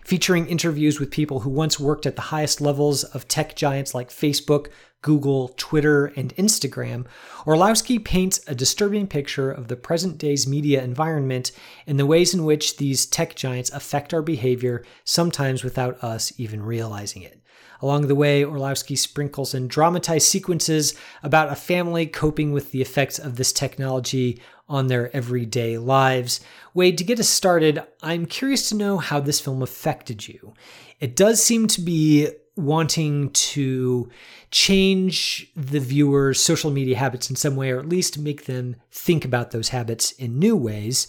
featuring 0.10 0.48
interviews 0.48 1.00
with 1.00 1.12
people 1.12 1.42
who 1.42 1.52
once 1.52 1.80
worked 1.80 2.08
at 2.08 2.16
the 2.16 2.30
highest 2.34 2.60
levels 2.60 3.04
of 3.04 3.28
tech 3.28 3.56
giants 3.56 3.94
like 3.94 4.10
Facebook, 4.10 4.70
Google, 5.04 5.50
Twitter, 5.50 6.08
and 6.18 6.36
Instagram, 6.36 7.06
Orlowski 7.46 8.00
paints 8.00 8.42
a 8.48 8.56
disturbing 8.56 9.06
picture 9.06 9.52
of 9.52 9.68
the 9.68 9.76
present 9.76 10.18
day's 10.18 10.48
media 10.48 10.84
environment 10.84 11.52
and 11.86 12.00
the 12.00 12.08
ways 12.08 12.34
in 12.34 12.44
which 12.44 12.78
these 12.78 13.06
tech 13.06 13.36
giants 13.36 13.70
affect 13.70 14.12
our 14.12 14.24
behavior, 14.24 14.84
sometimes 15.04 15.64
without 15.64 16.04
us 16.04 16.34
even 16.40 16.64
realizing 16.64 17.22
it. 17.22 17.40
Along 17.80 18.08
the 18.08 18.16
way, 18.16 18.44
Orlowski 18.44 18.96
sprinkles 18.96 19.54
in 19.54 19.68
dramatized 19.68 20.28
sequences 20.28 20.96
about 21.22 21.52
a 21.52 21.56
family 21.56 22.08
coping 22.08 22.52
with 22.52 22.72
the 22.72 22.82
effects 22.82 23.20
of 23.20 23.36
this 23.36 23.54
technology 23.54 24.42
on 24.70 24.88
their 24.88 25.14
everyday 25.16 25.78
lives. 25.78 26.40
Wade, 26.74 26.98
to 27.00 27.04
get 27.04 27.20
us 27.20 27.28
started, 27.28 27.84
I'm 28.04 28.26
curious 28.26 28.70
to 28.70 28.76
know 28.76 28.98
how 29.00 29.20
this 29.20 29.40
film 29.40 29.62
affected 29.62 30.28
you. 30.28 30.54
It 31.00 31.16
does 31.16 31.44
seem 31.44 31.68
to 31.68 31.82
be 31.82 32.30
wanting 32.56 33.32
to 33.32 34.10
change 34.52 35.52
the 35.56 35.80
viewer's 35.80 36.40
social 36.40 36.72
media 36.72 36.98
habits 36.98 37.30
in 37.30 37.36
some 37.36 37.56
way, 37.56 37.72
or 37.72 37.80
at 37.80 37.90
least 37.90 38.20
make 38.20 38.46
them 38.46 38.76
think 38.92 39.26
about 39.26 39.52
those 39.52 39.70
habits 39.70 40.12
in 40.14 40.40
new 40.40 40.56
ways. 40.56 41.08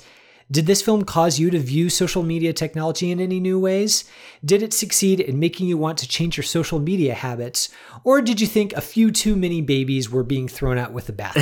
Did 0.51 0.67
this 0.67 0.83
film 0.83 1.05
cause 1.05 1.39
you 1.39 1.51
to 1.51 1.59
view 1.61 1.89
social 1.89 2.25
media 2.25 2.53
technology 2.53 3.11
in 3.11 3.21
any 3.21 3.39
new 3.39 3.59
ways? 3.59 4.05
Did 4.45 4.63
it 4.63 4.73
succeed 4.73 5.21
in 5.21 5.39
making 5.39 5.69
you 5.69 5.79
want 5.79 5.99
to 5.99 6.09
change 6.09 6.37
your 6.37 6.45
social 6.45 6.81
media 6.81 7.15
habits? 7.15 7.69
Or 8.03 8.21
did 8.21 8.41
you 8.41 8.49
think 8.49 8.73
a 8.73 8.81
few 8.81 9.13
too 9.13 9.37
many 9.37 9.61
babies 9.61 10.11
were 10.11 10.25
being 10.25 10.49
thrown 10.49 10.77
out 10.77 10.93
with 10.93 11.07
the 11.07 11.13
bath? 11.13 11.37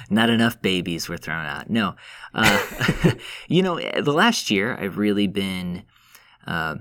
not 0.10 0.30
enough 0.30 0.62
babies 0.62 1.08
were 1.08 1.16
thrown 1.16 1.44
out. 1.44 1.68
No, 1.68 1.96
uh, 2.34 2.64
you 3.48 3.62
know, 3.62 3.80
the 4.00 4.12
last 4.12 4.50
year 4.50 4.76
I've 4.76 4.96
really 4.96 5.26
been 5.26 5.82
uh, 6.46 6.76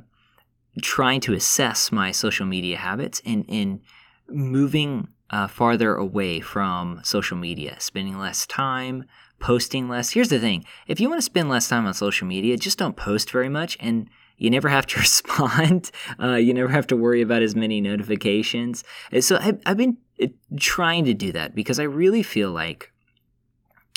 trying 0.81 1.21
to 1.21 1.33
assess 1.33 1.91
my 1.91 2.11
social 2.11 2.45
media 2.45 2.77
habits 2.77 3.21
and 3.25 3.45
and 3.49 3.81
moving 4.29 5.07
uh, 5.29 5.47
farther 5.47 5.95
away 5.95 6.39
from 6.39 7.01
social 7.03 7.37
media, 7.37 7.75
spending 7.79 8.17
less 8.17 8.45
time, 8.45 9.05
posting 9.39 9.89
less. 9.89 10.11
Here's 10.11 10.29
the 10.29 10.39
thing: 10.39 10.65
if 10.87 10.99
you 10.99 11.09
want 11.09 11.19
to 11.19 11.25
spend 11.25 11.49
less 11.49 11.67
time 11.67 11.85
on 11.85 11.93
social 11.93 12.27
media, 12.27 12.57
just 12.57 12.77
don't 12.77 12.95
post 12.95 13.31
very 13.31 13.49
much 13.49 13.77
and. 13.79 14.09
You 14.37 14.49
never 14.49 14.67
have 14.67 14.85
to 14.87 14.99
respond. 14.99 15.91
Uh, 16.21 16.35
you 16.35 16.53
never 16.53 16.67
have 16.67 16.87
to 16.87 16.97
worry 16.97 17.21
about 17.21 17.41
as 17.41 17.55
many 17.55 17.79
notifications. 17.79 18.83
And 19.09 19.23
so 19.23 19.37
I've, 19.39 19.61
I've 19.65 19.77
been 19.77 19.95
uh, 20.21 20.27
trying 20.59 21.05
to 21.05 21.13
do 21.13 21.31
that 21.31 21.55
because 21.55 21.79
I 21.79 21.83
really 21.83 22.21
feel 22.21 22.51
like 22.51 22.91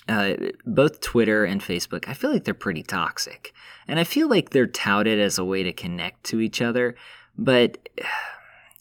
uh, 0.09 0.35
both 0.65 1.01
Twitter 1.01 1.45
and 1.45 1.61
Facebook, 1.61 2.09
I 2.09 2.15
feel 2.15 2.33
like 2.33 2.45
they're 2.45 2.55
pretty 2.55 2.83
toxic. 2.83 3.53
And 3.87 4.01
I 4.01 4.05
feel 4.05 4.29
like 4.29 4.51
they're 4.51 4.67
touted 4.67 5.21
as 5.21 5.39
a 5.39 5.45
way 5.45 5.63
to 5.63 5.73
connect 5.73 6.25
to 6.25 6.41
each 6.41 6.63
other, 6.63 6.97
but 7.37 7.89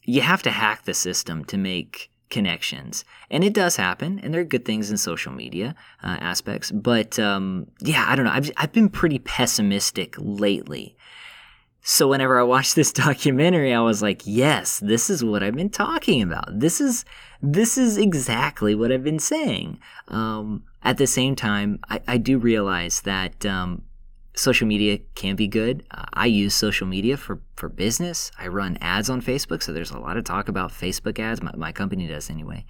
you 0.05 0.21
have 0.21 0.41
to 0.43 0.51
hack 0.51 0.83
the 0.83 0.93
system 0.93 1.43
to 1.45 1.57
make 1.57 2.09
connections. 2.29 3.05
And 3.29 3.43
it 3.43 3.53
does 3.53 3.75
happen, 3.75 4.19
and 4.19 4.33
there 4.33 4.41
are 4.41 4.45
good 4.45 4.65
things 4.65 4.91
in 4.91 4.97
social 4.97 5.31
media 5.31 5.75
uh, 6.03 6.17
aspects. 6.19 6.71
But 6.71 7.17
um, 7.19 7.67
yeah, 7.79 8.05
I 8.07 8.15
don't 8.15 8.25
know. 8.25 8.31
I've, 8.31 8.51
I've 8.57 8.73
been 8.73 8.89
pretty 8.89 9.19
pessimistic 9.19 10.15
lately. 10.17 10.95
So 11.81 12.09
whenever 12.09 12.37
I 12.37 12.43
watched 12.43 12.75
this 12.75 12.91
documentary, 13.05 13.73
I 13.73 13.79
was 13.79 14.01
like, 14.01 14.23
yes, 14.25 14.79
this 14.79 15.09
is 15.09 15.23
what 15.23 15.41
I've 15.41 15.55
been 15.55 15.69
talking 15.69 16.21
about. 16.21 16.59
This 16.59 16.81
is 16.81 17.05
this 17.41 17.77
is 17.77 17.97
exactly 17.97 18.73
what 18.75 18.91
I've 18.91 19.03
been 19.03 19.19
saying. 19.19 19.79
Um, 20.07 20.63
at 20.83 20.97
the 20.97 21.07
same 21.07 21.35
time, 21.35 21.79
I, 21.89 22.01
I 22.07 22.17
do 22.17 22.39
realize 22.39 23.01
that 23.01 23.45
um, 23.45 23.83
social 24.37 24.67
media 24.67 24.99
can 25.15 25.35
be 25.35 25.47
good. 25.47 25.83
Uh, 25.91 26.05
I 26.13 26.27
use 26.27 26.53
social 26.53 26.87
media 26.87 27.17
for, 27.17 27.41
for 27.55 27.69
business. 27.69 28.31
I 28.37 28.47
run 28.47 28.77
ads 28.81 29.09
on 29.09 29.21
Facebook, 29.21 29.63
so 29.63 29.73
there's 29.73 29.91
a 29.91 29.99
lot 29.99 30.15
of 30.15 30.23
talk 30.23 30.47
about 30.47 30.71
Facebook 30.71 31.19
ads. 31.19 31.41
My, 31.41 31.51
my 31.55 31.71
company 31.71 32.07
does 32.07 32.29
anyway. 32.29 32.65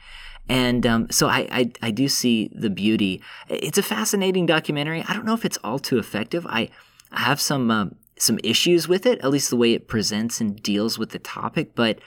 And 0.49 0.87
um, 0.87 1.07
so 1.11 1.27
I, 1.27 1.47
I, 1.51 1.71
I 1.81 1.91
do 1.91 2.07
see 2.07 2.49
the 2.53 2.69
beauty. 2.69 3.21
It's 3.49 3.77
a 3.77 3.83
fascinating 3.83 4.45
documentary. 4.45 5.03
I 5.07 5.13
don't 5.13 5.25
know 5.25 5.33
if 5.33 5.43
it's 5.43 5.57
all 5.63 5.77
too 5.77 5.97
effective. 5.97 6.45
I, 6.47 6.69
I 7.11 7.21
have 7.21 7.41
some 7.41 7.69
um, 7.69 7.95
some 8.19 8.39
issues 8.43 8.87
with 8.87 9.05
it, 9.05 9.19
at 9.19 9.29
least 9.29 9.49
the 9.49 9.57
way 9.57 9.73
it 9.73 9.87
presents 9.87 10.41
and 10.41 10.61
deals 10.63 10.97
with 10.97 11.11
the 11.11 11.19
topic. 11.19 11.75
But 11.75 11.99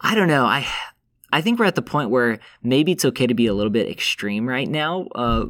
I 0.00 0.14
don't 0.14 0.28
know. 0.28 0.44
I 0.44 0.66
I 1.32 1.40
think 1.40 1.58
we're 1.58 1.66
at 1.66 1.74
the 1.74 1.82
point 1.82 2.10
where 2.10 2.38
maybe 2.62 2.92
it's 2.92 3.04
okay 3.04 3.26
to 3.26 3.34
be 3.34 3.46
a 3.46 3.54
little 3.54 3.70
bit 3.70 3.88
extreme 3.88 4.48
right 4.48 4.68
now. 4.68 5.06
Uh, 5.14 5.46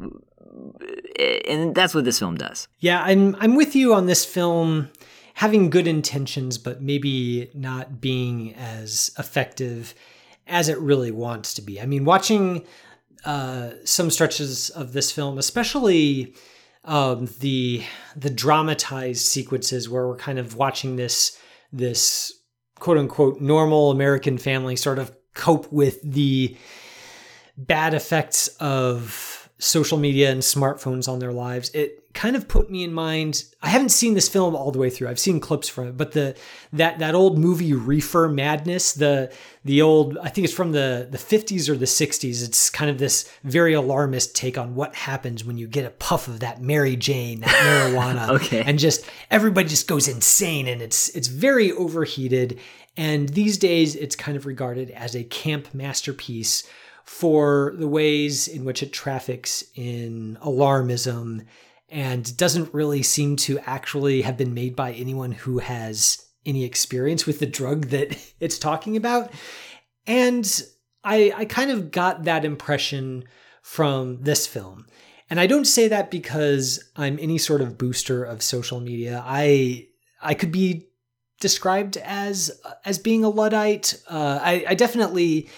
and 1.49 1.75
that's 1.75 1.95
what 1.95 2.05
this 2.05 2.19
film 2.19 2.37
does. 2.37 2.69
Yeah, 2.79 3.03
I'm 3.03 3.37
I'm 3.37 3.57
with 3.57 3.75
you 3.77 3.95
on 3.95 4.07
this 4.07 4.25
film 4.25 4.91
having 5.35 5.71
good 5.71 5.87
intentions, 5.87 6.59
but 6.59 6.83
maybe 6.83 7.51
not 7.55 8.01
being 8.01 8.55
as 8.55 9.11
effective 9.19 9.95
as 10.47 10.69
it 10.69 10.79
really 10.79 11.11
wants 11.11 11.55
to 11.55 11.63
be. 11.63 11.81
I 11.81 11.87
mean, 11.87 12.05
watching 12.05 12.65
uh, 13.25 13.71
some 13.85 14.11
stretches 14.11 14.71
of 14.71 14.93
this 14.93 15.13
film, 15.13 15.39
especially 15.39 16.35
um, 16.85 17.29
the 17.41 17.83
the 18.17 18.31
dramatized 18.31 19.27
sequences 19.27 19.89
where 19.89 20.07
we're 20.07 20.17
kind 20.17 20.39
of 20.39 20.57
watching 20.57 20.97
this 20.97 21.39
this 21.73 22.33
quote 22.79 22.99
unquote 22.99 23.41
normal 23.41 23.91
American 23.91 24.39
family 24.39 24.77
sort 24.77 24.99
of 24.99 25.13
cope 25.35 25.71
with 25.71 26.01
the 26.03 26.57
bad 27.57 27.95
effects 27.95 28.49
of 28.59 29.40
social 29.61 29.99
media 29.99 30.31
and 30.31 30.41
smartphones 30.41 31.09
on 31.09 31.19
their 31.19 31.33
lives. 31.33 31.71
It 31.75 32.01
kind 32.13 32.35
of 32.35 32.49
put 32.49 32.71
me 32.71 32.83
in 32.83 32.93
mind. 32.93 33.45
I 33.63 33.69
haven't 33.69 33.91
seen 33.91 34.15
this 34.15 34.29
film 34.29 34.57
all 34.57 34.73
the 34.73 34.79
way 34.79 34.91
through. 34.91 35.09
I've 35.09 35.19
seen 35.19 35.39
clips 35.39 35.69
from 35.69 35.89
it, 35.89 35.97
but 35.97 36.13
the 36.13 36.35
that 36.73 36.99
that 36.99 37.15
old 37.15 37.39
movie 37.39 37.73
Reefer 37.73 38.29
Madness, 38.29 38.95
the 38.95 39.33
the 39.65 39.83
old 39.83 40.19
I 40.19 40.31
think 40.31 40.47
it's 40.47 40.55
from 40.55 40.73
the 40.73 41.07
the 41.11 41.19
50s 41.19 41.69
or 41.69 41.77
the 41.77 41.85
60s. 41.85 42.45
It's 42.45 42.71
kind 42.71 42.91
of 42.91 42.99
this 42.99 43.31
very 43.45 43.75
alarmist 43.75 44.35
take 44.35 44.59
on 44.59 44.75
what 44.75 44.95
happens 44.95 45.45
when 45.45 45.59
you 45.59 45.69
get 45.69 45.85
a 45.85 45.91
puff 45.91 46.27
of 46.27 46.41
that 46.41 46.61
Mary 46.61 46.97
Jane, 46.97 47.41
that 47.41 47.49
marijuana, 47.95 48.31
okay. 48.31 48.63
and 48.65 48.79
just 48.79 49.05
everybody 49.31 49.69
just 49.69 49.87
goes 49.87 50.09
insane 50.09 50.67
and 50.67 50.83
it's 50.83 51.11
it's 51.11 51.29
very 51.29 51.71
overheated. 51.73 52.59
And 52.97 53.29
these 53.31 53.57
days, 53.57 53.95
it's 53.95 54.17
kind 54.17 54.37
of 54.37 54.47
regarded 54.47 54.91
as 54.91 55.15
a 55.15 55.23
camp 55.23 55.73
masterpiece 55.73 56.69
for 57.11 57.75
the 57.77 57.89
ways 57.89 58.47
in 58.47 58.65
which 58.65 58.85
it 58.85 58.93
traffics 58.93 59.65
in 59.75 60.39
alarmism 60.43 61.45
and 61.89 62.37
doesn't 62.37 62.73
really 62.73 63.03
seem 63.03 63.35
to 63.35 63.59
actually 63.67 64.23
have 64.23 64.37
been 64.37 64.55
made 64.55 64.77
by 64.77 64.93
anyone 64.93 65.33
who 65.33 65.59
has 65.59 66.25
any 66.47 66.65
experience 66.65 67.27
with 67.27 67.41
the 67.41 67.47
drug 67.47 67.87
that 67.87 68.17
it's 68.41 68.61
talking 68.61 68.97
about. 68.97 69.33
And 70.07 70.63
I, 71.03 71.33
I 71.37 71.45
kind 71.47 71.73
of 71.73 71.91
got 71.91 72.23
that 72.25 72.45
impression 72.45 73.25
from 73.61 74.23
this 74.23 74.47
film. 74.47 74.87
And 75.29 75.41
I 75.41 75.49
don't 75.49 75.67
say 75.67 75.89
that 75.89 76.13
because 76.13 76.83
I'm 76.95 77.19
any 77.21 77.39
sort 77.39 77.61
of 77.61 77.77
booster 77.77 78.23
of 78.23 78.41
social 78.41 78.79
media. 78.79 79.21
I 79.27 79.89
I 80.23 80.35
could 80.35 80.53
be 80.53 80.87
described 81.41 81.97
as 81.97 82.53
as 82.85 83.01
being 83.01 83.25
a 83.25 83.29
luddite. 83.29 84.01
Uh, 84.09 84.39
I, 84.41 84.65
I 84.69 84.75
definitely 84.75 85.51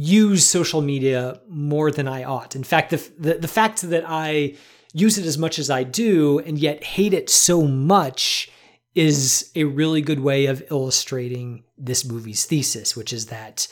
use 0.00 0.48
social 0.48 0.80
media 0.80 1.40
more 1.48 1.90
than 1.90 2.06
I 2.06 2.22
ought. 2.22 2.54
In 2.54 2.62
fact, 2.62 2.90
the, 2.90 3.10
the 3.18 3.34
the 3.34 3.48
fact 3.48 3.82
that 3.82 4.04
I 4.06 4.54
use 4.92 5.18
it 5.18 5.26
as 5.26 5.36
much 5.36 5.58
as 5.58 5.70
I 5.70 5.82
do 5.82 6.38
and 6.38 6.56
yet 6.56 6.84
hate 6.84 7.12
it 7.12 7.28
so 7.28 7.62
much 7.62 8.48
is 8.94 9.50
a 9.56 9.64
really 9.64 10.00
good 10.00 10.20
way 10.20 10.46
of 10.46 10.62
illustrating 10.70 11.64
this 11.76 12.04
movie's 12.04 12.46
thesis, 12.46 12.96
which 12.96 13.12
is 13.12 13.26
that 13.26 13.66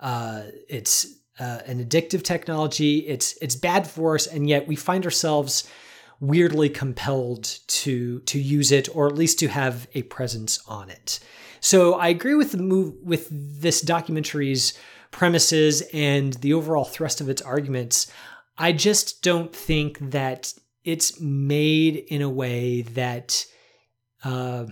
uh, 0.00 0.42
it's 0.68 1.06
uh, 1.38 1.60
an 1.66 1.84
addictive 1.84 2.24
technology. 2.24 2.98
It's 3.06 3.38
it's 3.40 3.54
bad 3.54 3.86
for 3.86 4.16
us, 4.16 4.26
and 4.26 4.48
yet 4.48 4.66
we 4.66 4.74
find 4.74 5.04
ourselves 5.04 5.70
weirdly 6.18 6.68
compelled 6.70 7.44
to 7.68 8.18
to 8.20 8.40
use 8.40 8.72
it, 8.72 8.88
or 8.96 9.06
at 9.06 9.14
least 9.14 9.38
to 9.38 9.46
have 9.46 9.86
a 9.94 10.02
presence 10.02 10.58
on 10.66 10.90
it. 10.90 11.20
So 11.60 11.94
I 11.94 12.08
agree 12.08 12.34
with 12.34 12.50
the 12.50 12.58
move 12.58 12.94
with 13.00 13.28
this 13.30 13.84
documentary's 13.84 14.76
premises 15.18 15.82
and 15.92 16.34
the 16.34 16.54
overall 16.54 16.84
thrust 16.84 17.20
of 17.20 17.28
its 17.28 17.42
arguments. 17.42 18.06
I 18.56 18.70
just 18.70 19.20
don't 19.20 19.54
think 19.54 19.98
that 20.12 20.54
it's 20.84 21.20
made 21.20 21.96
in 21.96 22.22
a 22.22 22.30
way 22.30 22.82
that 22.82 23.44
uh, 24.22 24.66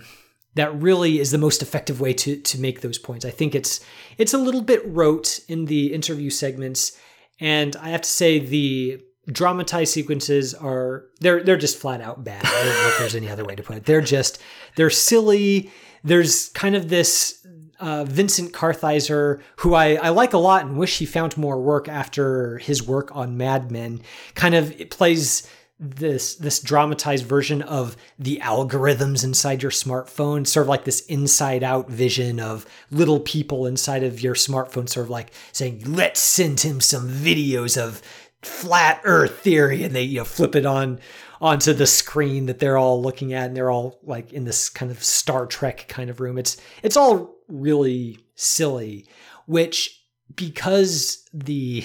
that 0.55 0.81
really 0.81 1.19
is 1.19 1.33
the 1.33 1.39
most 1.39 1.63
effective 1.63 2.01
way 2.01 2.13
to 2.13 2.37
to 2.41 2.61
make 2.61 2.81
those 2.81 2.97
points. 2.97 3.25
I 3.25 3.31
think 3.31 3.57
it's 3.57 3.81
it's 4.19 4.35
a 4.35 4.39
little 4.39 4.63
bit 4.63 4.83
rote 4.87 5.41
in 5.49 5.65
the 5.65 5.93
interview 5.93 6.31
segments, 6.31 6.97
and 7.41 7.75
I 7.75 7.89
have 7.89 8.03
to 8.03 8.09
say 8.09 8.39
the 8.39 9.03
dramatized 9.27 9.93
sequences 9.93 10.55
are 10.55 11.07
they're 11.21 11.43
they're 11.43 11.57
just 11.57 11.77
flat 11.77 12.01
out 12.01 12.23
bad. 12.23 12.45
I 12.45 12.65
don't 12.65 12.67
know 12.67 12.89
if 12.89 12.99
there's 13.01 13.17
any 13.17 13.29
other 13.29 13.45
way 13.45 13.57
to 13.57 13.65
put 13.65 13.77
it. 13.79 13.85
They're 13.85 14.01
just 14.01 14.41
they're 14.77 14.91
silly. 14.91 15.73
There's 16.05 16.51
kind 16.51 16.77
of 16.77 16.89
this 16.89 17.45
uh, 17.81 18.05
Vincent 18.05 18.53
Kartheiser, 18.53 19.41
who 19.57 19.75
I, 19.75 19.95
I 19.95 20.09
like 20.11 20.33
a 20.33 20.39
lot 20.39 20.65
and 20.65 20.77
wish 20.77 20.99
he 20.99 21.07
found 21.07 21.37
more 21.37 21.61
work 21.61 21.89
after 21.89 22.59
his 22.59 22.83
work 22.87 23.15
on 23.15 23.37
Mad 23.37 23.71
Men, 23.71 24.01
kind 24.35 24.55
of 24.55 24.75
plays 24.91 25.49
this 25.79 26.37
this 26.37 26.61
dramatized 26.61 27.27
version 27.27 27.61
of 27.61 27.99
the 28.19 28.41
algorithms 28.43 29.23
inside 29.23 29.63
your 29.63 29.71
smartphone 29.71 30.47
sort 30.47 30.65
of 30.65 30.69
like 30.69 30.85
this 30.85 31.01
inside 31.01 31.63
out 31.63 31.91
vision 31.91 32.41
of 32.41 32.65
little 32.91 33.21
people 33.21 33.67
inside 33.67 34.03
of 34.03 34.23
your 34.23 34.35
smartphone 34.35 34.89
sort 34.89 35.05
of 35.05 35.11
like 35.11 35.31
saying 35.53 35.83
let's 35.85 36.19
send 36.19 36.61
him 36.61 36.81
some 36.81 37.11
videos 37.11 37.77
of 37.77 38.01
flat 38.41 39.03
earth 39.05 39.41
theory 39.41 39.83
and 39.83 39.95
they 39.95 40.03
you 40.03 40.17
know 40.17 40.25
flip 40.25 40.57
it 40.57 40.65
on 40.65 40.99
onto 41.41 41.73
the 41.73 41.87
screen 41.87 42.47
that 42.47 42.59
they're 42.59 42.79
all 42.79 43.01
looking 43.01 43.33
at 43.33 43.47
and 43.47 43.57
they're 43.57 43.71
all 43.71 43.99
like 44.03 44.33
in 44.33 44.45
this 44.45 44.69
kind 44.69 44.91
of 44.91 45.03
star 45.03 45.47
trek 45.47 45.87
kind 45.89 46.11
of 46.11 46.21
room. 46.21 46.39
It's 46.39 46.57
it's 46.83 46.97
all 46.97 47.36
really 47.49 48.19
silly 48.35 49.07
which 49.47 50.03
because 50.35 51.25
the 51.33 51.85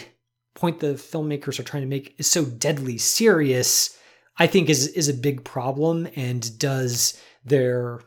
point 0.56 0.80
the 0.80 0.94
filmmakers 0.94 1.60
are 1.60 1.64
trying 1.64 1.84
to 1.84 1.88
make 1.88 2.16
is 2.18 2.28
so 2.28 2.44
deadly 2.44 2.98
serious, 2.98 3.98
I 4.38 4.48
think 4.48 4.70
is 4.70 4.88
is 4.88 5.08
a 5.08 5.14
big 5.14 5.44
problem 5.44 6.08
and 6.16 6.58
does 6.60 7.20
their 7.46 8.02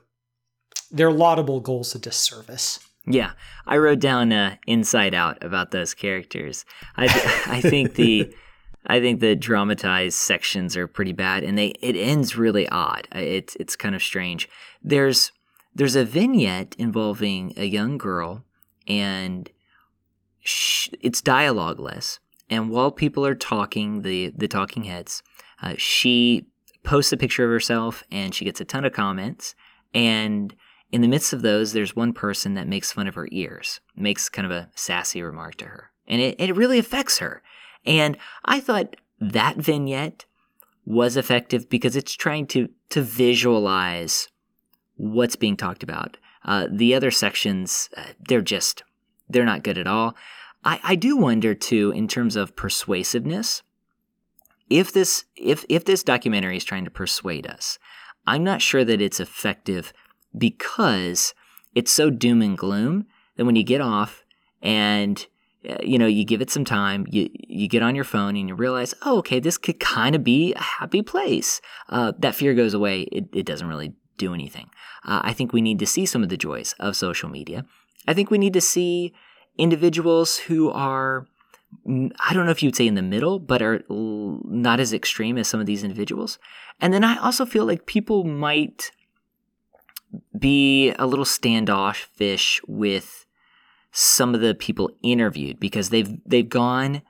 their 0.91 1.13
laudable 1.13 1.61
goals 1.61 1.95
a 1.95 1.99
disservice. 1.99 2.81
Yeah, 3.07 3.33
I 3.67 3.77
wrote 3.79 4.01
down 4.01 4.33
uh, 4.33 4.57
"Inside 4.67 5.15
Out" 5.15 5.43
about 5.43 5.71
those 5.71 5.95
characters. 5.95 6.65
I 6.97 7.05
I 7.47 7.61
think 7.61 7.95
the 7.95 8.35
I 8.87 9.01
think 9.01 9.21
the 9.21 9.37
dramatized 9.37 10.17
sections 10.17 10.77
are 10.77 10.87
pretty 10.87 11.13
bad, 11.13 11.45
and 11.45 11.57
they 11.57 11.69
it 11.81 11.97
ends 11.97 12.37
really 12.37 12.69
odd. 12.69 13.09
It's 13.13 13.57
it's 13.57 13.77
kind 13.77 13.95
of 13.95 14.03
strange. 14.03 14.49
There's 14.83 15.33
there's 15.75 15.97
a 15.97 16.05
vignette 16.05 16.75
involving 16.79 17.53
a 17.57 17.65
young 17.65 17.99
girl, 17.99 18.45
and 18.87 19.51
sh- 20.41 20.91
it's 21.01 21.21
dialogueless, 21.21 22.19
and 22.49 22.71
while 22.71 22.91
people 22.91 23.27
are 23.27 23.35
talking, 23.35 24.03
the 24.03 24.33
the 24.37 24.49
talking 24.49 24.85
heads, 24.85 25.23
uh, 25.63 25.75
she 25.77 26.47
posts 26.83 27.13
a 27.13 27.17
picture 27.17 27.45
of 27.45 27.51
herself, 27.51 28.05
and 28.11 28.35
she 28.35 28.45
gets 28.45 28.61
a 28.61 28.65
ton 28.65 28.85
of 28.85 28.93
comments. 28.93 29.55
And 29.93 30.55
in 30.93 31.01
the 31.01 31.09
midst 31.09 31.33
of 31.33 31.43
those, 31.43 31.73
there's 31.73 31.97
one 31.97 32.13
person 32.13 32.55
that 32.55 32.69
makes 32.69 32.93
fun 32.93 33.09
of 33.09 33.15
her 33.15 33.29
ears, 33.33 33.81
makes 33.97 34.29
kind 34.29 34.45
of 34.47 34.53
a 34.53 34.69
sassy 34.75 35.23
remark 35.23 35.57
to 35.57 35.67
her, 35.67 35.91
and 36.07 36.21
it, 36.21 36.37
it 36.39 36.55
really 36.55 36.79
affects 36.79 37.19
her. 37.19 37.43
And 37.87 38.17
I 38.45 38.61
thought 38.61 38.97
that 39.21 39.57
vignette 39.57 40.27
was 40.85 41.17
effective 41.17 41.69
because 41.69 41.97
it's 41.97 42.13
trying 42.13 42.47
to 42.49 42.69
to 42.91 43.03
visualize 43.03 44.29
what's 44.97 45.37
being 45.37 45.57
talked 45.57 45.83
about. 45.83 46.17
Uh, 46.45 46.67
the 46.71 46.95
other 46.95 47.11
sections, 47.11 47.89
uh, 47.97 48.05
they're 48.29 48.43
just 48.43 48.83
they're 49.29 49.45
not 49.45 49.63
good 49.63 49.79
at 49.79 49.87
all. 49.87 50.15
I, 50.65 50.81
I 50.83 50.95
do 50.95 51.17
wonder 51.17 51.55
too, 51.55 51.93
in 51.95 52.09
terms 52.09 52.37
of 52.37 52.57
persuasiveness, 52.57 53.63
if 54.71 54.93
this 54.93 55.25
if 55.37 55.65
if 55.69 55.85
this 55.85 56.03
documentary 56.03 56.57
is 56.57 56.65
trying 56.65 56.85
to 56.85 56.91
persuade 56.91 57.47
us, 57.47 57.79
I'm 58.27 58.45
not 58.45 58.63
sure 58.63 58.85
that 58.85 59.01
it's 59.01 59.21
effective 59.21 59.93
because 60.37 61.35
it's 61.75 61.93
so 61.93 62.11
doom 62.11 62.43
and 62.43 62.57
gloom 62.57 63.07
that 63.37 63.45
when 63.45 63.57
you 63.57 63.65
get 63.65 63.81
off 63.81 64.25
and 64.63 65.27
uh, 65.69 65.77
you 65.83 65.99
know 65.99 66.07
you 66.07 66.25
give 66.25 66.41
it 66.41 66.51
some 66.51 66.65
time 66.65 67.07
you 67.11 67.29
you 67.33 67.69
get 67.69 67.83
on 67.83 67.95
your 67.95 68.05
phone 68.05 68.37
and 68.37 68.49
you 68.49 68.55
realize 68.55 68.95
oh 69.03 69.19
okay 69.19 69.41
this 69.41 69.59
could 69.59 69.81
kind 69.81 70.15
of 70.15 70.25
be 70.25 70.55
a 70.55 70.63
happy 70.63 71.03
place 71.03 71.61
uh, 71.91 72.13
that 72.19 72.35
fear 72.35 72.55
goes 72.55 72.75
away 72.75 73.03
it, 73.13 73.25
it 73.33 73.47
doesn't 73.47 73.69
really 73.69 73.95
do 74.17 74.35
anything 74.35 74.69
uh, 75.05 75.21
i 75.23 75.33
think 75.33 75.53
we 75.53 75.63
need 75.63 75.79
to 75.79 75.87
see 75.87 76.07
some 76.07 76.23
of 76.23 76.29
the 76.29 76.37
joys 76.37 76.75
of 76.79 76.97
social 76.97 77.29
media 77.29 77.65
i 78.07 78.15
think 78.15 78.31
we 78.31 78.39
need 78.39 78.53
to 78.53 78.61
see 78.61 79.13
individuals 79.59 80.39
who 80.39 80.71
are 80.71 81.27
I 81.87 82.33
don't 82.33 82.45
know 82.45 82.53
if 82.53 82.63
you'd 82.63 82.77
say 82.77 82.87
in 82.87 82.95
the 82.95 83.03
middle, 83.03 83.39
but 83.39 83.61
are 83.61 83.83
not 83.89 84.81
as 84.81 84.93
extreme 84.93 85.37
as 85.37 85.49
some 85.49 85.61
of 85.61 85.67
these 85.67 85.83
individuals. 85.83 86.39
And 86.81 86.93
then 86.93 87.05
I 87.05 87.17
also 87.19 87.45
feel 87.45 87.65
like 87.65 87.87
people 87.87 88.25
might 88.25 88.93
be 90.39 90.93
a 90.93 91.07
little 91.07 91.25
standoffish 91.25 92.61
with 92.67 93.27
some 93.91 94.35
of 94.35 94.41
the 94.41 94.55
people 94.55 94.91
interviewed 95.03 95.61
because 95.61 95.91
they've 95.91 96.17
they've 96.27 96.49
gone, 96.49 97.03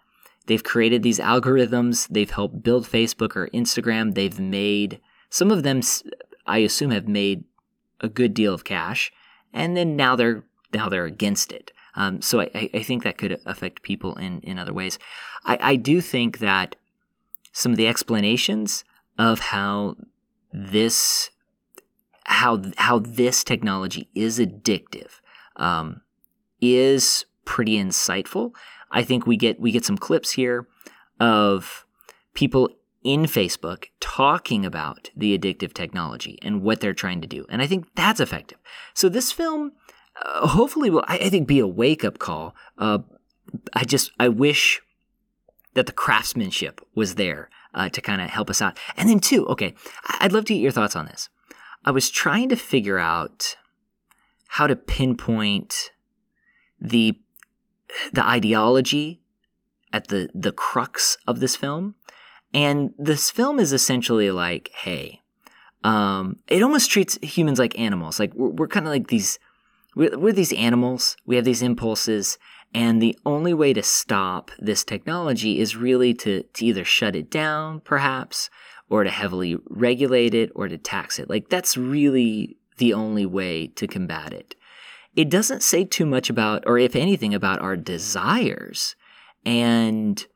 they've 0.47 0.65
created 0.65 1.03
these 1.03 1.19
algorithms, 1.19 2.09
they've 2.09 2.31
helped 2.31 2.63
build 2.63 2.87
Facebook 2.87 3.37
or 3.37 3.49
Instagram, 3.49 4.15
they've 4.15 4.41
made 4.41 5.01
some 5.31 5.51
of 5.51 5.63
them 5.63 5.81
I 6.47 6.59
assume 6.59 6.91
have 6.91 7.09
made 7.09 7.45
a 8.01 8.09
good 8.09 8.35
deal 8.35 8.55
of 8.55 8.65
cash, 8.65 9.13
and 9.53 9.77
then 9.77 9.97
now 9.97 10.17
they're 10.17 10.45
now 10.73 10.89
they're 10.89 11.07
against 11.07 11.53
it. 11.53 11.73
Um, 11.97 12.21
so 12.21 12.41
I, 12.41 12.71
I, 12.75 12.83
think 12.83 13.05
that 13.05 13.19
could 13.19 13.41
affect 13.47 13.83
people 13.83 14.17
in, 14.17 14.41
in 14.41 14.59
other 14.59 14.73
ways. 14.73 14.99
I, 15.45 15.59
I 15.61 15.77
do 15.77 16.01
think 16.01 16.39
that 16.39 16.75
some 17.53 17.71
of 17.71 17.79
the 17.79 17.87
explanations 17.87 18.85
of 19.17 19.39
how 19.39 19.95
this 20.53 21.31
how 22.25 22.63
how 22.77 22.99
this 22.99 23.45
technology 23.45 24.09
is 24.15 24.39
addictive 24.41 25.21
um, 25.57 26.01
is 26.61 27.27
pretty 27.45 27.77
insightful. 27.77 28.53
I 28.91 29.05
think 29.05 29.27
we 29.27 29.37
get 29.37 29.61
we 29.61 29.71
get 29.71 29.85
some 29.85 29.99
clips 29.99 30.33
here 30.33 30.67
of 31.21 31.87
people 32.35 32.71
in 33.05 33.25
Facebook 33.25 33.87
talking 34.01 34.65
about 34.65 35.11
the 35.15 35.39
addictive 35.39 35.75
technology 35.75 36.39
and 36.43 36.63
what 36.63 36.81
they're 36.81 36.95
trying 36.95 37.21
to 37.21 37.29
do. 37.29 37.47
And 37.49 37.63
I 37.63 37.67
think 37.67 37.87
that's 37.95 38.19
effective. 38.19 38.59
So 38.95 39.09
this 39.09 39.31
film 39.31 39.73
uh, 40.21 40.49
hopefully 40.49 40.91
will, 40.91 41.05
I, 41.07 41.19
I, 41.19 41.29
think, 41.29 41.47
be 41.47 41.59
a 41.59 41.67
wake 41.67 42.05
up 42.05 42.19
call. 42.19 42.55
Uh, 42.79 43.01
I 43.75 43.85
just, 43.85 44.11
I 44.19 44.29
wish 44.29 44.81
that 45.75 45.87
the 45.87 45.93
craftsmanship 45.93 46.81
was 46.95 47.17
there 47.17 47.51
uh, 47.75 47.89
to 47.91 48.01
kind 48.01 48.23
of 48.23 48.31
help 48.31 48.49
us 48.49 48.63
out. 48.63 48.79
And 48.97 49.09
then, 49.09 49.21
two, 49.21 49.47
okay, 49.49 49.75
I'd 50.21 50.33
love 50.33 50.47
to 50.47 50.55
get 50.55 50.61
your 50.61 50.73
thoughts 50.73 50.97
on 50.97 51.07
this. 51.07 51.29
I 51.85 51.91
was 51.91 52.11
trying 52.11 52.49
to 52.49 52.57
figure 52.57 52.99
out 52.99 53.57
how 54.49 54.67
to 54.67 54.77
pinpoint 54.77 55.91
the 56.81 57.19
the 58.13 58.25
ideology 58.25 59.21
at 59.93 60.09
the 60.09 60.29
the 60.35 60.53
crux 60.53 61.19
of 61.27 61.41
this 61.41 61.57
film. 61.57 61.95
And 62.55 62.95
this 62.97 63.31
film 63.31 63.59
is 63.59 63.73
essentially 63.73 64.31
like, 64.31 64.71
hey, 64.75 65.21
um, 65.83 66.37
it 66.47 66.63
almost 66.63 66.91
treats 66.91 67.19
humans 67.21 67.59
like 67.59 67.79
animals. 67.79 68.19
Like 68.19 68.33
we're, 68.35 68.51
we're 68.51 68.69
kind 68.69 68.87
of 68.87 68.93
like 68.93 69.09
these, 69.09 69.39
we're, 69.97 70.17
we're 70.17 70.33
these 70.33 70.53
animals. 70.53 71.17
We 71.27 71.37
have 71.37 71.45
these 71.45 71.63
impulses, 71.63 72.39
and 72.73 73.03
the 73.03 73.19
only 73.27 73.53
way 73.53 73.73
to 73.73 73.83
stop 73.83 74.51
this 74.59 74.85
technology 74.85 75.61
is 75.61 75.77
really 75.77 76.15
to, 76.15 76.43
to 76.43 76.65
either 76.65 76.85
shut 76.85 77.15
it 77.15 77.31
down, 77.31 77.81
perhaps, 77.81 78.51
or 78.89 79.05
to 79.05 79.11
heavily 79.11 79.57
regulate 79.69 80.35
it 80.35 80.51
or 80.55 80.69
to 80.69 80.79
tax 80.79 81.19
it. 81.19 81.29
Like 81.29 81.49
that's 81.49 81.77
really 81.77 82.57
the 82.79 82.95
only 82.95 83.27
way 83.27 83.69
to 83.69 83.87
combat 83.87 84.33
it. 84.33 84.55
It 85.15 85.31
doesn't 85.31 85.63
say 85.63 85.85
too 85.85 86.07
much 86.07 86.29
about, 86.31 86.65
or 86.67 86.79
if 86.79 86.97
anything, 86.97 87.35
about 87.35 87.61
our 87.61 87.77
desires 87.77 88.97
and 89.47 90.27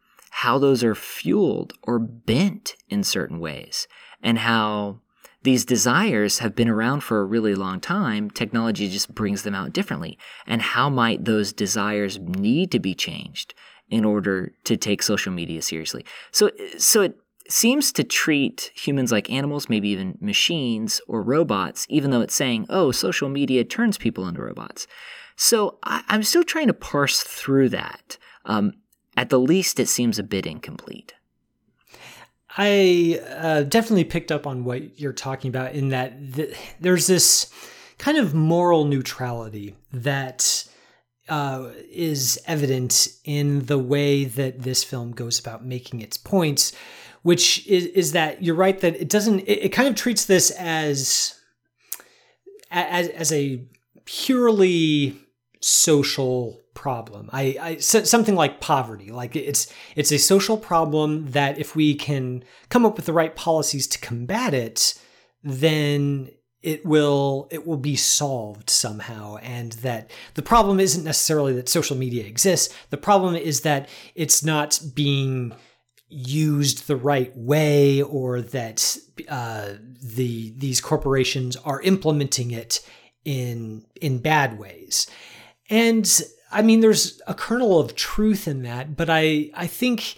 how 0.42 0.56
those 0.56 0.84
are 0.84 0.94
fueled 0.94 1.72
or 1.82 1.98
bent 1.98 2.76
in 2.88 3.02
certain 3.02 3.40
ways, 3.40 3.88
and 4.22 4.38
how 4.38 5.00
these 5.42 5.64
desires 5.64 6.38
have 6.38 6.54
been 6.54 6.68
around 6.68 7.00
for 7.00 7.20
a 7.20 7.24
really 7.24 7.56
long 7.56 7.80
time. 7.80 8.30
Technology 8.30 8.88
just 8.88 9.12
brings 9.12 9.42
them 9.42 9.56
out 9.56 9.72
differently. 9.72 10.16
And 10.46 10.62
how 10.62 10.88
might 10.88 11.24
those 11.24 11.52
desires 11.52 12.20
need 12.20 12.70
to 12.70 12.78
be 12.78 12.94
changed 12.94 13.52
in 13.88 14.04
order 14.04 14.52
to 14.62 14.76
take 14.76 15.02
social 15.02 15.32
media 15.32 15.60
seriously? 15.60 16.04
So, 16.30 16.52
so 16.76 17.02
it 17.02 17.18
seems 17.48 17.90
to 17.94 18.04
treat 18.04 18.70
humans 18.76 19.10
like 19.10 19.30
animals, 19.30 19.68
maybe 19.68 19.88
even 19.88 20.18
machines 20.20 21.00
or 21.08 21.20
robots, 21.20 21.84
even 21.88 22.12
though 22.12 22.20
it's 22.20 22.34
saying, 22.34 22.66
oh, 22.68 22.92
social 22.92 23.28
media 23.28 23.64
turns 23.64 23.98
people 23.98 24.28
into 24.28 24.42
robots. 24.42 24.86
So 25.34 25.78
I, 25.82 26.04
am 26.08 26.22
still 26.22 26.44
trying 26.44 26.68
to 26.68 26.74
parse 26.74 27.22
through 27.22 27.70
that. 27.70 28.18
Um, 28.44 28.74
at 29.18 29.30
the 29.30 29.40
least, 29.40 29.80
it 29.80 29.88
seems 29.88 30.16
a 30.20 30.22
bit 30.22 30.46
incomplete. 30.46 31.12
I 32.56 33.20
uh, 33.36 33.62
definitely 33.64 34.04
picked 34.04 34.30
up 34.30 34.46
on 34.46 34.62
what 34.62 35.00
you're 35.00 35.12
talking 35.12 35.48
about 35.48 35.74
in 35.74 35.88
that 35.88 36.34
th- 36.34 36.56
there's 36.78 37.08
this 37.08 37.52
kind 37.98 38.16
of 38.16 38.32
moral 38.32 38.84
neutrality 38.84 39.74
that 39.92 40.68
uh, 41.28 41.70
is 41.90 42.40
evident 42.46 43.08
in 43.24 43.66
the 43.66 43.78
way 43.78 44.24
that 44.24 44.62
this 44.62 44.84
film 44.84 45.10
goes 45.10 45.40
about 45.40 45.66
making 45.66 46.00
its 46.00 46.16
points, 46.16 46.72
which 47.22 47.66
is, 47.66 47.86
is 47.86 48.12
that 48.12 48.40
you're 48.40 48.54
right 48.54 48.78
that 48.80 48.94
it 49.00 49.08
doesn't, 49.08 49.40
it, 49.40 49.64
it 49.64 49.68
kind 49.70 49.88
of 49.88 49.96
treats 49.96 50.26
this 50.26 50.52
as, 50.52 51.34
as, 52.70 53.08
as 53.08 53.32
a 53.32 53.66
purely 54.04 55.18
social 55.60 56.60
problem. 56.78 57.28
I, 57.32 57.56
I 57.60 57.76
something 57.78 58.36
like 58.36 58.60
poverty. 58.60 59.10
Like 59.10 59.34
it's 59.34 59.72
it's 59.96 60.12
a 60.12 60.18
social 60.18 60.56
problem 60.56 61.32
that 61.32 61.58
if 61.58 61.74
we 61.74 61.96
can 61.96 62.44
come 62.68 62.86
up 62.86 62.96
with 62.96 63.06
the 63.06 63.12
right 63.12 63.34
policies 63.34 63.88
to 63.88 63.98
combat 63.98 64.54
it, 64.54 64.94
then 65.42 66.30
it 66.62 66.86
will 66.86 67.48
it 67.50 67.66
will 67.66 67.76
be 67.76 67.96
solved 67.96 68.70
somehow 68.70 69.36
and 69.38 69.72
that 69.72 70.10
the 70.34 70.42
problem 70.42 70.78
isn't 70.78 71.04
necessarily 71.04 71.52
that 71.52 71.68
social 71.68 71.96
media 71.96 72.24
exists 72.24 72.74
the 72.90 72.96
problem 72.96 73.36
is 73.36 73.60
that 73.60 73.88
it's 74.16 74.42
not 74.42 74.80
being 74.92 75.54
used 76.08 76.88
the 76.88 76.96
right 76.96 77.32
way 77.36 78.02
or 78.02 78.40
that 78.40 78.96
uh, 79.28 79.74
the 80.02 80.52
these 80.56 80.80
corporations 80.80 81.54
are 81.56 81.80
implementing 81.82 82.50
it 82.50 82.80
in 83.24 83.84
in 84.00 84.18
bad 84.18 84.58
ways 84.58 85.06
and 85.70 86.22
I 86.50 86.62
mean, 86.62 86.80
there's 86.80 87.20
a 87.26 87.34
kernel 87.34 87.78
of 87.78 87.94
truth 87.94 88.48
in 88.48 88.62
that, 88.62 88.96
but 88.96 89.10
I, 89.10 89.50
I 89.54 89.66
think 89.66 90.16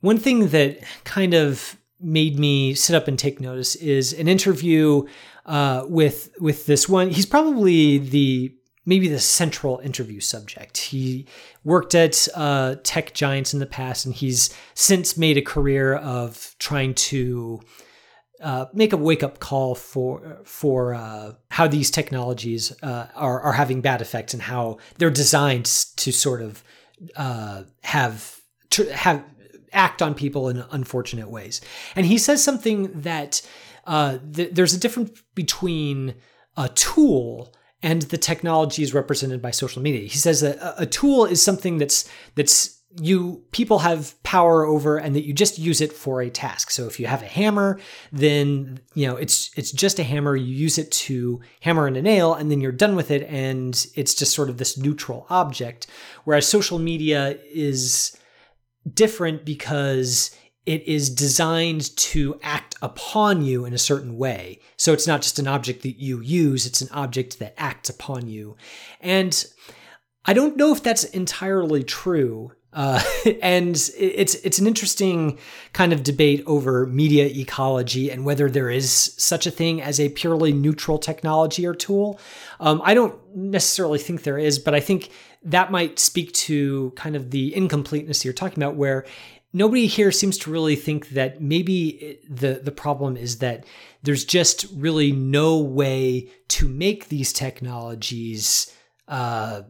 one 0.00 0.18
thing 0.18 0.48
that 0.48 0.78
kind 1.04 1.34
of 1.34 1.76
made 2.00 2.38
me 2.38 2.74
sit 2.74 2.94
up 2.94 3.08
and 3.08 3.18
take 3.18 3.40
notice 3.40 3.74
is 3.76 4.12
an 4.12 4.28
interview 4.28 5.04
uh, 5.46 5.84
with 5.88 6.30
with 6.40 6.66
this 6.66 6.88
one. 6.88 7.10
He's 7.10 7.26
probably 7.26 7.98
the 7.98 8.54
maybe 8.86 9.08
the 9.08 9.18
central 9.18 9.78
interview 9.78 10.20
subject. 10.20 10.78
He 10.78 11.26
worked 11.64 11.94
at 11.94 12.26
uh, 12.34 12.76
tech 12.82 13.12
giants 13.12 13.52
in 13.52 13.60
the 13.60 13.66
past, 13.66 14.06
and 14.06 14.14
he's 14.14 14.54
since 14.74 15.16
made 15.16 15.36
a 15.36 15.42
career 15.42 15.96
of 15.96 16.54
trying 16.58 16.94
to 16.94 17.60
uh, 18.40 18.66
make 18.72 18.92
a 18.92 18.96
wake 18.96 19.22
up 19.22 19.40
call 19.40 19.74
for 19.74 20.38
for 20.44 20.94
uh, 20.94 21.32
how 21.50 21.66
these 21.66 21.90
technologies 21.90 22.72
uh, 22.82 23.06
are 23.14 23.40
are 23.40 23.52
having 23.52 23.80
bad 23.80 24.00
effects 24.00 24.32
and 24.32 24.42
how 24.42 24.78
they're 24.98 25.10
designed 25.10 25.66
to 25.96 26.12
sort 26.12 26.42
of 26.42 26.62
uh, 27.16 27.64
have 27.82 28.40
to 28.70 28.92
have 28.92 29.24
act 29.72 30.02
on 30.02 30.14
people 30.14 30.48
in 30.48 30.64
unfortunate 30.70 31.28
ways. 31.30 31.60
And 31.94 32.06
he 32.06 32.18
says 32.18 32.42
something 32.42 33.00
that 33.00 33.42
uh, 33.86 34.18
th- 34.34 34.50
there's 34.52 34.74
a 34.74 34.80
difference 34.80 35.22
between 35.34 36.14
a 36.56 36.68
tool 36.70 37.54
and 37.82 38.02
the 38.02 38.18
technologies 38.18 38.92
represented 38.94 39.40
by 39.40 39.50
social 39.50 39.82
media. 39.82 40.02
He 40.02 40.18
says 40.18 40.40
that 40.40 40.56
a, 40.56 40.82
a 40.82 40.86
tool 40.86 41.24
is 41.24 41.42
something 41.42 41.78
that's 41.78 42.08
that's 42.34 42.77
you 43.00 43.44
people 43.52 43.80
have 43.80 44.20
power 44.22 44.64
over 44.64 44.96
and 44.96 45.14
that 45.14 45.24
you 45.24 45.32
just 45.32 45.58
use 45.58 45.80
it 45.80 45.92
for 45.92 46.20
a 46.20 46.30
task. 46.30 46.70
So 46.70 46.86
if 46.86 46.98
you 46.98 47.06
have 47.06 47.22
a 47.22 47.26
hammer, 47.26 47.80
then 48.12 48.80
you 48.94 49.06
know 49.06 49.16
it's 49.16 49.50
it's 49.56 49.72
just 49.72 49.98
a 49.98 50.02
hammer. 50.02 50.36
You 50.36 50.54
use 50.54 50.78
it 50.78 50.90
to 50.92 51.40
hammer 51.60 51.86
in 51.86 51.96
a 51.96 52.02
nail 52.02 52.34
and 52.34 52.50
then 52.50 52.60
you're 52.60 52.72
done 52.72 52.96
with 52.96 53.10
it 53.10 53.22
and 53.28 53.86
it's 53.94 54.14
just 54.14 54.34
sort 54.34 54.48
of 54.48 54.58
this 54.58 54.76
neutral 54.76 55.26
object. 55.30 55.86
Whereas 56.24 56.46
social 56.46 56.78
media 56.78 57.38
is 57.52 58.16
different 58.94 59.44
because 59.44 60.34
it 60.66 60.86
is 60.86 61.08
designed 61.08 61.96
to 61.96 62.38
act 62.42 62.74
upon 62.82 63.42
you 63.42 63.64
in 63.64 63.72
a 63.72 63.78
certain 63.78 64.18
way. 64.18 64.60
So 64.76 64.92
it's 64.92 65.06
not 65.06 65.22
just 65.22 65.38
an 65.38 65.48
object 65.48 65.82
that 65.82 65.98
you 65.98 66.20
use, 66.20 66.66
it's 66.66 66.82
an 66.82 66.90
object 66.92 67.38
that 67.38 67.54
acts 67.56 67.88
upon 67.88 68.28
you. 68.28 68.56
And 69.00 69.46
I 70.26 70.34
don't 70.34 70.58
know 70.58 70.72
if 70.72 70.82
that's 70.82 71.04
entirely 71.04 71.82
true 71.82 72.52
uh, 72.78 73.02
and 73.42 73.74
it's 73.98 74.36
it's 74.36 74.58
an 74.60 74.66
interesting 74.66 75.36
kind 75.72 75.92
of 75.92 76.04
debate 76.04 76.42
over 76.46 76.86
media 76.86 77.26
ecology 77.26 78.08
and 78.08 78.24
whether 78.24 78.48
there 78.48 78.70
is 78.70 79.14
such 79.18 79.46
a 79.46 79.50
thing 79.50 79.82
as 79.82 79.98
a 79.98 80.08
purely 80.10 80.52
neutral 80.52 80.96
technology 80.96 81.66
or 81.66 81.74
tool. 81.74 82.20
Um, 82.60 82.80
I 82.84 82.94
don't 82.94 83.18
necessarily 83.34 83.98
think 83.98 84.22
there 84.22 84.38
is, 84.38 84.60
but 84.60 84.74
I 84.74 84.80
think 84.80 85.10
that 85.42 85.72
might 85.72 85.98
speak 85.98 86.32
to 86.32 86.92
kind 86.94 87.16
of 87.16 87.32
the 87.32 87.54
incompleteness 87.54 88.24
you're 88.24 88.32
talking 88.32 88.62
about, 88.62 88.76
where 88.76 89.04
nobody 89.52 89.88
here 89.88 90.12
seems 90.12 90.38
to 90.38 90.50
really 90.50 90.76
think 90.76 91.10
that 91.10 91.42
maybe 91.42 92.20
the 92.30 92.60
the 92.62 92.70
problem 92.70 93.16
is 93.16 93.38
that 93.38 93.64
there's 94.04 94.24
just 94.24 94.66
really 94.72 95.10
no 95.10 95.58
way 95.58 96.30
to 96.46 96.68
make 96.68 97.08
these 97.08 97.32
technologies 97.32 98.72
uh, 99.08 99.62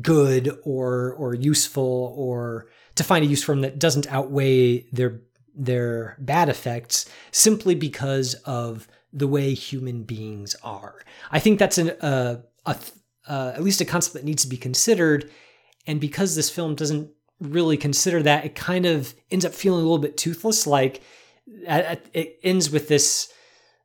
good 0.00 0.58
or 0.64 1.12
or 1.14 1.34
useful 1.34 2.14
or 2.16 2.68
to 2.94 3.04
find 3.04 3.24
a 3.24 3.28
use 3.28 3.42
for 3.42 3.52
them 3.52 3.62
that 3.62 3.78
doesn't 3.78 4.06
outweigh 4.10 4.80
their 4.92 5.20
their 5.54 6.16
bad 6.18 6.48
effects 6.48 7.08
simply 7.30 7.74
because 7.74 8.34
of 8.44 8.88
the 9.12 9.28
way 9.28 9.54
human 9.54 10.02
beings 10.02 10.56
are. 10.64 11.04
I 11.30 11.38
think 11.38 11.58
that's 11.58 11.78
an, 11.78 11.90
uh, 11.90 12.42
a 12.66 12.76
uh, 13.26 13.52
at 13.54 13.62
least 13.62 13.80
a 13.80 13.84
concept 13.84 14.14
that 14.14 14.24
needs 14.24 14.42
to 14.42 14.48
be 14.48 14.56
considered. 14.56 15.30
And 15.86 16.00
because 16.00 16.34
this 16.34 16.50
film 16.50 16.74
doesn't 16.74 17.10
really 17.40 17.76
consider 17.76 18.22
that, 18.22 18.44
it 18.44 18.54
kind 18.54 18.86
of 18.86 19.14
ends 19.30 19.44
up 19.44 19.54
feeling 19.54 19.80
a 19.80 19.82
little 19.82 19.98
bit 19.98 20.16
toothless. 20.16 20.66
Like 20.66 21.02
it 21.46 22.38
ends 22.42 22.70
with 22.70 22.88
this 22.88 23.32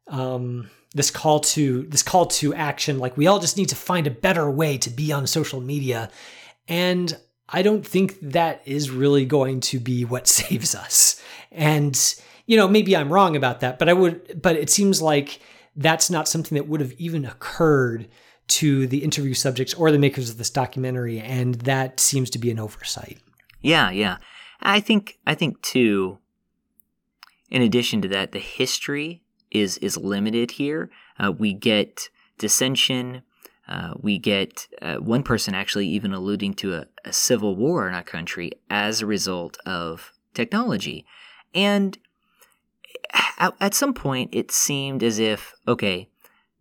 um, 0.07 0.69
this 0.93 1.11
call 1.11 1.39
to 1.39 1.83
this 1.83 2.03
call 2.03 2.25
to 2.25 2.53
action. 2.53 2.99
Like 2.99 3.15
we 3.17 3.27
all 3.27 3.39
just 3.39 3.57
need 3.57 3.69
to 3.69 3.75
find 3.75 4.07
a 4.07 4.11
better 4.11 4.49
way 4.49 4.77
to 4.79 4.89
be 4.89 5.11
on 5.11 5.27
social 5.27 5.61
media. 5.61 6.09
And 6.67 7.17
i 7.51 7.63
don't 7.63 7.85
think 7.85 8.15
that 8.21 8.61
is 8.65 8.91
really 8.91 9.25
going 9.25 9.59
to 9.59 9.79
be 9.79 10.05
what 10.05 10.27
saves 10.39 10.75
us. 10.75 11.21
And 11.51 11.97
you 12.45 12.57
know 12.57 12.67
maybe 12.67 12.97
i'm 12.97 13.13
wrong 13.13 13.35
about 13.35 13.59
that 13.59 13.77
but 13.77 13.87
i 13.87 13.93
would 13.93 14.41
but 14.41 14.55
it 14.55 14.71
seems 14.71 15.03
like 15.03 15.39
that's 15.75 16.09
not 16.09 16.27
something 16.27 16.55
that 16.55 16.67
would 16.67 16.81
have 16.81 16.93
even 16.93 17.23
occurred 17.23 18.07
to 18.47 18.87
the 18.87 19.03
interview 19.03 19.35
subjects 19.35 19.75
or 19.75 19.91
the 19.91 19.99
makers 19.99 20.31
of 20.31 20.39
this 20.39 20.49
documentary. 20.49 21.19
And 21.19 21.55
that 21.55 21.99
seems 21.99 22.31
to 22.31 22.39
be 22.39 22.49
an 22.49 22.59
oversight. 22.59 23.19
Yeah 23.61 23.91
yeah. 23.91 24.17
I 24.61 24.79
think 24.79 25.19
i 25.27 25.35
think 25.35 25.61
too 25.61 26.19
in 27.49 27.61
addition 27.61 28.01
to 28.03 28.07
that, 28.09 28.31
the 28.31 28.39
history 28.39 29.23
is 29.51 29.77
is 29.79 29.97
limited 29.97 30.51
here. 30.51 30.89
Uh, 31.19 31.31
we 31.31 31.53
get 31.53 32.09
dissension. 32.37 33.21
Uh, 33.67 33.93
we 33.99 34.17
get 34.17 34.67
uh, 34.81 34.95
one 34.95 35.21
person 35.21 35.53
actually 35.53 35.87
even 35.87 36.11
alluding 36.11 36.55
to 36.55 36.73
a, 36.73 36.85
a, 37.05 37.13
civil 37.13 37.55
war 37.55 37.87
in 37.87 37.93
our 37.93 38.01
country 38.01 38.51
as 38.67 38.99
a 38.99 39.05
result 39.05 39.59
of 39.63 40.11
technology. 40.33 41.05
And 41.53 41.95
at, 43.37 43.53
at 43.61 43.75
some 43.75 43.93
point, 43.93 44.31
it 44.33 44.51
seemed 44.51 45.03
as 45.03 45.19
if 45.19 45.53
okay, 45.67 46.09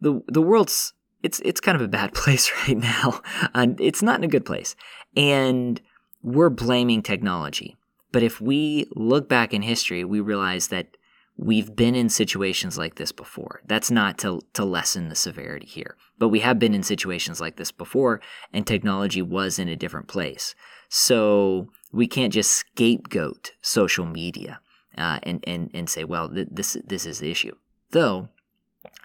the 0.00 0.22
the 0.26 0.42
world's 0.42 0.92
it's 1.22 1.40
it's 1.40 1.60
kind 1.60 1.76
of 1.76 1.82
a 1.82 1.88
bad 1.88 2.14
place 2.14 2.50
right 2.66 2.76
now. 2.76 3.20
and 3.54 3.80
it's 3.80 4.02
not 4.02 4.18
in 4.18 4.24
a 4.24 4.28
good 4.28 4.44
place, 4.44 4.76
and 5.16 5.80
we're 6.22 6.50
blaming 6.50 7.02
technology. 7.02 7.76
But 8.10 8.22
if 8.22 8.40
we 8.40 8.86
look 8.94 9.28
back 9.28 9.52
in 9.52 9.62
history, 9.62 10.04
we 10.04 10.20
realize 10.20 10.68
that 10.68 10.96
we've 11.38 11.74
been 11.76 11.94
in 11.94 12.08
situations 12.08 12.76
like 12.76 12.96
this 12.96 13.12
before. 13.12 13.62
That's 13.64 13.90
not 13.90 14.18
to, 14.18 14.40
to 14.54 14.64
lessen 14.64 15.08
the 15.08 15.14
severity 15.14 15.66
here, 15.66 15.96
but 16.18 16.28
we 16.28 16.40
have 16.40 16.58
been 16.58 16.74
in 16.74 16.82
situations 16.82 17.40
like 17.40 17.56
this 17.56 17.70
before, 17.70 18.20
and 18.52 18.66
technology 18.66 19.22
was 19.22 19.58
in 19.58 19.68
a 19.68 19.76
different 19.76 20.08
place. 20.08 20.56
So 20.88 21.68
we 21.92 22.08
can't 22.08 22.32
just 22.32 22.50
scapegoat 22.50 23.52
social 23.62 24.04
media 24.04 24.60
uh, 24.96 25.20
and, 25.22 25.44
and, 25.46 25.70
and 25.72 25.88
say, 25.88 26.02
well, 26.02 26.28
th- 26.28 26.48
this, 26.50 26.76
this 26.84 27.06
is 27.06 27.20
the 27.20 27.30
issue. 27.30 27.54
Though, 27.92 28.28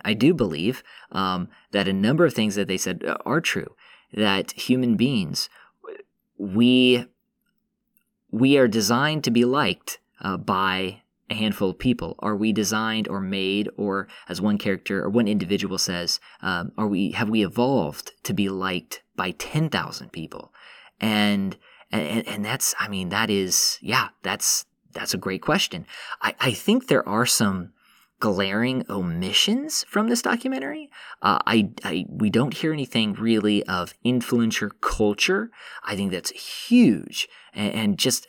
I 0.04 0.14
do 0.16 0.34
believe 0.34 0.84
um, 1.12 1.50
that 1.72 1.88
a 1.88 1.94
number 1.94 2.26
of 2.26 2.34
things 2.34 2.56
that 2.56 2.68
they 2.68 2.78
said 2.78 3.04
are 3.26 3.42
true, 3.42 3.76
that 4.12 4.52
human 4.54 4.98
beings, 4.98 5.50
we 6.38 7.06
we 8.32 8.58
are 8.58 8.68
designed 8.68 9.24
to 9.24 9.32
be 9.32 9.46
liked 9.46 10.00
uh, 10.20 10.38
by 10.38 11.03
a 11.34 11.38
handful 11.38 11.70
of 11.72 11.80
people. 11.80 12.16
Are 12.20 12.36
we 12.36 12.54
designed 12.54 13.08
or 13.08 13.20
made, 13.20 13.70
or 13.78 14.08
as 14.30 14.40
one 14.40 14.58
character 14.58 15.04
or 15.04 15.10
one 15.10 15.28
individual 15.28 15.78
says, 15.78 16.20
um, 16.42 16.72
are 16.78 16.88
we 16.88 17.12
have 17.12 17.30
we 17.30 17.44
evolved 17.44 18.12
to 18.24 18.34
be 18.34 18.48
liked 18.50 19.04
by 19.16 19.32
ten 19.32 19.70
thousand 19.70 20.12
people? 20.12 20.54
And, 21.00 21.58
and 21.92 22.28
and 22.28 22.46
that's 22.46 22.74
I 22.80 22.88
mean 22.88 23.10
that 23.10 23.30
is 23.30 23.78
yeah 23.82 24.10
that's 24.22 24.66
that's 24.94 25.14
a 25.14 25.18
great 25.18 25.42
question. 25.42 25.86
I, 26.22 26.36
I 26.40 26.52
think 26.54 26.88
there 26.88 27.08
are 27.08 27.26
some 27.26 27.74
glaring 28.20 28.86
omissions 28.90 29.84
from 29.90 30.08
this 30.08 30.22
documentary. 30.22 30.90
Uh, 31.22 31.40
I, 31.46 31.72
I, 31.84 32.06
we 32.08 32.30
don't 32.30 32.54
hear 32.54 32.72
anything 32.72 33.14
really 33.16 33.64
of 33.64 33.94
influencer 34.06 34.70
culture. 34.80 35.50
I 35.84 35.98
think 35.98 36.12
that's 36.12 36.32
huge, 36.32 37.28
and, 37.54 37.74
and 37.74 38.00
just 38.00 38.26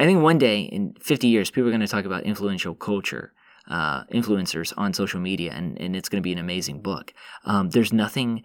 I 0.00 0.06
think 0.06 0.22
one 0.22 0.38
day 0.38 0.62
in 0.62 0.94
50 1.00 1.28
years, 1.28 1.50
people 1.50 1.68
are 1.68 1.70
going 1.70 1.80
to 1.82 1.86
talk 1.86 2.06
about 2.06 2.24
influential 2.24 2.74
culture. 2.74 3.32
Uh, 3.68 4.02
influencers 4.06 4.72
on 4.76 4.92
social 4.92 5.20
media, 5.20 5.52
and, 5.52 5.80
and 5.80 5.94
it's 5.94 6.08
going 6.08 6.20
to 6.20 6.26
be 6.26 6.32
an 6.32 6.38
amazing 6.38 6.80
book. 6.80 7.14
Um, 7.44 7.70
there's 7.70 7.92
nothing 7.92 8.42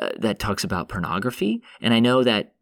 uh, 0.00 0.08
that 0.18 0.40
talks 0.40 0.64
about 0.64 0.88
pornography, 0.88 1.62
and 1.80 1.94
I 1.94 2.00
know 2.00 2.24
that 2.24 2.54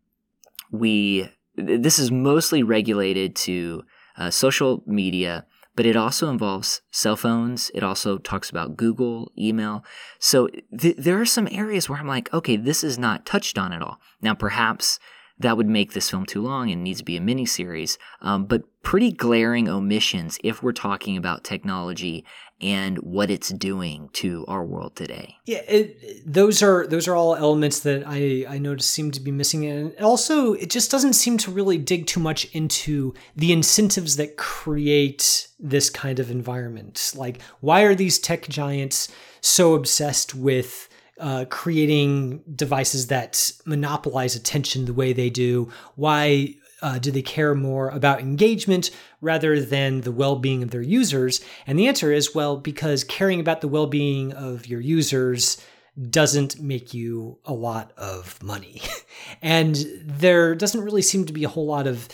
we 0.70 1.30
this 1.56 1.98
is 1.98 2.10
mostly 2.10 2.62
regulated 2.62 3.34
to 3.36 3.84
uh, 4.18 4.30
social 4.30 4.82
media 4.84 5.46
but 5.74 5.86
it 5.86 5.96
also 5.96 6.28
involves 6.28 6.82
cell 6.90 7.16
phones. 7.16 7.70
It 7.74 7.82
also 7.82 8.18
talks 8.18 8.50
about 8.50 8.76
Google, 8.76 9.32
email. 9.38 9.84
So 10.18 10.48
th- 10.78 10.96
there 10.98 11.20
are 11.20 11.26
some 11.26 11.48
areas 11.50 11.88
where 11.88 11.98
I'm 11.98 12.06
like, 12.06 12.32
okay, 12.32 12.56
this 12.56 12.84
is 12.84 12.98
not 12.98 13.24
touched 13.24 13.56
on 13.56 13.72
at 13.72 13.82
all. 13.82 13.98
Now, 14.20 14.34
perhaps 14.34 14.98
that 15.38 15.56
would 15.56 15.68
make 15.68 15.92
this 15.92 16.10
film 16.10 16.26
too 16.26 16.42
long 16.42 16.70
and 16.70 16.82
needs 16.82 16.98
to 16.98 17.04
be 17.04 17.16
a 17.16 17.20
mini 17.20 17.46
series. 17.46 17.98
Um, 18.20 18.46
but 18.46 18.62
pretty 18.82 19.12
glaring 19.12 19.68
omissions 19.68 20.38
if 20.42 20.62
we're 20.62 20.72
talking 20.72 21.16
about 21.16 21.44
technology 21.44 22.24
and 22.60 22.98
what 22.98 23.28
it's 23.30 23.48
doing 23.48 24.08
to 24.12 24.44
our 24.46 24.64
world 24.64 24.94
today. 24.94 25.36
Yeah, 25.44 25.62
it, 25.68 26.22
those 26.24 26.62
are 26.62 26.86
those 26.86 27.08
are 27.08 27.16
all 27.16 27.34
elements 27.34 27.80
that 27.80 28.04
I 28.06 28.46
I 28.48 28.58
noticed 28.58 28.90
seem 28.90 29.10
to 29.12 29.20
be 29.20 29.32
missing, 29.32 29.66
and 29.66 29.96
also 30.00 30.52
it 30.52 30.70
just 30.70 30.90
doesn't 30.90 31.14
seem 31.14 31.38
to 31.38 31.50
really 31.50 31.76
dig 31.76 32.06
too 32.06 32.20
much 32.20 32.44
into 32.54 33.14
the 33.34 33.52
incentives 33.52 34.16
that 34.16 34.36
create 34.36 35.48
this 35.58 35.90
kind 35.90 36.20
of 36.20 36.30
environment. 36.30 37.12
Like, 37.16 37.42
why 37.60 37.82
are 37.82 37.94
these 37.94 38.18
tech 38.18 38.48
giants 38.48 39.08
so 39.40 39.74
obsessed 39.74 40.34
with 40.34 40.88
uh, 41.20 41.44
creating 41.50 42.42
devices 42.54 43.08
that 43.08 43.52
monopolize 43.64 44.34
attention 44.36 44.84
the 44.84 44.94
way 44.94 45.12
they 45.12 45.30
do? 45.30 45.70
Why 45.96 46.54
uh, 46.80 46.98
do 46.98 47.10
they 47.10 47.22
care 47.22 47.54
more 47.54 47.88
about 47.90 48.20
engagement 48.20 48.90
rather 49.20 49.60
than 49.60 50.00
the 50.00 50.12
well 50.12 50.36
being 50.36 50.62
of 50.62 50.70
their 50.70 50.82
users? 50.82 51.40
And 51.66 51.78
the 51.78 51.86
answer 51.86 52.12
is 52.12 52.34
well, 52.34 52.56
because 52.56 53.04
caring 53.04 53.40
about 53.40 53.60
the 53.60 53.68
well 53.68 53.86
being 53.86 54.32
of 54.32 54.66
your 54.66 54.80
users 54.80 55.62
doesn't 56.10 56.60
make 56.60 56.94
you 56.94 57.38
a 57.44 57.52
lot 57.52 57.92
of 57.96 58.42
money. 58.42 58.80
and 59.42 59.76
there 60.02 60.54
doesn't 60.54 60.80
really 60.82 61.02
seem 61.02 61.26
to 61.26 61.32
be 61.32 61.44
a 61.44 61.48
whole 61.48 61.66
lot 61.66 61.86
of 61.86 62.08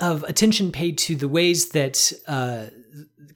of 0.00 0.24
attention 0.24 0.72
paid 0.72 0.98
to 0.98 1.14
the 1.14 1.28
ways 1.28 1.68
that 1.70 2.12
uh, 2.26 2.64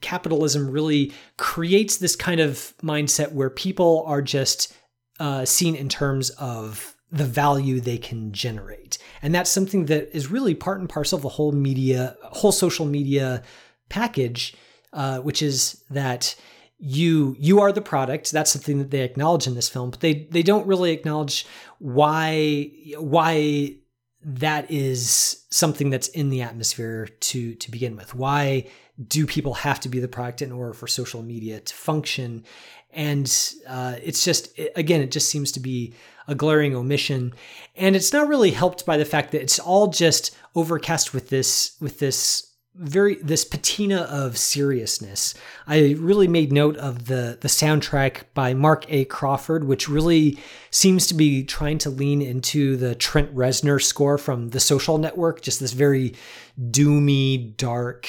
capitalism 0.01 0.69
really 0.69 1.13
creates 1.37 1.97
this 1.97 2.15
kind 2.15 2.39
of 2.39 2.73
mindset 2.83 3.31
where 3.31 3.49
people 3.49 4.03
are 4.05 4.21
just 4.21 4.73
uh, 5.19 5.45
seen 5.45 5.75
in 5.75 5.89
terms 5.89 6.29
of 6.31 6.95
the 7.11 7.25
value 7.25 7.79
they 7.79 7.97
can 7.97 8.31
generate. 8.33 8.97
And 9.21 9.33
that's 9.33 9.49
something 9.49 9.85
that 9.85 10.15
is 10.15 10.29
really 10.29 10.53
part 10.53 10.79
and 10.79 10.89
parcel 10.89 11.15
of 11.15 11.23
the 11.23 11.29
whole 11.29 11.51
media, 11.51 12.17
whole 12.21 12.51
social 12.51 12.85
media 12.85 13.43
package, 13.89 14.55
uh, 14.93 15.19
which 15.19 15.41
is 15.41 15.83
that 15.89 16.35
you 16.79 17.35
you 17.39 17.59
are 17.59 17.71
the 17.71 17.81
product. 17.81 18.31
That's 18.31 18.51
something 18.51 18.77
that 18.79 18.91
they 18.91 19.01
acknowledge 19.01 19.47
in 19.47 19.55
this 19.55 19.69
film, 19.69 19.89
but 19.89 20.01
they 20.01 20.27
they 20.29 20.43
don't 20.43 20.67
really 20.67 20.91
acknowledge 20.91 21.45
why 21.79 22.71
why 22.97 23.77
that 24.23 24.69
is 24.69 25.45
something 25.49 25.89
that's 25.89 26.09
in 26.09 26.29
the 26.29 26.41
atmosphere 26.41 27.07
to 27.07 27.55
to 27.55 27.71
begin 27.71 27.95
with. 27.95 28.13
Why 28.13 28.69
do 29.05 29.25
people 29.25 29.53
have 29.55 29.79
to 29.81 29.89
be 29.89 29.99
the 29.99 30.07
product 30.07 30.41
in 30.41 30.51
order 30.51 30.73
for 30.73 30.87
social 30.87 31.21
media 31.21 31.59
to 31.59 31.75
function? 31.75 32.43
And 32.91 33.31
uh, 33.67 33.95
it's 34.01 34.23
just 34.23 34.57
again, 34.75 35.01
it 35.01 35.11
just 35.11 35.29
seems 35.29 35.51
to 35.53 35.59
be 35.59 35.93
a 36.27 36.35
glaring 36.35 36.75
omission, 36.75 37.33
and 37.75 37.95
it's 37.95 38.11
not 38.11 38.27
really 38.27 38.51
helped 38.51 38.85
by 38.85 38.97
the 38.97 39.05
fact 39.05 39.31
that 39.31 39.41
it's 39.41 39.59
all 39.59 39.87
just 39.87 40.35
overcast 40.55 41.13
with 41.13 41.29
this 41.29 41.77
with 41.79 41.99
this 41.99 42.47
very 42.77 43.15
this 43.15 43.43
patina 43.43 44.01
of 44.01 44.37
seriousness. 44.37 45.33
I 45.65 45.95
really 45.97 46.27
made 46.27 46.51
note 46.51 46.77
of 46.77 47.05
the 47.05 47.37
the 47.41 47.47
soundtrack 47.47 48.23
by 48.33 48.53
Mark 48.53 48.85
A. 48.89 49.05
Crawford, 49.05 49.63
which 49.63 49.89
really 49.89 50.37
seems 50.69 51.07
to 51.07 51.13
be 51.13 51.43
trying 51.43 51.79
to 51.79 51.89
lean 51.89 52.21
into 52.21 52.77
the 52.77 52.93
Trent 52.95 53.33
Reznor 53.35 53.81
score 53.81 54.17
from 54.17 54.49
The 54.49 54.59
Social 54.59 54.97
Network, 54.97 55.41
just 55.41 55.59
this 55.59 55.73
very 55.73 56.13
doomy, 56.59 57.57
dark, 57.57 58.07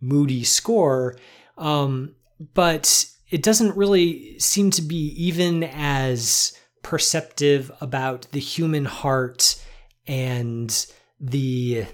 moody 0.00 0.44
score. 0.44 1.16
Um, 1.56 2.14
but 2.54 3.06
it 3.30 3.42
doesn't 3.42 3.76
really 3.76 4.38
seem 4.38 4.70
to 4.70 4.82
be 4.82 5.08
even 5.16 5.64
as 5.64 6.58
perceptive 6.82 7.70
about 7.80 8.28
the 8.32 8.40
human 8.40 8.84
heart 8.84 9.62
and 10.06 10.86
the 11.20 11.84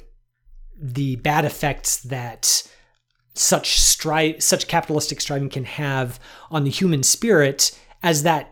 the 0.76 1.16
bad 1.16 1.44
effects 1.44 1.96
that 2.02 2.62
such 3.34 3.80
strive 3.80 4.42
such 4.42 4.68
capitalistic 4.68 5.20
striving 5.20 5.48
can 5.48 5.64
have 5.64 6.20
on 6.50 6.64
the 6.64 6.70
human 6.70 7.02
spirit 7.02 7.76
as 8.02 8.22
that 8.22 8.50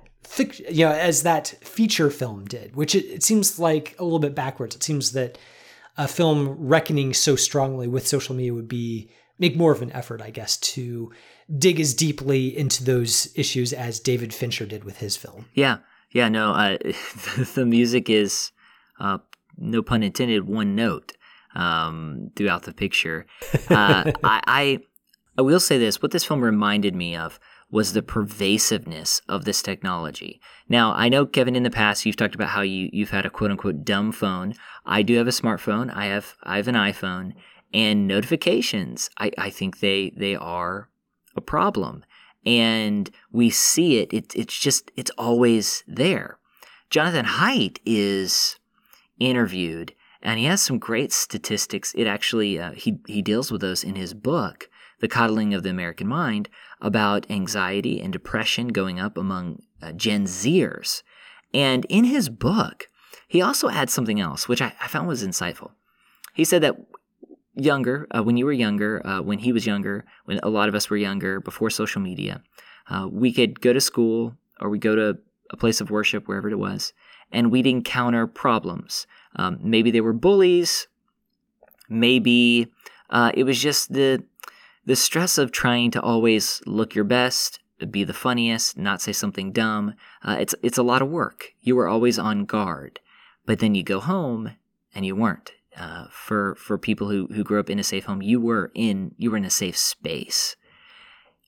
you 0.68 0.84
know 0.84 0.92
as 0.92 1.22
that 1.22 1.48
feature 1.60 2.10
film 2.10 2.44
did 2.46 2.74
which 2.74 2.94
it, 2.94 3.04
it 3.06 3.22
seems 3.22 3.58
like 3.58 3.94
a 3.98 4.04
little 4.04 4.18
bit 4.18 4.34
backwards 4.34 4.74
it 4.74 4.82
seems 4.82 5.12
that 5.12 5.38
a 5.98 6.08
film 6.08 6.48
reckoning 6.58 7.12
so 7.12 7.36
strongly 7.36 7.86
with 7.86 8.06
social 8.06 8.34
media 8.34 8.54
would 8.54 8.68
be 8.68 9.10
make 9.42 9.56
more 9.56 9.72
of 9.72 9.82
an 9.82 9.92
effort 9.92 10.22
i 10.22 10.30
guess 10.30 10.56
to 10.56 11.12
dig 11.58 11.78
as 11.78 11.92
deeply 11.92 12.56
into 12.56 12.82
those 12.82 13.30
issues 13.34 13.74
as 13.74 14.00
david 14.00 14.32
fincher 14.32 14.64
did 14.64 14.84
with 14.84 14.98
his 14.98 15.16
film 15.16 15.44
yeah 15.52 15.78
yeah 16.10 16.30
no 16.30 16.52
uh, 16.52 16.78
the 17.54 17.66
music 17.66 18.08
is 18.08 18.52
uh, 18.98 19.18
no 19.58 19.82
pun 19.82 20.02
intended 20.02 20.46
one 20.46 20.74
note 20.74 21.12
um, 21.54 22.30
throughout 22.36 22.62
the 22.62 22.72
picture. 22.72 23.26
Uh, 23.70 24.12
I, 24.24 24.42
I, 24.46 24.78
I 25.38 25.42
will 25.42 25.60
say 25.60 25.78
this: 25.78 26.02
what 26.02 26.10
this 26.12 26.24
film 26.24 26.42
reminded 26.42 26.94
me 26.94 27.16
of 27.16 27.38
was 27.70 27.94
the 27.94 28.02
pervasiveness 28.02 29.22
of 29.28 29.46
this 29.46 29.62
technology. 29.62 30.40
Now, 30.68 30.92
I 30.92 31.08
know 31.08 31.24
Kevin, 31.24 31.56
in 31.56 31.62
the 31.62 31.70
past, 31.70 32.04
you've 32.04 32.16
talked 32.16 32.34
about 32.34 32.50
how 32.50 32.60
you 32.60 32.90
you've 32.92 33.10
had 33.10 33.26
a 33.26 33.30
quote 33.30 33.50
unquote 33.50 33.84
dumb 33.84 34.12
phone. 34.12 34.54
I 34.84 35.02
do 35.02 35.16
have 35.16 35.28
a 35.28 35.30
smartphone. 35.30 35.94
I 35.94 36.06
have 36.06 36.36
I 36.42 36.56
have 36.56 36.68
an 36.68 36.74
iPhone, 36.74 37.32
and 37.72 38.06
notifications. 38.06 39.10
I, 39.18 39.32
I 39.38 39.50
think 39.50 39.80
they 39.80 40.12
they 40.16 40.36
are 40.36 40.88
a 41.36 41.40
problem, 41.40 42.04
and 42.44 43.10
we 43.30 43.50
see 43.50 43.98
it. 43.98 44.12
It 44.12 44.34
it's 44.34 44.58
just 44.58 44.90
it's 44.96 45.10
always 45.18 45.84
there. 45.86 46.38
Jonathan 46.90 47.24
Haidt 47.24 47.78
is 47.86 48.58
interviewed 49.18 49.94
and 50.22 50.38
he 50.38 50.46
has 50.46 50.62
some 50.62 50.78
great 50.78 51.12
statistics. 51.12 51.92
It 51.94 52.06
actually 52.06 52.58
uh, 52.58 52.72
he 52.72 52.98
he 53.06 53.20
deals 53.20 53.50
with 53.50 53.60
those 53.60 53.82
in 53.84 53.96
his 53.96 54.14
book, 54.14 54.70
The 55.00 55.08
Coddling 55.08 55.52
of 55.52 55.62
the 55.62 55.70
American 55.70 56.06
Mind, 56.06 56.48
about 56.80 57.30
anxiety 57.30 58.00
and 58.00 58.12
depression 58.12 58.68
going 58.68 59.00
up 59.00 59.18
among 59.18 59.62
uh, 59.82 59.92
Gen 59.92 60.24
Zers. 60.26 61.02
And 61.52 61.84
in 61.86 62.04
his 62.04 62.28
book, 62.28 62.86
he 63.28 63.42
also 63.42 63.68
adds 63.68 63.92
something 63.92 64.20
else, 64.20 64.48
which 64.48 64.62
I, 64.62 64.72
I 64.80 64.86
found 64.86 65.08
was 65.08 65.26
insightful. 65.26 65.72
He 66.34 66.44
said 66.44 66.62
that 66.62 66.76
younger, 67.54 68.06
uh, 68.10 68.22
when 68.22 68.36
you 68.36 68.44
were 68.44 68.52
younger, 68.52 69.06
uh, 69.06 69.20
when 69.20 69.38
he 69.38 69.52
was 69.52 69.66
younger, 69.66 70.04
when 70.24 70.38
a 70.42 70.48
lot 70.48 70.68
of 70.68 70.74
us 70.74 70.88
were 70.88 70.96
younger, 70.96 71.40
before 71.40 71.70
social 71.70 72.00
media, 72.00 72.42
uh, 72.88 73.08
we 73.10 73.32
could 73.32 73.60
go 73.60 73.72
to 73.72 73.80
school 73.80 74.34
or 74.60 74.68
we 74.70 74.78
go 74.78 74.94
to 74.94 75.18
a 75.50 75.56
place 75.56 75.80
of 75.80 75.90
worship, 75.90 76.26
wherever 76.26 76.48
it 76.48 76.58
was, 76.58 76.92
and 77.30 77.50
we'd 77.50 77.66
encounter 77.66 78.26
problems. 78.26 79.06
Um, 79.36 79.58
maybe 79.62 79.90
they 79.90 80.00
were 80.00 80.12
bullies. 80.12 80.86
Maybe 81.88 82.68
uh, 83.10 83.32
it 83.34 83.44
was 83.44 83.60
just 83.60 83.92
the 83.92 84.24
the 84.84 84.96
stress 84.96 85.38
of 85.38 85.52
trying 85.52 85.92
to 85.92 86.00
always 86.00 86.60
look 86.66 86.94
your 86.94 87.04
best, 87.04 87.60
be 87.90 88.02
the 88.02 88.12
funniest, 88.12 88.76
not 88.76 89.00
say 89.00 89.12
something 89.12 89.52
dumb. 89.52 89.94
Uh, 90.22 90.36
it's 90.40 90.54
it's 90.62 90.78
a 90.78 90.82
lot 90.82 91.02
of 91.02 91.08
work. 91.08 91.52
You 91.60 91.76
were 91.76 91.88
always 91.88 92.18
on 92.18 92.46
guard, 92.46 93.00
but 93.46 93.58
then 93.58 93.74
you 93.74 93.82
go 93.82 94.00
home 94.00 94.52
and 94.94 95.04
you 95.04 95.14
weren't. 95.14 95.52
Uh, 95.76 96.06
for 96.10 96.54
for 96.56 96.76
people 96.76 97.08
who 97.08 97.26
who 97.28 97.42
grew 97.42 97.58
up 97.58 97.70
in 97.70 97.78
a 97.78 97.84
safe 97.84 98.04
home, 98.04 98.20
you 98.20 98.40
were 98.40 98.70
in 98.74 99.14
you 99.16 99.30
were 99.30 99.38
in 99.38 99.44
a 99.44 99.50
safe 99.50 99.76
space. 99.76 100.56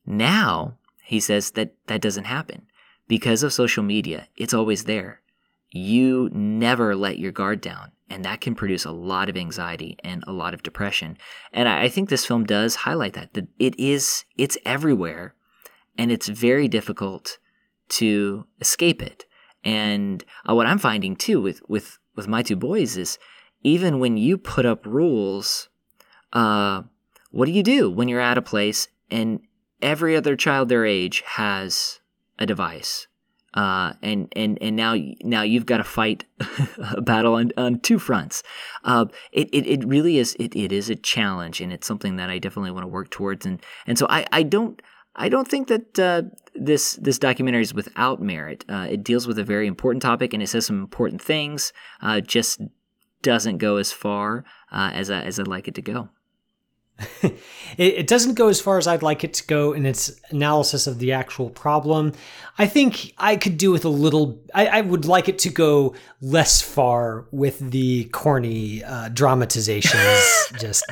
Now 0.07 0.79
he 1.05 1.21
says 1.21 1.51
that 1.53 1.75
that 1.87 2.01
doesn't 2.01 2.25
happen 2.25 2.67
because 3.07 3.43
of 3.43 3.53
social 3.53 3.83
media. 3.83 4.29
It's 4.37 4.55
always 4.55 4.85
there. 4.85 5.21
You 5.71 6.31
never 6.33 6.97
let 6.97 7.19
your 7.19 7.33
guard 7.33 7.61
down, 7.61 7.93
and 8.09 8.25
that 8.25 8.41
can 8.41 8.55
produce 8.55 8.87
a 8.87 8.93
lot 8.93 9.29
of 9.29 9.37
anxiety 9.37 9.99
and 10.03 10.25
a 10.27 10.33
lot 10.33 10.55
of 10.55 10.63
depression. 10.63 11.19
And 11.53 11.69
I, 11.69 11.83
I 11.83 11.89
think 11.89 12.09
this 12.09 12.25
film 12.25 12.45
does 12.45 12.77
highlight 12.77 13.13
that 13.15 13.35
that 13.35 13.49
it 13.59 13.79
is 13.79 14.25
it's 14.39 14.57
everywhere, 14.65 15.35
and 15.99 16.11
it's 16.11 16.29
very 16.29 16.69
difficult 16.69 17.39
to 17.91 18.47
escape 18.61 19.03
it. 19.03 19.27
And 19.63 20.25
uh, 20.49 20.55
what 20.55 20.67
I'm 20.67 20.79
finding 20.79 21.17
too 21.17 21.43
with 21.43 21.61
with 21.69 21.99
with 22.17 22.29
my 22.29 22.43
two 22.43 22.57
boys 22.57 22.97
is 22.97 23.19
even 23.65 23.99
when 23.99 24.17
you 24.17 24.39
put 24.39 24.67
up 24.67 24.87
rules, 24.87 25.69
uh, 26.33 26.83
what 27.31 27.47
do 27.47 27.53
you 27.53 27.63
do 27.63 27.91
when 27.91 28.07
you're 28.07 28.21
at 28.21 28.39
a 28.39 28.43
place 28.43 28.87
and 29.11 29.41
every 29.83 30.15
other 30.15 30.37
child 30.37 30.69
their 30.69 30.87
age 30.87 31.23
has 31.27 32.01
a 32.39 32.47
device? 32.47 33.09
Uh, 33.55 33.93
and 34.03 34.33
and 34.35 34.59
and 34.61 34.75
now 34.75 34.97
now 35.23 35.43
you've 35.43 35.67
got 35.67 35.77
to 35.77 35.85
fight 35.85 36.25
a 36.93 37.01
battle 37.01 37.35
on, 37.35 37.53
on 37.57 37.79
two 37.79 38.01
fronts. 38.01 38.43
Uh, 38.83 39.07
it, 39.33 39.49
it 39.53 39.67
it 39.67 39.87
really 39.87 40.19
is 40.19 40.37
it, 40.41 40.55
it 40.57 40.73
is 40.73 40.91
a 40.91 40.97
challenge, 40.97 41.61
and 41.61 41.73
it's 41.73 41.87
something 41.87 42.17
that 42.17 42.31
I 42.31 42.39
definitely 42.41 42.73
want 42.73 42.83
to 42.83 42.89
work 42.89 43.11
towards. 43.11 43.47
And 43.47 43.63
and 43.87 43.97
so 43.97 44.09
I, 44.11 44.27
I 44.33 44.43
don't 44.43 44.83
I 45.15 45.29
don't 45.29 45.47
think 45.47 45.69
that 45.69 45.99
uh, 46.01 46.23
this 46.57 46.95
this 46.95 47.19
documentary 47.19 47.63
is 47.63 47.73
without 47.73 48.21
merit. 48.21 48.65
Uh, 48.69 48.89
it 48.91 49.05
deals 49.05 49.29
with 49.29 49.39
a 49.39 49.45
very 49.45 49.69
important 49.69 50.03
topic, 50.03 50.35
and 50.35 50.43
it 50.43 50.49
says 50.49 50.67
some 50.67 50.81
important 50.81 51.23
things. 51.23 51.73
Uh, 52.03 52.21
just 52.21 52.61
doesn't 53.25 53.59
go 53.59 53.79
as 53.79 53.91
far 53.91 54.45
uh, 54.71 54.91
as 54.95 55.11
I, 55.11 55.23
as 55.23 55.41
I'd 55.41 55.49
like 55.49 55.67
it 55.67 55.75
to 55.75 55.83
go. 55.83 56.11
it, 57.23 57.35
it, 57.77 58.07
doesn't 58.07 58.35
go 58.35 58.47
as 58.47 58.61
far 58.61 58.79
as 58.79 58.87
I'd 58.87 59.03
like 59.03 59.25
it 59.25 59.35
to 59.35 59.47
go 59.49 59.73
in 59.73 59.85
its 59.85 60.21
analysis 60.31 60.87
of 60.87 61.01
the 61.01 61.13
actual 61.13 61.51
problem. 61.51 62.13
I 62.57 62.69
think 62.69 63.15
I 63.19 63.35
could 63.35 63.59
do 63.59 63.73
with 63.73 63.85
a 63.85 63.89
little. 63.89 64.41
I, 64.55 64.67
I 64.67 64.81
would 64.83 65.05
like 65.05 65.29
it 65.29 65.41
to 65.41 65.49
go 65.49 65.97
less 66.21 66.63
far 66.63 67.27
with 67.33 67.59
the 67.59 68.05
corny 68.13 68.85
uh, 68.85 69.09
dramatizations. 69.09 70.53
just 70.61 70.85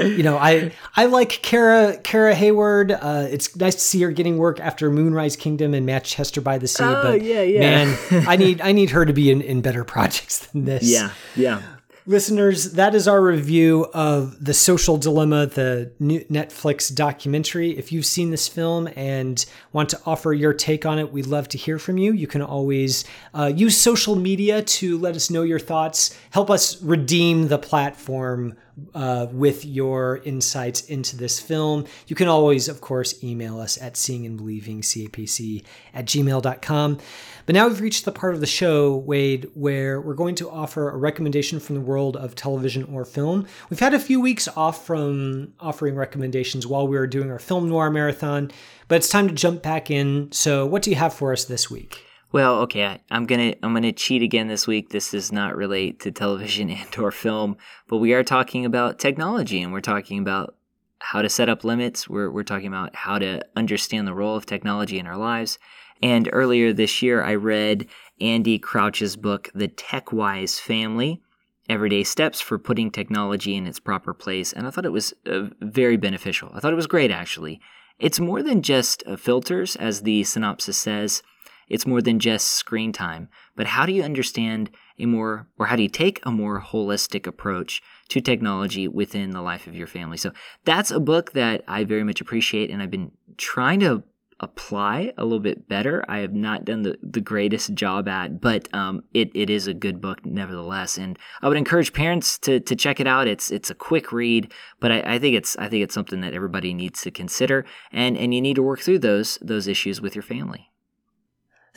you 0.00 0.22
know, 0.22 0.38
I 0.38 0.72
I 0.96 1.06
like 1.06 1.40
Kara 1.42 1.96
Kara 1.98 2.34
Hayward. 2.34 2.92
Uh, 2.92 3.26
it's 3.30 3.54
nice 3.56 3.74
to 3.74 3.80
see 3.80 4.02
her 4.02 4.10
getting 4.10 4.38
work 4.38 4.60
after 4.60 4.90
Moonrise 4.90 5.36
Kingdom 5.36 5.74
and 5.74 5.84
Manchester 5.84 6.40
by 6.40 6.58
the 6.58 6.68
Sea. 6.68 6.84
Oh, 6.84 7.02
but 7.02 7.22
yeah, 7.22 7.42
yeah. 7.42 7.60
man, 7.60 8.26
I 8.26 8.36
need 8.44 8.60
I 8.60 8.72
need 8.72 8.90
her 8.90 9.04
to 9.04 9.12
be 9.12 9.30
in, 9.30 9.40
in 9.40 9.60
better 9.60 9.84
projects 9.84 10.46
than 10.46 10.64
this. 10.64 10.84
Yeah, 10.84 11.10
yeah. 11.36 11.62
Listeners, 12.04 12.72
that 12.72 12.96
is 12.96 13.06
our 13.06 13.22
review 13.22 13.86
of 13.94 14.44
The 14.44 14.54
Social 14.54 14.96
Dilemma, 14.96 15.46
the 15.46 15.92
Netflix 16.00 16.92
documentary. 16.92 17.78
If 17.78 17.92
you've 17.92 18.06
seen 18.06 18.32
this 18.32 18.48
film 18.48 18.88
and 18.96 19.44
want 19.72 19.88
to 19.90 20.00
offer 20.04 20.32
your 20.32 20.52
take 20.52 20.84
on 20.84 20.98
it, 20.98 21.12
we'd 21.12 21.28
love 21.28 21.46
to 21.50 21.58
hear 21.58 21.78
from 21.78 21.98
you. 21.98 22.12
You 22.12 22.26
can 22.26 22.42
always 22.42 23.04
uh, 23.34 23.52
use 23.54 23.80
social 23.80 24.16
media 24.16 24.62
to 24.62 24.98
let 24.98 25.14
us 25.14 25.30
know 25.30 25.42
your 25.42 25.60
thoughts, 25.60 26.18
help 26.30 26.50
us 26.50 26.82
redeem 26.82 27.46
the 27.46 27.58
platform 27.58 28.56
uh, 28.94 29.26
with 29.30 29.64
your 29.64 30.20
insights 30.24 30.82
into 30.86 31.16
this 31.16 31.38
film. 31.38 31.84
You 32.06 32.16
can 32.16 32.28
always, 32.28 32.68
of 32.68 32.80
course, 32.80 33.22
email 33.22 33.60
us 33.60 33.80
at 33.80 33.96
seeing 33.96 34.26
and 34.26 34.36
believing 34.36 34.80
capc 34.80 35.62
at 35.94 36.06
gmail.com. 36.06 36.98
But 37.46 37.54
now 37.54 37.68
we've 37.68 37.80
reached 37.80 38.04
the 38.04 38.12
part 38.12 38.34
of 38.34 38.40
the 38.40 38.46
show, 38.46 38.96
Wade, 38.96 39.50
where 39.54 40.00
we're 40.00 40.14
going 40.14 40.34
to 40.36 40.50
offer 40.50 40.90
a 40.90 40.96
recommendation 40.96 41.58
from 41.58 41.74
the 41.74 41.80
world 41.80 42.16
of 42.16 42.34
television 42.34 42.84
or 42.84 43.04
film. 43.04 43.46
We've 43.68 43.80
had 43.80 43.94
a 43.94 43.98
few 43.98 44.20
weeks 44.20 44.48
off 44.48 44.86
from 44.86 45.52
offering 45.58 45.96
recommendations 45.96 46.66
while 46.66 46.86
we 46.86 46.96
were 46.96 47.06
doing 47.06 47.30
our 47.30 47.38
film 47.38 47.68
noir 47.68 47.90
marathon, 47.90 48.50
but 48.88 48.96
it's 48.96 49.08
time 49.08 49.28
to 49.28 49.34
jump 49.34 49.62
back 49.62 49.90
in. 49.90 50.30
So, 50.32 50.66
what 50.66 50.82
do 50.82 50.90
you 50.90 50.96
have 50.96 51.14
for 51.14 51.32
us 51.32 51.44
this 51.44 51.70
week? 51.70 52.04
Well, 52.32 52.60
okay, 52.60 52.98
I'm 53.10 53.26
gonna 53.26 53.54
I'm 53.62 53.74
gonna 53.74 53.92
cheat 53.92 54.22
again 54.22 54.48
this 54.48 54.66
week. 54.66 54.88
This 54.88 55.10
does 55.10 55.32
not 55.32 55.54
relate 55.54 56.00
to 56.00 56.10
television 56.10 56.70
and 56.70 56.98
or 56.98 57.10
film, 57.10 57.56
but 57.88 57.98
we 57.98 58.14
are 58.14 58.24
talking 58.24 58.64
about 58.64 58.98
technology 58.98 59.60
and 59.60 59.72
we're 59.72 59.80
talking 59.80 60.18
about 60.18 60.54
how 60.98 61.20
to 61.20 61.28
set 61.28 61.48
up 61.48 61.64
limits. 61.64 62.08
We're 62.08 62.30
we're 62.30 62.42
talking 62.44 62.68
about 62.68 62.94
how 62.94 63.18
to 63.18 63.42
understand 63.54 64.06
the 64.06 64.14
role 64.14 64.36
of 64.36 64.46
technology 64.46 64.98
in 64.98 65.06
our 65.06 65.16
lives. 65.16 65.58
And 66.02 66.28
earlier 66.32 66.72
this 66.72 67.00
year, 67.00 67.22
I 67.22 67.36
read 67.36 67.86
Andy 68.20 68.58
Crouch's 68.58 69.16
book, 69.16 69.50
The 69.54 69.68
TechWise 69.68 70.60
Family 70.60 71.22
Everyday 71.68 72.02
Steps 72.02 72.40
for 72.40 72.58
Putting 72.58 72.90
Technology 72.90 73.54
in 73.54 73.66
Its 73.66 73.78
Proper 73.78 74.12
Place. 74.12 74.52
And 74.52 74.66
I 74.66 74.70
thought 74.70 74.84
it 74.84 74.92
was 74.92 75.14
uh, 75.26 75.44
very 75.60 75.96
beneficial. 75.96 76.50
I 76.52 76.60
thought 76.60 76.72
it 76.72 76.76
was 76.76 76.88
great, 76.88 77.10
actually. 77.10 77.60
It's 77.98 78.18
more 78.18 78.42
than 78.42 78.62
just 78.62 79.04
uh, 79.06 79.16
filters, 79.16 79.76
as 79.76 80.02
the 80.02 80.24
synopsis 80.24 80.76
says. 80.76 81.22
It's 81.68 81.86
more 81.86 82.02
than 82.02 82.18
just 82.18 82.48
screen 82.48 82.92
time. 82.92 83.28
But 83.54 83.68
how 83.68 83.86
do 83.86 83.92
you 83.92 84.02
understand 84.02 84.70
a 84.98 85.06
more, 85.06 85.46
or 85.56 85.66
how 85.66 85.76
do 85.76 85.82
you 85.82 85.88
take 85.88 86.20
a 86.24 86.32
more 86.32 86.60
holistic 86.60 87.26
approach 87.26 87.80
to 88.08 88.20
technology 88.20 88.88
within 88.88 89.30
the 89.30 89.40
life 89.40 89.66
of 89.66 89.74
your 89.76 89.86
family? 89.86 90.16
So 90.16 90.32
that's 90.64 90.90
a 90.90 91.00
book 91.00 91.32
that 91.32 91.62
I 91.68 91.84
very 91.84 92.02
much 92.02 92.20
appreciate, 92.20 92.70
and 92.70 92.82
I've 92.82 92.90
been 92.90 93.12
trying 93.38 93.80
to 93.80 94.02
apply 94.42 95.12
a 95.16 95.24
little 95.24 95.40
bit 95.40 95.68
better. 95.68 96.04
I 96.08 96.18
have 96.18 96.34
not 96.34 96.64
done 96.64 96.82
the, 96.82 96.98
the 97.02 97.20
greatest 97.20 97.74
job 97.74 98.08
at, 98.08 98.40
but 98.40 98.68
um, 98.74 99.04
it, 99.14 99.30
it 99.34 99.48
is 99.48 99.66
a 99.66 99.74
good 99.74 100.00
book 100.00 100.26
nevertheless. 100.26 100.98
And 100.98 101.18
I 101.40 101.48
would 101.48 101.56
encourage 101.56 101.92
parents 101.92 102.38
to, 102.38 102.60
to 102.60 102.76
check 102.76 103.00
it 103.00 103.06
out. 103.06 103.28
It's 103.28 103.50
it's 103.50 103.70
a 103.70 103.74
quick 103.74 104.12
read, 104.12 104.52
but 104.80 104.92
I, 104.92 105.14
I 105.14 105.18
think 105.18 105.36
it's 105.36 105.56
I 105.56 105.68
think 105.68 105.84
it's 105.84 105.94
something 105.94 106.20
that 106.20 106.34
everybody 106.34 106.74
needs 106.74 107.02
to 107.02 107.10
consider, 107.10 107.64
and 107.92 108.16
and 108.16 108.34
you 108.34 108.40
need 108.40 108.56
to 108.56 108.62
work 108.62 108.80
through 108.80 108.98
those 108.98 109.38
those 109.40 109.68
issues 109.68 110.00
with 110.00 110.14
your 110.14 110.22
family. 110.22 110.72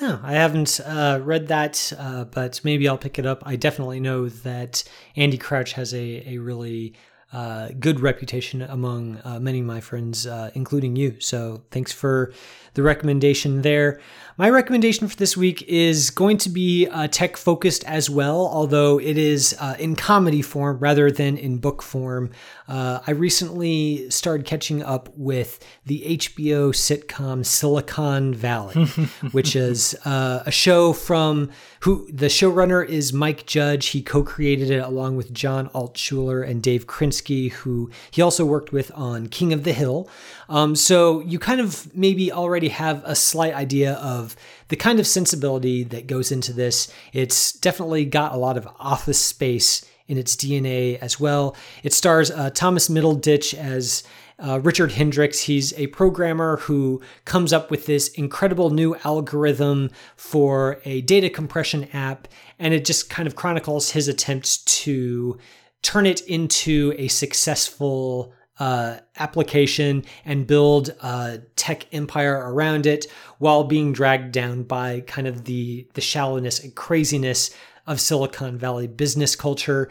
Oh, 0.02 0.20
I 0.24 0.34
haven't 0.34 0.82
uh, 0.86 1.22
read 1.24 1.48
that, 1.48 1.94
uh, 1.98 2.26
but 2.26 2.60
maybe 2.66 2.86
I'll 2.86 2.98
pick 2.98 3.18
it 3.18 3.26
up. 3.26 3.44
I 3.46 3.56
definitely 3.56 4.02
know 4.02 4.28
that 4.28 4.84
Andy 5.16 5.38
Crouch 5.38 5.72
has 5.74 5.94
a, 5.94 6.34
a 6.34 6.38
really 6.38 6.96
uh, 7.34 7.70
good 7.80 8.00
reputation 8.00 8.62
among 8.62 9.20
uh, 9.24 9.40
many 9.40 9.60
of 9.60 9.66
my 9.66 9.82
friends, 9.82 10.26
uh, 10.26 10.52
including 10.54 10.96
you. 10.96 11.20
So 11.20 11.64
thanks 11.72 11.92
for 11.92 12.32
the 12.76 12.84
recommendation 12.84 13.62
there. 13.64 14.00
My 14.38 14.50
recommendation 14.50 15.08
for 15.08 15.16
this 15.16 15.38
week 15.38 15.62
is 15.62 16.10
going 16.10 16.38
to 16.40 16.50
be 16.50 16.88
uh, 16.88 17.08
tech 17.08 17.38
focused 17.38 17.86
as 17.86 18.10
well, 18.10 18.50
although 18.52 19.00
it 19.00 19.18
is 19.18 19.56
uh, 19.62 19.78
in 19.80 19.96
comedy 19.96 20.42
form 20.42 20.78
rather 20.80 21.10
than 21.10 21.38
in 21.38 21.58
book 21.60 21.82
form. 21.82 22.32
Uh, 22.68 23.00
I 23.08 23.12
recently 23.12 24.10
started 24.10 24.46
catching 24.46 24.84
up 24.84 25.08
with 25.16 25.66
the 25.86 26.18
HBO 26.18 26.72
sitcom 26.74 27.46
Silicon 27.46 28.34
Valley, 28.34 28.86
which 29.32 29.56
is 29.56 29.96
uh, 30.04 30.44
a 30.46 30.52
show 30.52 30.92
from 30.92 31.50
who 31.82 32.06
the 32.12 32.26
showrunner 32.26 32.86
is 32.86 33.14
Mike 33.14 33.46
Judge. 33.46 33.88
He 33.88 34.02
co 34.02 34.22
created 34.22 34.70
it 34.70 34.84
along 34.84 35.16
with 35.16 35.34
John 35.34 35.70
Altshuler 35.70 36.46
and 36.46 36.62
Dave 36.62 36.88
Krinsky, 36.88 37.52
who 37.52 37.90
he 38.12 38.22
also 38.22 38.44
worked 38.46 38.74
with 38.74 38.92
on 38.96 39.28
King 39.28 39.54
of 39.54 39.64
the 39.64 39.72
Hill. 39.72 40.10
Um, 40.50 40.76
so 40.76 41.22
you 41.22 41.40
kind 41.40 41.60
of 41.60 41.94
maybe 41.96 42.32
already 42.32 42.70
have 42.70 43.02
a 43.06 43.16
slight 43.16 43.54
idea 43.54 43.94
of 43.94 44.36
the 44.68 44.76
kind 44.76 45.00
of 45.00 45.08
sensibility 45.08 45.84
that 45.84 46.08
goes 46.08 46.32
into 46.32 46.54
this. 46.54 46.92
It's 47.14 47.54
definitely 47.54 48.06
got 48.06 48.34
a 48.34 48.38
lot 48.38 48.58
of 48.58 48.68
office 48.80 49.20
space 49.20 49.86
in 50.08 50.18
its 50.18 50.36
DNA 50.36 51.00
as 51.00 51.20
well. 51.20 51.56
It 51.84 51.94
stars 51.94 52.30
uh, 52.30 52.52
Thomas 52.52 52.90
Middleditch 52.90 53.54
as 53.54 54.04
uh, 54.38 54.60
Richard 54.60 54.92
Hendricks. 54.92 55.42
He's 55.42 55.74
a 55.74 55.88
programmer 55.88 56.58
who 56.58 57.02
comes 57.24 57.54
up 57.54 57.72
with 57.72 57.86
this 57.86 58.10
incredible 58.10 58.70
new 58.70 58.96
algorithm 59.04 59.90
for 60.16 60.80
a 60.86 61.02
data 61.02 61.30
compression 61.30 61.88
app, 61.94 62.28
and 62.60 62.74
it 62.74 62.86
just 62.86 63.10
kind 63.10 63.28
of 63.28 63.36
chronicles 63.36 63.92
his 63.92 64.08
attempts 64.08 64.58
to 64.58 65.38
turn 65.82 66.06
it 66.06 66.22
into 66.22 66.94
a 66.98 67.08
successful 67.08 68.34
uh, 68.60 68.98
application 69.18 70.06
and 70.24 70.48
build 70.48 70.90
a 71.02 71.42
tech 71.56 71.86
empire 71.94 72.52
around 72.54 72.86
it 72.86 73.06
while 73.40 73.64
being 73.66 73.92
dragged 73.92 74.32
down 74.32 74.64
by 74.64 75.02
kind 75.02 75.28
of 75.28 75.46
the 75.46 75.88
the 75.94 76.02
shallowness 76.02 76.64
and 76.64 76.76
craziness 76.76 77.56
of 77.88 78.00
Silicon 78.00 78.58
Valley 78.58 78.88
business 78.88 79.36
culture. 79.36 79.90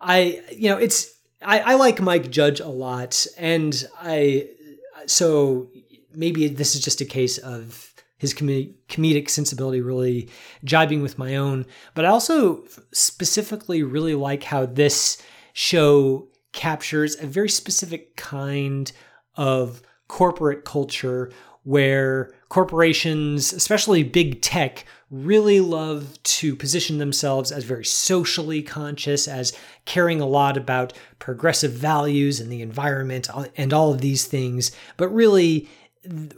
I 0.00 0.42
you 0.52 0.70
know 0.70 0.78
it's 0.78 1.12
I, 1.42 1.60
I 1.60 1.74
like 1.74 2.00
Mike 2.00 2.30
Judge 2.30 2.60
a 2.60 2.68
lot, 2.68 3.26
and 3.36 3.84
I 4.00 4.48
so 5.06 5.70
maybe 6.14 6.48
this 6.48 6.74
is 6.74 6.80
just 6.82 7.00
a 7.00 7.04
case 7.04 7.38
of 7.38 7.92
his 8.18 8.32
comedic 8.32 9.28
sensibility 9.28 9.80
really 9.80 10.30
jibing 10.64 11.02
with 11.02 11.18
my 11.18 11.36
own. 11.36 11.66
But 11.94 12.04
I 12.04 12.08
also 12.08 12.64
specifically 12.92 13.82
really 13.82 14.14
like 14.14 14.44
how 14.44 14.66
this 14.66 15.20
show 15.52 16.28
captures 16.54 17.20
a 17.20 17.26
very 17.26 17.50
specific 17.50 18.16
kind 18.16 18.90
of 19.36 19.82
corporate 20.08 20.64
culture 20.64 21.30
where 21.64 22.32
corporations, 22.48 23.52
especially 23.52 24.02
big 24.02 24.40
tech, 24.42 24.84
really 25.10 25.60
love 25.60 26.22
to 26.22 26.54
position 26.54 26.98
themselves 26.98 27.50
as 27.50 27.64
very 27.64 27.84
socially 27.84 28.62
conscious, 28.62 29.26
as 29.26 29.56
caring 29.84 30.20
a 30.20 30.26
lot 30.26 30.56
about 30.56 30.92
progressive 31.18 31.72
values 31.72 32.38
and 32.40 32.52
the 32.52 32.62
environment 32.62 33.28
and 33.56 33.72
all 33.72 33.92
of 33.92 34.00
these 34.00 34.26
things. 34.26 34.72
But 34.96 35.08
really, 35.08 35.68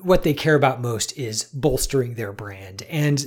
what 0.02 0.22
they 0.22 0.34
care 0.34 0.54
about 0.54 0.80
most 0.80 1.16
is 1.18 1.44
bolstering 1.52 2.14
their 2.14 2.32
brand. 2.32 2.82
And 2.88 3.26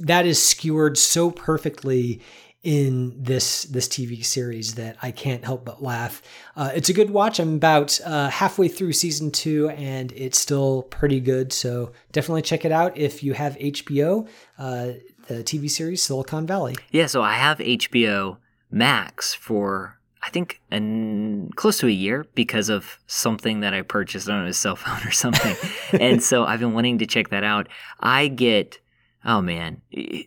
that 0.00 0.24
is 0.24 0.42
skewered 0.42 0.96
so 0.96 1.30
perfectly 1.30 2.22
in 2.62 3.14
this 3.22 3.64
this 3.64 3.88
TV 3.88 4.24
series 4.24 4.74
that 4.74 4.96
I 5.00 5.10
can't 5.10 5.44
help 5.44 5.64
but 5.64 5.82
laugh. 5.82 6.22
Uh, 6.56 6.70
it's 6.74 6.88
a 6.88 6.92
good 6.92 7.10
watch. 7.10 7.38
I'm 7.38 7.54
about 7.54 7.98
uh, 8.04 8.28
halfway 8.28 8.68
through 8.68 8.92
season 8.92 9.30
two, 9.30 9.70
and 9.70 10.12
it's 10.12 10.38
still 10.38 10.82
pretty 10.84 11.20
good. 11.20 11.52
So 11.52 11.92
definitely 12.12 12.42
check 12.42 12.64
it 12.64 12.72
out 12.72 12.96
if 12.96 13.22
you 13.22 13.32
have 13.34 13.56
HBO. 13.56 14.28
Uh, 14.58 14.92
the 15.26 15.44
TV 15.44 15.70
series 15.70 16.02
Silicon 16.02 16.46
Valley. 16.46 16.74
Yeah, 16.90 17.06
so 17.06 17.22
I 17.22 17.34
have 17.34 17.58
HBO 17.58 18.38
Max 18.70 19.32
for 19.32 20.00
I 20.22 20.28
think 20.28 20.60
an, 20.70 21.50
close 21.54 21.78
to 21.78 21.86
a 21.86 21.90
year 21.90 22.26
because 22.34 22.68
of 22.68 22.98
something 23.06 23.60
that 23.60 23.72
I 23.72 23.82
purchased 23.82 24.28
on 24.28 24.46
a 24.46 24.52
cell 24.52 24.76
phone 24.76 25.06
or 25.06 25.12
something. 25.12 25.56
and 26.00 26.22
so 26.22 26.44
I've 26.44 26.60
been 26.60 26.74
wanting 26.74 26.98
to 26.98 27.06
check 27.06 27.30
that 27.30 27.44
out. 27.44 27.68
I 28.00 28.28
get 28.28 28.80
oh 29.24 29.40
man, 29.40 29.82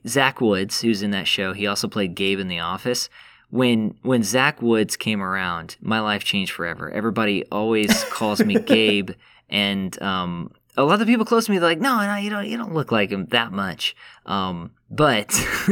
Zach 0.08 0.42
Woods, 0.42 0.82
who's 0.82 1.02
in 1.02 1.12
that 1.12 1.28
show, 1.28 1.54
he 1.54 1.68
also 1.68 1.88
played 1.88 2.16
Gabe 2.16 2.40
in 2.40 2.48
The 2.48 2.60
Office. 2.60 3.10
When 3.50 3.96
when 4.02 4.24
Zach 4.24 4.62
Woods 4.62 4.96
came 4.98 5.22
around, 5.22 5.78
my 5.80 6.00
life 6.00 6.24
changed 6.24 6.54
forever. 6.54 6.90
Everybody 6.90 7.46
always 7.52 8.04
calls 8.10 8.44
me 8.44 8.56
Gabe, 8.56 9.12
and 9.50 10.02
um, 10.02 10.52
a 10.76 10.84
lot 10.84 11.02
of 11.02 11.08
people 11.08 11.26
close 11.26 11.46
to 11.46 11.52
me, 11.52 11.60
they're 11.60 11.70
like, 11.70 11.80
"No, 11.80 11.98
no, 11.98 12.16
you 12.16 12.30
don't, 12.30 12.48
you 12.48 12.58
don't 12.58 12.74
look 12.74 12.92
like 12.92 13.12
him 13.12 13.28
that 13.28 13.52
much." 13.52 13.96
Um, 14.26 14.72
but 14.90 15.28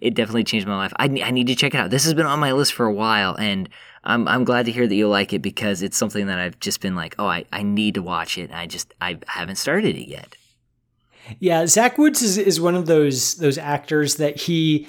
it 0.00 0.14
definitely 0.14 0.44
changed 0.44 0.66
my 0.66 0.76
life. 0.76 0.92
I, 0.96 1.04
I 1.22 1.30
need 1.30 1.46
to 1.48 1.54
check 1.54 1.74
it 1.74 1.78
out. 1.78 1.90
This 1.90 2.04
has 2.04 2.14
been 2.14 2.26
on 2.26 2.40
my 2.40 2.52
list 2.52 2.72
for 2.72 2.86
a 2.86 2.92
while, 2.92 3.34
and 3.34 3.68
I'm 4.02 4.26
I'm 4.26 4.44
glad 4.44 4.66
to 4.66 4.72
hear 4.72 4.86
that 4.86 4.94
you 4.94 5.08
like 5.08 5.32
it 5.32 5.42
because 5.42 5.82
it's 5.82 5.96
something 5.96 6.26
that 6.26 6.38
I've 6.38 6.58
just 6.58 6.80
been 6.80 6.94
like, 6.94 7.14
"Oh, 7.18 7.26
I, 7.26 7.44
I 7.52 7.62
need 7.62 7.94
to 7.94 8.02
watch 8.02 8.38
it." 8.38 8.50
I 8.52 8.66
just 8.66 8.94
I 9.00 9.18
haven't 9.26 9.56
started 9.56 9.96
it 9.96 10.08
yet. 10.08 10.36
Yeah, 11.38 11.66
Zach 11.66 11.98
Woods 11.98 12.22
is, 12.22 12.38
is 12.38 12.60
one 12.60 12.74
of 12.74 12.86
those 12.86 13.36
those 13.36 13.58
actors 13.58 14.16
that 14.16 14.36
he 14.42 14.86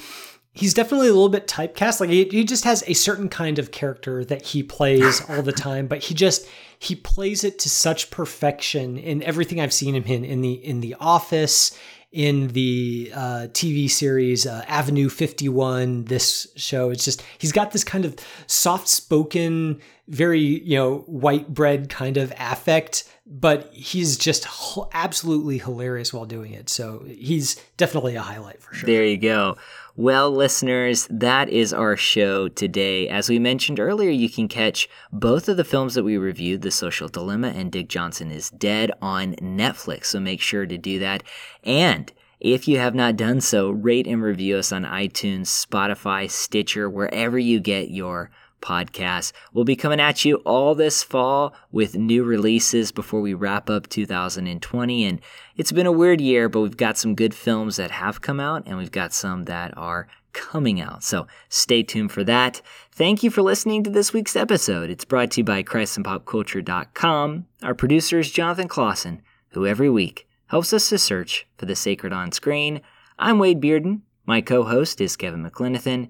he's 0.54 0.74
definitely 0.74 1.08
a 1.08 1.14
little 1.14 1.30
bit 1.30 1.48
typecast. 1.48 2.00
Like 2.00 2.10
he, 2.10 2.26
he 2.26 2.44
just 2.44 2.64
has 2.64 2.84
a 2.88 2.94
certain 2.94 3.30
kind 3.30 3.60
of 3.60 3.72
character 3.72 4.24
that 4.26 4.42
he 4.42 4.64
plays 4.64 5.22
all 5.30 5.42
the 5.42 5.52
time, 5.52 5.88
but 5.88 6.04
he 6.04 6.14
just 6.14 6.48
he 6.80 6.96
plays 6.96 7.44
it 7.44 7.60
to 7.60 7.70
such 7.70 8.12
perfection 8.12 8.98
in 8.98 9.24
everything 9.24 9.60
I've 9.60 9.74
seen 9.74 9.96
him 9.96 10.04
in 10.04 10.26
in 10.26 10.42
the 10.42 10.54
in 10.54 10.82
the 10.82 10.96
Office, 11.00 11.78
in 12.16 12.48
the 12.50 13.12
uh, 13.14 13.48
TV 13.52 13.90
series 13.90 14.48
uh, 14.48 14.64
Avenue 14.70 15.10
51, 15.10 16.06
this 16.06 16.48
show. 16.56 16.90
It's 16.90 17.04
just, 17.04 17.22
he's 17.38 17.52
got 17.52 17.72
this 17.72 17.84
kind 17.84 18.06
of 18.06 18.16
soft 18.48 18.88
spoken, 18.88 19.82
very, 20.08 20.40
you 20.40 20.78
know, 20.78 21.00
white 21.08 21.54
bread 21.54 21.90
kind 21.90 22.18
of 22.18 22.32
affect, 22.38 23.04
but 23.26 23.74
he's 23.74 24.18
just 24.18 24.46
absolutely 24.94 25.58
hilarious 25.58 26.14
while 26.14 26.26
doing 26.26 26.54
it. 26.54 26.70
So 26.70 27.04
he's 27.08 27.56
definitely 27.78 28.16
a 28.16 28.22
highlight 28.22 28.62
for 28.62 28.74
sure. 28.76 28.88
There 28.88 29.06
you 29.06 29.18
go. 29.18 29.58
Well, 29.98 30.30
listeners, 30.30 31.08
that 31.10 31.50
is 31.50 31.74
our 31.74 31.96
show 31.96 32.50
today. 32.50 33.08
As 33.08 33.30
we 33.30 33.40
mentioned 33.40 33.80
earlier, 33.80 34.12
you 34.12 34.30
can 34.30 34.48
catch 34.48 34.90
both 35.12 35.48
of 35.48 35.58
the 35.58 35.64
films 35.64 35.96
that 35.96 36.04
we 36.04 36.18
reviewed, 36.18 36.62
The 36.62 36.72
Social 36.72 37.08
Dilemma 37.08 37.48
and 37.48 37.72
Dick 37.72 37.88
Johnson 37.88 38.30
is 38.30 38.50
Dead, 38.50 38.92
on 39.02 39.36
Netflix. 39.36 40.08
So 40.08 40.20
make 40.20 40.42
sure 40.42 40.66
to 40.66 40.78
do 40.78 41.00
that. 41.00 41.24
And 41.64 42.12
if 42.42 42.68
you 42.68 42.78
have 42.78 42.94
not 42.94 43.16
done 43.16 43.40
so, 43.42 43.72
rate 43.72 44.06
and 44.06 44.22
review 44.22 44.58
us 44.58 44.72
on 44.72 44.84
iTunes, 44.84 45.46
Spotify, 45.48 46.30
Stitcher, 46.30 46.90
wherever 46.90 47.40
you 47.40 47.60
get 47.60 47.90
your 47.90 48.30
podcasts. 48.62 49.32
We'll 49.54 49.66
be 49.66 49.76
coming 49.76 50.00
at 50.00 50.26
you 50.26 50.38
all 50.38 50.76
this 50.76 51.04
fall 51.04 51.54
with 51.72 51.96
new 51.96 52.24
releases 52.24 52.92
before 52.92 53.22
we 53.22 53.34
wrap 53.34 53.70
up 53.70 53.88
2020. 53.90 55.06
And 55.06 55.22
it's 55.56 55.72
been 55.72 55.86
a 55.86 55.92
weird 55.92 56.22
year, 56.22 56.50
but 56.50 56.62
we've 56.62 56.78
got 56.78 56.98
some 56.98 57.16
good 57.16 57.34
films 57.34 57.76
that 57.78 57.92
have 57.92 58.22
come 58.22 58.40
out 58.40 58.64
and 58.66 58.78
we've 58.78 58.92
got 58.92 59.14
some 59.14 59.44
that 59.46 59.76
are 59.78 60.08
coming 60.34 60.82
out. 60.82 61.04
So 61.04 61.28
stay 61.50 61.82
tuned 61.84 62.12
for 62.12 62.24
that. 62.26 62.62
Thank 62.92 63.24
you 63.24 63.32
for 63.32 63.42
listening 63.42 63.84
to 63.84 63.90
this 63.90 64.14
week's 64.14 64.36
episode. 64.36 64.90
It's 64.90 65.06
brought 65.06 65.32
to 65.32 65.42
you 65.42 65.46
by 65.46 65.64
ChristandPopCulture.com. 65.64 67.46
Our 67.64 67.74
producer 67.74 68.20
is 68.20 68.32
Jonathan 68.32 68.68
Clausen, 68.68 69.22
who 69.50 69.66
every 69.66 69.90
week 69.90 70.28
helps 70.48 70.74
us 70.74 70.90
to 70.90 70.98
search 70.98 71.48
for 71.58 71.66
the 71.66 71.76
sacred 71.76 72.14
on 72.14 72.32
screen. 72.32 72.82
I'm 73.18 73.40
Wade 73.40 73.62
Bearden. 73.62 74.02
My 74.26 74.42
co 74.42 74.64
host 74.64 75.00
is 75.00 75.16
Kevin 75.16 75.44
McLenithan. 75.44 76.10